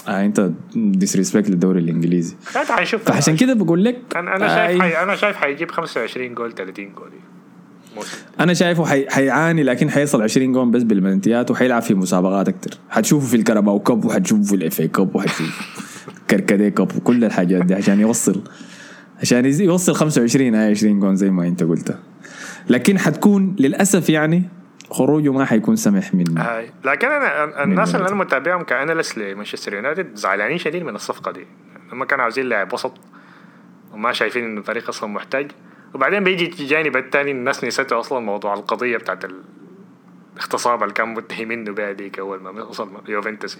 آه 0.08 0.24
انت 0.24 0.50
disrespect 0.74 1.50
للدوري 1.50 1.80
الإنجليزي. 1.80 2.36
حنشوف 2.54 3.02
فعشان 3.02 3.36
كده 3.36 3.54
بقول 3.54 3.84
لك 3.84 3.98
أنا 4.16 4.36
أنا 4.36 4.48
شايف 4.48 4.82
حي... 4.82 5.02
أنا 5.02 5.16
شايف 5.16 5.36
حيجيب 5.36 5.70
25 5.70 6.34
جول 6.34 6.52
30 6.52 6.84
جول. 6.94 7.10
أنا 8.40 8.54
شايفه 8.54 8.84
حي... 8.84 9.10
حيعاني 9.10 9.62
لكن 9.62 9.90
حيصل 9.90 10.22
20 10.22 10.52
جول 10.52 10.70
بس 10.70 10.82
بالبلنتيات 10.82 11.50
وحيلعب 11.50 11.82
في 11.82 11.94
مسابقات 11.94 12.48
أكثر 12.48 12.70
حتشوفه 12.90 13.26
في 13.26 13.36
ال 13.36 13.41
Carabao 13.41 13.80
Cup 13.80 14.04
وحتشوفه 14.04 14.42
في 14.42 14.54
ال 14.54 14.80
FA 14.80 14.88
Cup 14.88 15.16
وحتشوفه 15.16 15.64
كركدي 16.30 16.70
كب 16.70 16.96
وكل 16.96 17.24
الحاجات 17.24 17.64
دي 17.64 17.74
عشان 17.74 18.00
يوصل 18.00 18.42
عشان 19.20 19.44
يوصل 19.44 19.94
25 19.94 20.54
هاي 20.54 20.70
20 20.70 21.00
جول 21.00 21.16
زي 21.16 21.30
ما 21.30 21.46
أنت 21.46 21.62
قلت. 21.62 21.98
لكن 22.70 22.98
حتكون 22.98 23.56
للأسف 23.58 24.10
يعني 24.10 24.42
خروجه 24.92 25.32
ما 25.32 25.44
حيكون 25.44 25.76
سمح 25.76 26.14
من 26.14 26.38
هاي. 26.38 26.72
لكن 26.84 27.08
أنا 27.08 27.64
الناس 27.64 27.94
اللي 27.94 28.08
أنا 28.08 28.16
متابعهم 28.16 28.62
كاناليست 28.62 29.18
لمانشستر 29.18 29.74
يونايتد 29.74 30.14
زعلانين 30.14 30.58
شديد 30.58 30.82
من 30.82 30.94
الصفقة 30.94 31.30
دي. 31.30 31.46
لما 31.92 32.04
كانوا 32.04 32.22
عاوزين 32.22 32.46
لاعب 32.46 32.72
وسط 32.72 32.92
وما 33.92 34.12
شايفين 34.12 34.44
انه 34.44 34.60
الفريق 34.60 34.88
أصلا 34.88 35.10
محتاج. 35.10 35.50
وبعدين 35.94 36.24
بيجي 36.24 36.46
الجانب 36.46 36.96
الثاني 36.96 37.30
الناس 37.30 37.64
نسيته 37.64 38.00
أصلا 38.00 38.20
موضوع 38.20 38.54
القضية 38.54 38.96
بتاعت 38.96 39.24
الاغتصاب 40.36 40.82
اللي 40.82 40.94
كانوا 40.94 41.14
متهمينه 41.14 41.72
بها 41.72 41.92
ديك 41.92 42.18
أول 42.18 42.40
ما 42.42 42.62
وصل 42.62 42.90
يوفنتوس 43.08 43.58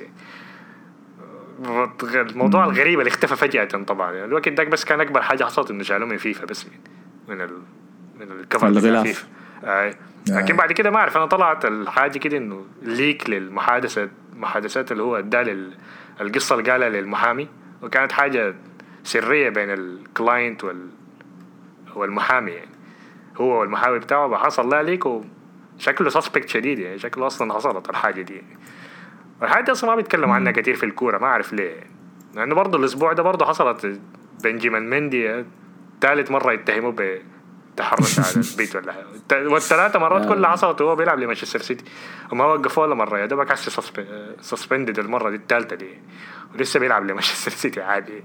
الموضوع 2.15 2.65
الغريب 2.65 2.99
اللي 3.01 3.09
اختفى 3.09 3.37
فجأة 3.37 3.65
طبعا. 3.65 4.13
يعني 4.13 4.25
الوقت 4.25 4.49
داك 4.49 4.67
بس 4.67 4.85
كان 4.85 5.01
أكبر 5.01 5.23
حاجة 5.23 5.45
حصلت 5.45 5.71
إنه 5.71 5.83
شالوه 5.83 6.09
من 6.09 6.17
فيفا 6.17 6.45
بس. 6.45 6.67
من 7.29 7.41
ال 7.41 7.51
من 8.21 8.33
ال 8.33 8.39
cover 8.39 8.69
الغلاف. 8.69 9.29
آه. 9.65 9.95
لكن 10.29 10.57
بعد 10.57 10.73
كده 10.73 10.91
ما 10.91 10.97
أعرف 10.97 11.17
أنا 11.17 11.27
طلعت 11.27 11.65
الحاجة 11.65 12.19
كده 12.19 12.37
إنه 12.37 12.65
leak 12.83 13.31
للمحادثة 13.31 14.09
محادثات 14.37 14.93
اللي 14.93 15.03
هو 15.03 15.17
ادى 15.17 15.71
القصة 16.21 16.55
اللي 16.59 16.71
قالها 16.71 16.89
للمحامي 16.89 17.49
وكانت 17.83 18.13
حاجة 18.13 18.55
سرية 19.05 19.49
بين 19.49 19.71
ال 19.71 19.84
client 19.84 20.65
وال 20.65 20.89
والمحامي 21.95 22.51
يعني 22.51 22.71
هو 23.37 23.61
والمحامي 23.61 23.99
بتاعه 23.99 24.37
حصل 24.37 24.71
لا 24.71 24.83
leak 24.83 25.07
وشكله 25.07 26.11
suspect 26.11 26.49
شديد 26.49 26.79
يعني 26.79 26.99
شكله 26.99 27.27
أصلا 27.27 27.55
حصلت 27.55 27.91
الحاجة 27.91 28.23
دي 28.23 28.35
يعني. 28.35 28.59
والحاجة 29.41 29.65
دي 29.65 29.73
أصلا 29.73 29.91
ما 29.91 29.97
بيتكلموا 29.97 30.35
عنها 30.35 30.53
كثير 30.53 30.75
في 30.75 30.87
الكورة 30.87 31.19
ما 31.19 31.27
أعرف 31.27 31.53
ليه 31.53 31.71
يعني. 31.71 31.91
لأنه 32.35 32.55
برضه 32.55 32.79
الأسبوع 32.79 33.13
ده 33.13 33.23
برضه 33.23 33.47
حصلت 33.47 34.01
بنجيمان 34.45 34.91
مندي 34.91 35.45
ثالث 36.01 36.31
مرة 36.31 36.53
يتهموه 36.53 36.93
تحرش 37.77 38.19
على 38.19 38.29
البيت 38.53 38.77
ولا 38.77 38.93
حاجة. 38.93 39.49
والثلاثة 39.49 39.99
مرات 39.99 40.29
كلها. 40.29 40.51
حصلت 40.51 40.81
وهو 40.81 40.97
بيلعب 40.97 41.19
لمانشستر 41.19 41.59
سيتي. 41.59 41.85
وما 42.33 42.45
وقفوه 42.45 42.85
ولا 42.85 42.95
مرة. 42.95 43.19
يا 43.19 43.27
دوبك 43.27 43.53
هسه 43.53 43.83
suspended 44.41 44.99
المرة 44.99 45.31
دي 45.31 45.37
الثالثة 45.37 45.77
دي. 45.77 45.89
ولسه 46.55 46.81
بيلعب 46.81 47.05
لمانشستر 47.05 47.51
سيتي 47.51 47.83
عادي. 47.83 48.25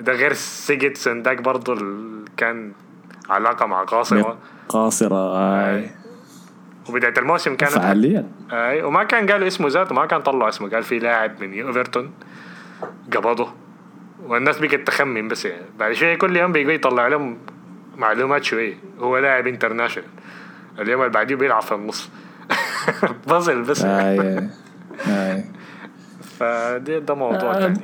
ده 0.00 0.12
غير 0.12 0.32
سيجوردسون 0.32 1.22
داك 1.22 1.40
برضه 1.40 1.74
كان 2.36 2.72
علاقة 3.30 3.66
مع 3.66 3.82
قاصرة. 3.84 4.38
قاصرة 4.68 5.38
آي. 5.38 5.90
وبداية 6.88 7.14
الموسم 7.18 7.56
كانت 7.56 7.72
فعاليا 7.72 8.28
آي. 8.52 8.82
وما 8.82 9.04
كان 9.04 9.30
قالوا 9.30 9.46
اسمه 9.46 9.68
ذاته 9.68 9.94
ما 9.94 10.06
كان 10.06 10.22
طلعوا 10.22 10.48
اسمه. 10.48 10.70
قال 10.70 10.82
في 10.82 10.98
لاعب 10.98 11.40
من 11.44 11.52
ايفرتون 11.52 12.12
قبضه. 13.14 13.52
والناس 14.26 14.58
بقت 14.58 14.86
تخمن 14.86 15.28
بس 15.28 15.44
يعني. 15.44 15.66
بعد 15.78 15.92
شوية 15.92 16.14
كل 16.14 16.36
يوم 16.36 16.52
بيجي 16.52 16.74
يطلع 16.74 17.06
لهم 17.06 17.38
معلومات 17.96 18.44
شوية. 18.44 18.74
هو 19.00 19.18
لاعب 19.18 19.46
international 19.46 20.08
اليوم 20.78 21.00
اللي 21.00 21.12
بعديه 21.12 21.34
بيلعب 21.34 21.62
في 21.62 21.74
النص. 21.74 22.08
بازل 23.28 23.62
بس. 23.62 23.84
اي 23.84 24.48
اي 25.06 25.44
فدي 26.38 27.00
ده 27.00 27.14
موضوع 27.14 27.56
آه. 27.56 27.60
تاني. 27.60 27.80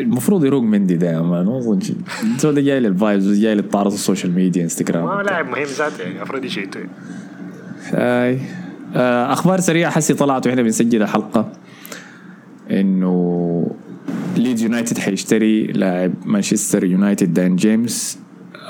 المفروض 0.00 0.44
يروق 0.44 0.62
مندي 0.62 0.96
ده 0.96 1.22
ما 1.22 1.58
اظن 1.58 1.80
شيء 1.80 1.96
ده 2.44 2.60
جاي 2.60 2.80
لل 2.80 2.97
vibes 2.97 3.40
جاي 3.40 3.54
للتعرض 3.54 3.92
ال 3.92 3.98
social 3.98 4.32
media 4.32 4.62
انستغرام 4.62 5.04
ما 5.04 5.22
لاعب 5.22 5.48
مهم 5.48 5.62
ذاته 5.64 6.02
يعني 6.02 6.16
المفروض 6.16 6.44
يشيته 6.44 6.80
أي. 7.94 8.38
آه، 8.96 9.32
أخبار 9.32 9.60
سريعة 9.60 9.90
حسي 9.90 10.14
طلعت 10.14 10.46
وإحنا 10.46 10.62
بنسجل 10.62 11.02
الحلقة. 11.02 11.52
إنه 12.70 13.69
ليدز 14.36 14.62
يونايتد 14.62 14.98
حيشتري 14.98 15.66
لاعب 15.66 16.12
مانشستر 16.26 16.84
يونايتد 16.84 17.34
دان 17.34 17.56
جيمس 17.56 18.18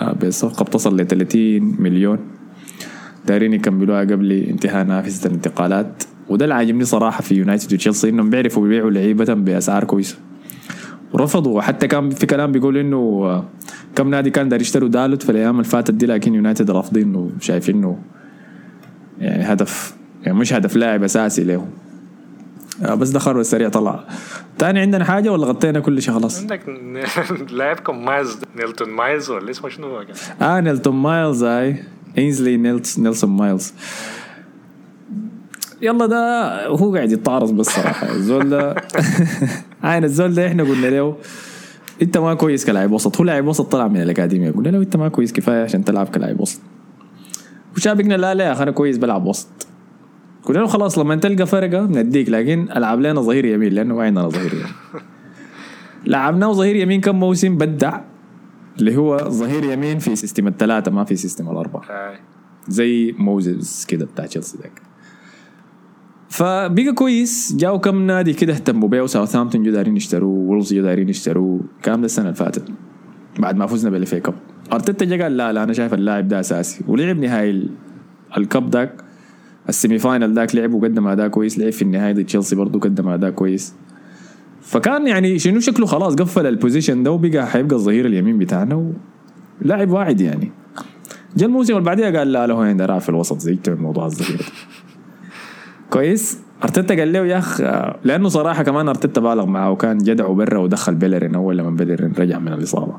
آه، 0.00 0.12
بصفقة 0.12 0.64
بتصل 0.64 1.00
ل 1.00 1.06
30 1.06 1.76
مليون. 1.78 2.18
دايرين 3.26 3.52
يكملوها 3.52 4.00
قبل 4.00 4.32
انتهاء 4.32 4.84
نافذة 4.84 5.26
الانتقالات. 5.26 6.02
وده 6.28 6.44
اللي 6.44 6.54
عاجبني 6.54 6.84
صراحة 6.84 7.22
في 7.22 7.34
يونايتد 7.34 7.72
وتشيلسي 7.72 8.08
إنهم 8.08 8.30
بيعرفوا 8.30 8.62
بيبيعوا 8.62 8.90
لعيبة 8.90 9.34
بأسعار 9.34 9.84
كويسة. 9.84 10.16
ورفضوا 11.12 11.56
وحتى 11.56 11.86
كان 11.86 12.10
في 12.10 12.26
كلام 12.26 12.52
بيقول 12.52 12.76
إنه 12.76 12.96
آه، 12.96 13.44
كم 13.96 14.10
نادي 14.10 14.30
كان 14.30 14.48
داير 14.48 14.60
يشتروا 14.62 14.88
دالوت 14.88 15.22
في 15.22 15.32
الأيام 15.32 15.54
اللي 15.54 15.64
فاتت 15.64 15.94
دي 15.94 16.06
لكن 16.06 16.34
يونايتد 16.34 16.70
رافضين 16.70 17.14
وشايفين 17.14 17.96
يعني 19.18 19.42
هدف 19.42 19.94
يعني 20.22 20.38
مش 20.38 20.52
هدف 20.52 20.76
لاعب 20.76 21.02
أساسي 21.02 21.44
لهم. 21.44 21.68
بس 22.80 23.08
ده 23.08 23.18
خبر 23.18 23.38
السريع 23.40 23.68
طلع. 23.68 24.04
تاني 24.58 24.80
عندنا 24.80 25.04
حاجة 25.04 25.32
ولا 25.32 25.46
غطينا 25.46 25.80
كل 25.80 26.02
شيء 26.02 26.14
خلاص؟ 26.14 26.40
عندك 26.40 26.60
لاعبكم 27.52 28.04
مايلز 28.04 28.38
نيلتون 28.56 28.90
مايلز 28.90 29.30
ولا 29.30 29.50
اسمه 29.50 29.68
شنو 29.68 29.86
هو 29.86 30.04
آه 30.42 30.60
نيلتون 30.60 30.96
مايلز 30.96 31.42
آي. 31.44 31.76
إينزلي 32.18 32.56
ميتلاند 32.98 33.30
نايلز. 33.30 33.72
يلا 35.82 36.06
ده 36.06 36.66
هو 36.66 36.94
قاعد 36.94 37.12
يتعرض 37.12 37.52
بس 37.56 37.66
صراحة. 37.66 38.10
الزول 38.14 38.50
ده 38.50 38.74
عين 39.84 40.04
الزول 40.04 40.34
ده 40.34 40.46
إحنا 40.46 40.62
قلنا 40.62 40.86
له 40.86 41.16
أنت 42.02 42.18
ما 42.18 42.34
كويس 42.34 42.66
كلاعب 42.66 42.92
وسط. 42.92 43.16
هو 43.18 43.24
لاعب 43.24 43.46
وسط 43.46 43.72
طلع 43.72 43.88
من 43.88 44.02
الأكاديمية. 44.02 44.50
قلنا 44.50 44.68
له 44.68 44.78
أنت 44.78 44.96
ما 44.96 45.08
كويس 45.08 45.32
كفاية 45.32 45.62
عشان 45.64 45.84
تلعب 45.84 46.06
كلاعب 46.08 46.40
وسط. 46.40 46.60
وشابكنا 47.76 48.14
لا 48.14 48.34
لا 48.34 48.44
يا 48.44 48.52
أخي 48.52 48.62
أنا 48.62 48.70
كويس 48.70 48.98
بلعب 48.98 49.26
وسط. 49.26 49.48
قلنا 50.44 50.58
له 50.58 50.66
خلاص 50.66 50.98
لما 50.98 51.16
تلقى 51.16 51.46
فرقة 51.46 51.86
نديك 51.86 52.28
لكن 52.28 52.68
العب 52.76 53.00
لنا 53.00 53.20
ظهير 53.20 53.44
يمين 53.44 53.72
لأنه 53.72 53.94
ما 53.94 54.02
عندنا 54.04 54.28
ظهير 54.28 54.52
يمين. 54.52 54.72
لعبناه 56.06 56.52
ظهير 56.52 56.76
يمين 56.76 57.00
كم 57.00 57.16
موسم؟ 57.20 57.56
بدع 57.56 58.00
اللي 58.78 58.96
هو 58.96 59.18
ظهير 59.18 59.64
يمين 59.64 59.98
في 59.98 60.16
system 60.16 60.46
الثلاثة 60.46 60.90
ما 60.90 61.04
في 61.04 61.16
system 61.16 61.50
الأربعة. 61.50 61.82
زي 62.68 63.14
موزز 63.18 63.84
كده 63.88 64.04
بتاع 64.04 64.26
تشيلسي 64.26 64.58
ذاك. 64.58 64.82
فبقى 66.28 66.92
كويس 66.92 67.56
جاوا 67.56 67.78
كم 67.78 68.06
نادي 68.06 68.32
كده 68.32 68.52
اهتموا 68.52 68.88
بيه 68.88 69.02
وساوثهامبتون 69.02 69.62
جو 69.62 69.70
دايرين 69.70 69.96
يشتروه 69.96 70.30
وولفز 70.30 70.74
جو 70.74 70.82
دايرين 70.82 71.08
يشتروه 71.08 71.60
الكلام 71.76 72.00
ده 72.00 72.06
السنة 72.06 72.24
اللي 72.24 72.36
فاتت. 72.36 72.64
بعد 73.38 73.56
ما 73.56 73.66
فزنا 73.66 73.90
بال 73.90 74.05
FA 74.05 74.20
Cup 74.20 74.34
أرتيتا 74.72 75.04
جا 75.04 75.22
قال 75.22 75.36
لا 75.36 75.52
لا 75.52 75.62
أنا 75.62 75.72
شايف 75.72 75.94
اللاعب 75.94 76.28
ده 76.28 76.40
أساسي. 76.40 76.84
ولعب 76.88 77.18
نهائي 77.18 77.68
ال 78.36 78.45
cup 78.45 78.70
ذاك. 78.70 79.04
ال 79.68 79.74
semi 79.74 79.98
final 79.98 80.34
ذاك 80.34 80.54
لعب 80.54 80.74
وقدم 80.74 81.06
أداء 81.06 81.28
كويس 81.28 81.58
لعب 81.58 81.72
في 81.72 81.82
النهاية 81.82 82.12
ضد 82.12 82.24
تشيلسي 82.24 82.56
برضه 82.56 82.80
قدم 82.80 83.08
أداء 83.08 83.30
كويس. 83.30 83.74
فكان 84.62 85.06
يعني 85.06 85.38
شنو 85.38 85.60
شكله؟ 85.60 85.86
خلاص 85.86 86.14
قفل 86.14 86.46
ال 86.46 86.52
position 86.52 87.02
ده 87.02 87.10
وبقى 87.10 87.46
حيبقى 87.46 87.76
الظهير 87.76 88.06
اليمين 88.06 88.38
بتاعنا 88.38 88.92
ولاعب 89.62 89.90
واعد 89.90 90.20
يعني. 90.20 90.50
جاء 91.36 91.48
الموسم 91.48 91.72
اللي 91.72 91.84
بعديها 91.84 92.18
قال 92.18 92.32
لا 92.32 92.46
له 92.46 92.72
ده 92.72 92.98
في 92.98 93.08
الوسط 93.08 93.38
زهجت 93.38 93.70
من 93.70 93.76
موضوع 93.76 94.06
الظهير 94.06 94.52
كويس. 95.90 96.38
أرتيتا 96.64 96.94
قال 96.94 97.12
له 97.12 97.18
يا 97.18 97.38
أخ 97.38 97.60
لأنه 98.04 98.28
صراحة 98.28 98.62
كمان 98.62 98.88
أرتيتا 98.88 99.20
بالغ 99.20 99.46
معه 99.46 99.70
وكان 99.70 99.98
جدع 99.98 100.28
برا 100.28 100.58
ودخل 100.58 100.94
بيلرين 100.94 101.34
أول 101.34 101.58
لما 101.58 101.70
بيلرين 101.70 102.12
رجع 102.18 102.38
من 102.38 102.52
الإصابة. 102.52 102.96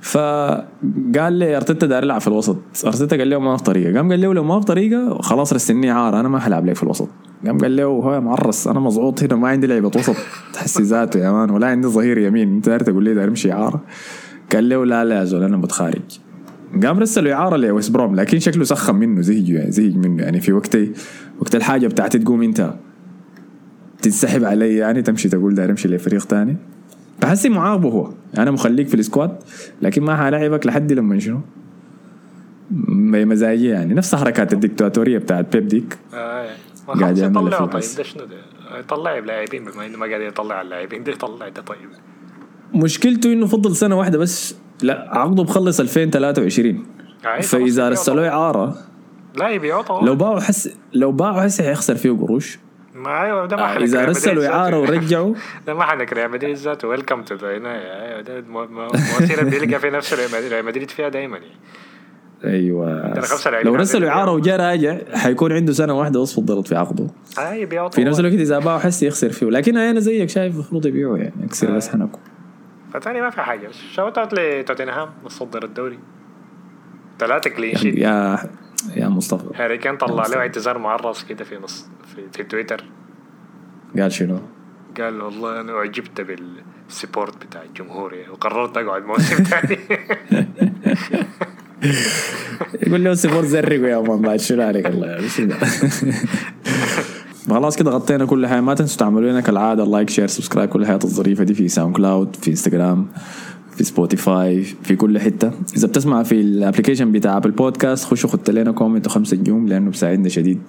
فقال 0.00 1.32
لي 1.32 1.56
أرتيتا 1.56 1.86
داير 1.86 2.02
يلعب 2.02 2.20
في 2.20 2.28
الوسط. 2.28 2.56
أرتيتا 2.86 3.16
قال 3.16 3.30
له 3.30 3.38
ما 3.38 3.56
في 3.56 3.62
طريقة. 3.62 3.96
قام 3.96 4.10
قال 4.10 4.20
له 4.20 4.34
لو 4.34 4.44
ما 4.44 4.60
في 4.60 4.66
طريقة 4.66 5.18
خلاص 5.22 5.52
رسلني 5.52 5.90
إعارة 5.90 6.20
أنا 6.20 6.28
ما 6.28 6.38
حلعب 6.38 6.66
لك 6.66 6.76
في 6.76 6.82
الوسط. 6.82 7.08
قام 7.46 7.58
قال 7.58 7.76
له 7.76 7.84
هو 7.84 8.20
معرص 8.20 8.68
أنا 8.68 8.80
مضغوط 8.80 9.22
هنا 9.22 9.36
ما 9.36 9.48
عندي 9.48 9.66
لعيبه 9.66 9.90
وسط. 9.96 10.16
حسي 10.54 10.82
ذاته 10.82 11.20
يا 11.20 11.30
man 11.30 11.50
ولا 11.50 11.66
عندي 11.66 11.88
ظهير 11.88 12.18
يمين. 12.18 12.54
أنت 12.54 12.68
داير 12.68 12.80
تقول 12.80 13.04
لي 13.04 13.14
داير 13.14 13.28
امشي 13.28 13.52
إعارة. 13.52 13.80
قال 14.52 14.68
له 14.68 14.86
لا 14.86 15.04
لا 15.04 15.18
يا 15.18 15.24
زول 15.24 15.42
أنا 15.42 15.56
متخارج. 15.56 16.18
قام 16.82 16.98
رسلوا 16.98 17.32
اعاره 17.32 17.56
لويست 17.56 17.88
بروم 17.88 18.14
لكن 18.16 18.38
شكله 18.38 18.64
سخن 18.64 18.94
منه 18.94 19.20
زهج 19.20 19.48
يعني 19.48 19.70
زهج 19.70 19.96
منه. 19.96 20.22
يعني 20.22 20.40
في 20.40 20.52
وقت 20.52 20.76
وقت 21.40 21.54
الحاجة 21.54 21.86
بتاعتي 21.86 22.18
تقوم 22.18 22.42
أنت 22.42 22.74
تنسحب 24.02 24.44
علي 24.44 24.76
يعني 24.76 25.02
تمشي 25.02 25.28
تقول 25.28 25.54
داير 25.54 25.70
امشي 25.70 25.88
لفريق 25.88 26.24
تاني. 26.24 26.56
فحسي 27.22 27.48
معاقبه 27.48 27.88
هو. 27.88 28.10
أنا 28.38 28.50
مخليك 28.50 28.88
في 28.88 28.94
ال 28.94 29.01
squad 29.01 29.36
لكن 29.82 30.02
ما 30.02 30.16
حلاعبك 30.16 30.66
لحد 30.66 30.92
لما 30.92 31.18
شنو؟ 31.18 31.40
مزاجي 32.88 33.68
يعني. 33.68 33.94
نفس 33.94 34.14
حركات 34.14 34.52
الدكتاتوريه 34.52 35.18
بتاعت 35.18 35.56
بيب 35.56 35.68
ديك. 35.68 35.98
آه. 36.14 36.48
قاعد 36.88 37.18
يعمل 37.18 37.50
طيب. 37.50 37.70
ده 37.70 38.02
شنو 38.02 38.24
ده؟ 38.24 38.78
يطلع 38.78 39.18
لاعبين 39.18 39.64
بما 39.64 39.86
إنه 39.86 39.98
ما 39.98 40.06
قاعد 40.06 40.20
يطلع 40.20 40.62
اللاعبين. 40.62 41.04
ده 41.04 41.12
يطلع 41.12 41.48
ده 41.48 41.62
طيب. 41.62 41.88
مشكلته 42.74 43.32
إنه 43.32 43.46
فضل 43.46 43.76
سنة 43.76 43.98
واحدة 43.98 44.18
بس. 44.18 44.54
لا 44.82 45.18
عقده 45.18 45.42
بخلص 45.42 45.80
2023 45.80 46.86
آه، 47.24 47.40
فإذا 47.40 47.88
رسلوه 47.88 48.28
اعاره 48.28 48.76
لا 49.36 49.48
يبيعوا 49.48 49.82
طبعا 49.82 50.06
لو 50.06 50.14
باعوا 50.14 50.40
حس 50.40 50.70
لو 50.94 51.12
باعوا 51.12 51.46
هسه 51.46 51.64
حيخسر 51.64 51.94
فيه 51.94 52.10
قروش. 52.10 52.58
ما 53.02 53.22
أيوه 53.24 53.46
ده 53.46 53.56
ما 53.56 53.62
آه، 53.62 53.66
حنك 53.66 53.82
إذا 53.82 54.04
رسلوا 54.04 54.46
اعاره. 54.46 54.78
ورجعوا. 54.80 55.34
ده 55.66 55.74
ما 55.74 55.84
حنك 55.84 56.12
ريال 56.12 56.30
مدريد 56.30 56.56
ذاته 56.56 56.88
ويلكم 56.88 57.22
تو 57.22 57.34
ذا 57.34 57.48
أيوه 57.48 58.20
ده 58.20 58.40
بيلقى 59.42 59.80
في 59.80 59.90
نفس 59.90 60.14
ريال 60.14 60.64
مدريد- 60.64 60.90
فيها 60.90 61.08
دائما 61.08 61.38
يعني 61.38 61.54
أيوه 62.44 63.14
لو 63.62 63.74
رسلوا 63.74 64.08
اعاره 64.08 64.30
وجا 64.32 64.56
راجع 64.56 64.96
حيكون 65.14 65.52
عنده 65.52 65.72
سنة 65.72 65.98
واحدة 65.98 66.20
وصف 66.20 66.38
الضغط 66.38 66.68
في 66.68 66.76
عقده. 66.76 67.06
آه 67.38 67.52
يبيعوا 67.52 67.88
في 67.88 68.04
نفس. 68.04 68.20
الوقت 68.20 68.34
إذا 68.34 68.58
باعوا 68.58 68.78
حس 68.78 69.02
يخسر 69.02 69.30
فيه. 69.30 69.46
لكن 69.46 69.76
أنا 69.76 70.00
زيك 70.00 70.28
شايف 70.28 70.54
المفروض 70.54 70.86
يبيعوا 70.86 71.18
يعني 71.18 71.32
اكسر 71.44 71.76
بس 71.76 71.88
حنكم 71.88 72.18
فتاني 72.94 73.20
ما 73.20 73.30
في 73.30 73.40
حاجة. 73.40 73.68
shout 73.92 74.18
out 74.18 74.34
لتوتنهام 74.34 75.08
متصدر 75.24 75.64
الدوري. 75.64 75.98
ثلاثة 77.18 77.50
clean 77.50 77.76
sheet 77.76 77.98
يا 78.96 79.08
مصطفى. 79.08 79.44
هاري 79.54 79.78
كان 79.78 79.96
طلع 79.96 80.26
له 80.26 80.36
اعتذار 80.36 80.78
معرص 80.78 81.24
كده 81.24 81.44
في 81.44 81.58
نص 81.58 81.86
في, 82.14 82.22
في 82.32 82.44
تويتر. 82.44 82.84
قال 83.98 84.12
شنو؟ 84.12 84.38
قال 85.00 85.22
والله 85.22 85.60
أنا 85.60 85.72
أعجبت 85.72 86.20
بال 86.20 86.48
support 86.48 87.46
بتاع 87.46 87.62
الجمهور 87.62 88.14
يعني 88.14 88.30
وقررت 88.30 88.76
أقعد 88.76 89.02
موسم 89.02 89.44
ثاني 89.50 89.78
يقول 92.82 93.04
له 93.04 93.14
سيفور 93.14 93.44
زرقوا 93.44 93.88
يا 93.88 93.98
man 94.16 94.38
شنو 94.38 94.62
عليك 94.62 94.86
الله؟ 94.86 95.28
خلاص 97.48 97.76
كده 97.76 97.90
غطينا 97.90 98.26
كل 98.26 98.46
حاجة. 98.46 98.60
ما 98.60 98.74
تنسوا 98.74 98.98
تعملوا 98.98 99.30
لنا 99.30 99.40
كالعادة 99.40 99.84
like 99.84 100.10
share 100.10 100.26
subscribe 100.26 100.68
كل 100.68 100.82
الحاجات 100.82 101.04
الظريفة 101.04 101.44
دي 101.44 101.54
في 101.54 101.68
SoundCloud 101.68 102.36
في 102.36 102.50
انستغرام 102.50 103.08
في 103.82 103.86
Spotify 103.86 104.62
في 104.82 104.96
كل 104.96 105.18
حتة. 105.18 105.50
إذا 105.76 105.88
بتسمع 105.88 106.22
في 106.22 106.34
ال 106.40 106.46
application 106.46 107.12
بتاع 107.12 107.36
Apple 107.36 107.50
Podcast 107.50 108.04
خشوا 108.04 108.30
ختوا 108.30 108.50
لنا 108.50 108.72
comment 108.72 109.06
وخمسة 109.06 109.36
نجوم 109.36 109.68
لأنه 109.68 109.90
بيساعدنا 109.90 110.28
شديد. 110.28 110.60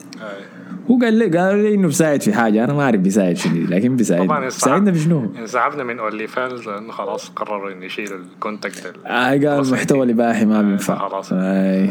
هو 0.91 0.99
قال 0.99 1.13
لي 1.13 1.37
قال 1.37 1.57
لي 1.57 1.75
إنه 1.75 1.87
بيساعد 1.87 2.21
في 2.21 2.33
حاجة. 2.33 2.63
أنا 2.63 2.73
ما 2.73 2.83
أعرف 2.83 2.99
بيساعد 2.99 3.37
شنو 3.37 3.67
لكن 3.69 3.95
بيساعدنا 3.95 4.27
طبعا 4.27 4.39
بيساعدنا 4.39 4.91
في 4.91 4.99
شنو؟ 4.99 5.31
انسحبنا 5.39 5.83
من 5.83 5.99
OnlyFans 5.99 6.67
لأنه 6.67 6.91
خلاص 6.91 7.29
قرروا 7.29 7.71
إنه 7.71 7.85
يشيلوا 7.85 8.17
ال 8.33 8.40
content 8.40 8.85
ال- 8.85 9.05
آه 9.07 9.29
قال 9.29 9.41
خلاص 9.55 9.67
المحتوى 9.67 10.03
الاباحي 10.03 10.45
ما 10.45 10.59
آه، 10.59 10.61
بينفع. 10.61 11.09
خلاص. 11.09 11.29
أي. 11.33 11.89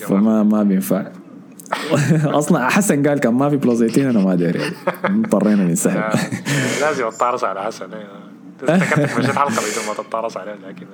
فما 0.00 0.42
ما 0.42 0.62
بينفع. 0.62 1.06
أصلا 2.40 2.68
حسن 2.68 3.06
قال 3.08 3.18
كان 3.20 3.34
ما 3.34 3.50
في 3.50 3.56
بلوزيتين 3.56 4.06
أنا 4.08 4.24
ما 4.24 4.34
داري 4.34 4.60
اضطرينا 5.04 5.64
ننسحب. 5.64 5.96
آه، 5.96 6.80
لازم 6.80 7.04
اتطارس 7.06 7.44
على 7.44 7.62
حسن. 7.62 7.86
افتكرتك 8.62 9.30
حلقة 9.30 9.50
بدون 9.50 9.86
ما 9.88 9.94
تتطارس 10.02 10.36
عليه 10.36 10.54
لكن 10.68 10.86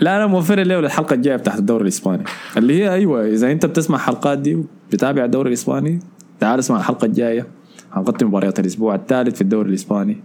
لا 0.00 0.16
أنا 0.16 0.26
موفر 0.26 0.62
له 0.62 0.80
للحلقه 0.80 1.14
الجاية 1.14 1.36
بتاعت 1.36 1.58
الدوري 1.58 1.82
الإسباني. 1.82 2.24
اللي 2.56 2.82
هي 2.82 2.92
أيوه 2.92 3.26
إذا 3.26 3.52
أنت 3.52 3.66
بتسمع 3.66 3.98
حلقات 3.98 4.38
دي 4.38 4.54
وبتابع 4.54 5.24
الدوري 5.24 5.48
الإسباني 5.48 6.00
تعال 6.40 6.58
اسمع 6.58 6.78
الحلقة 6.78 7.04
الجاية. 7.04 7.46
هنقدم 7.92 8.26
مباريات 8.26 8.60
الأسبوع 8.60 8.94
الثالث 8.94 9.34
في 9.34 9.40
الدوري 9.40 9.68
الإسباني 9.68 10.16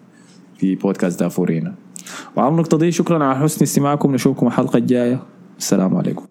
في 0.57 0.75
بودكاست 0.75 1.19
دافورينا. 1.19 1.75
وعلى 2.35 2.49
النقطة 2.49 2.77
دي 2.77 2.91
شكرا 2.91 3.25
على 3.25 3.39
حسن 3.39 3.63
استماعكم. 3.63 4.13
نشوفكم 4.13 4.47
الحلقة 4.47 4.77
الجاية. 4.77 5.19
السلام 5.57 5.97
عليكم. 5.97 6.25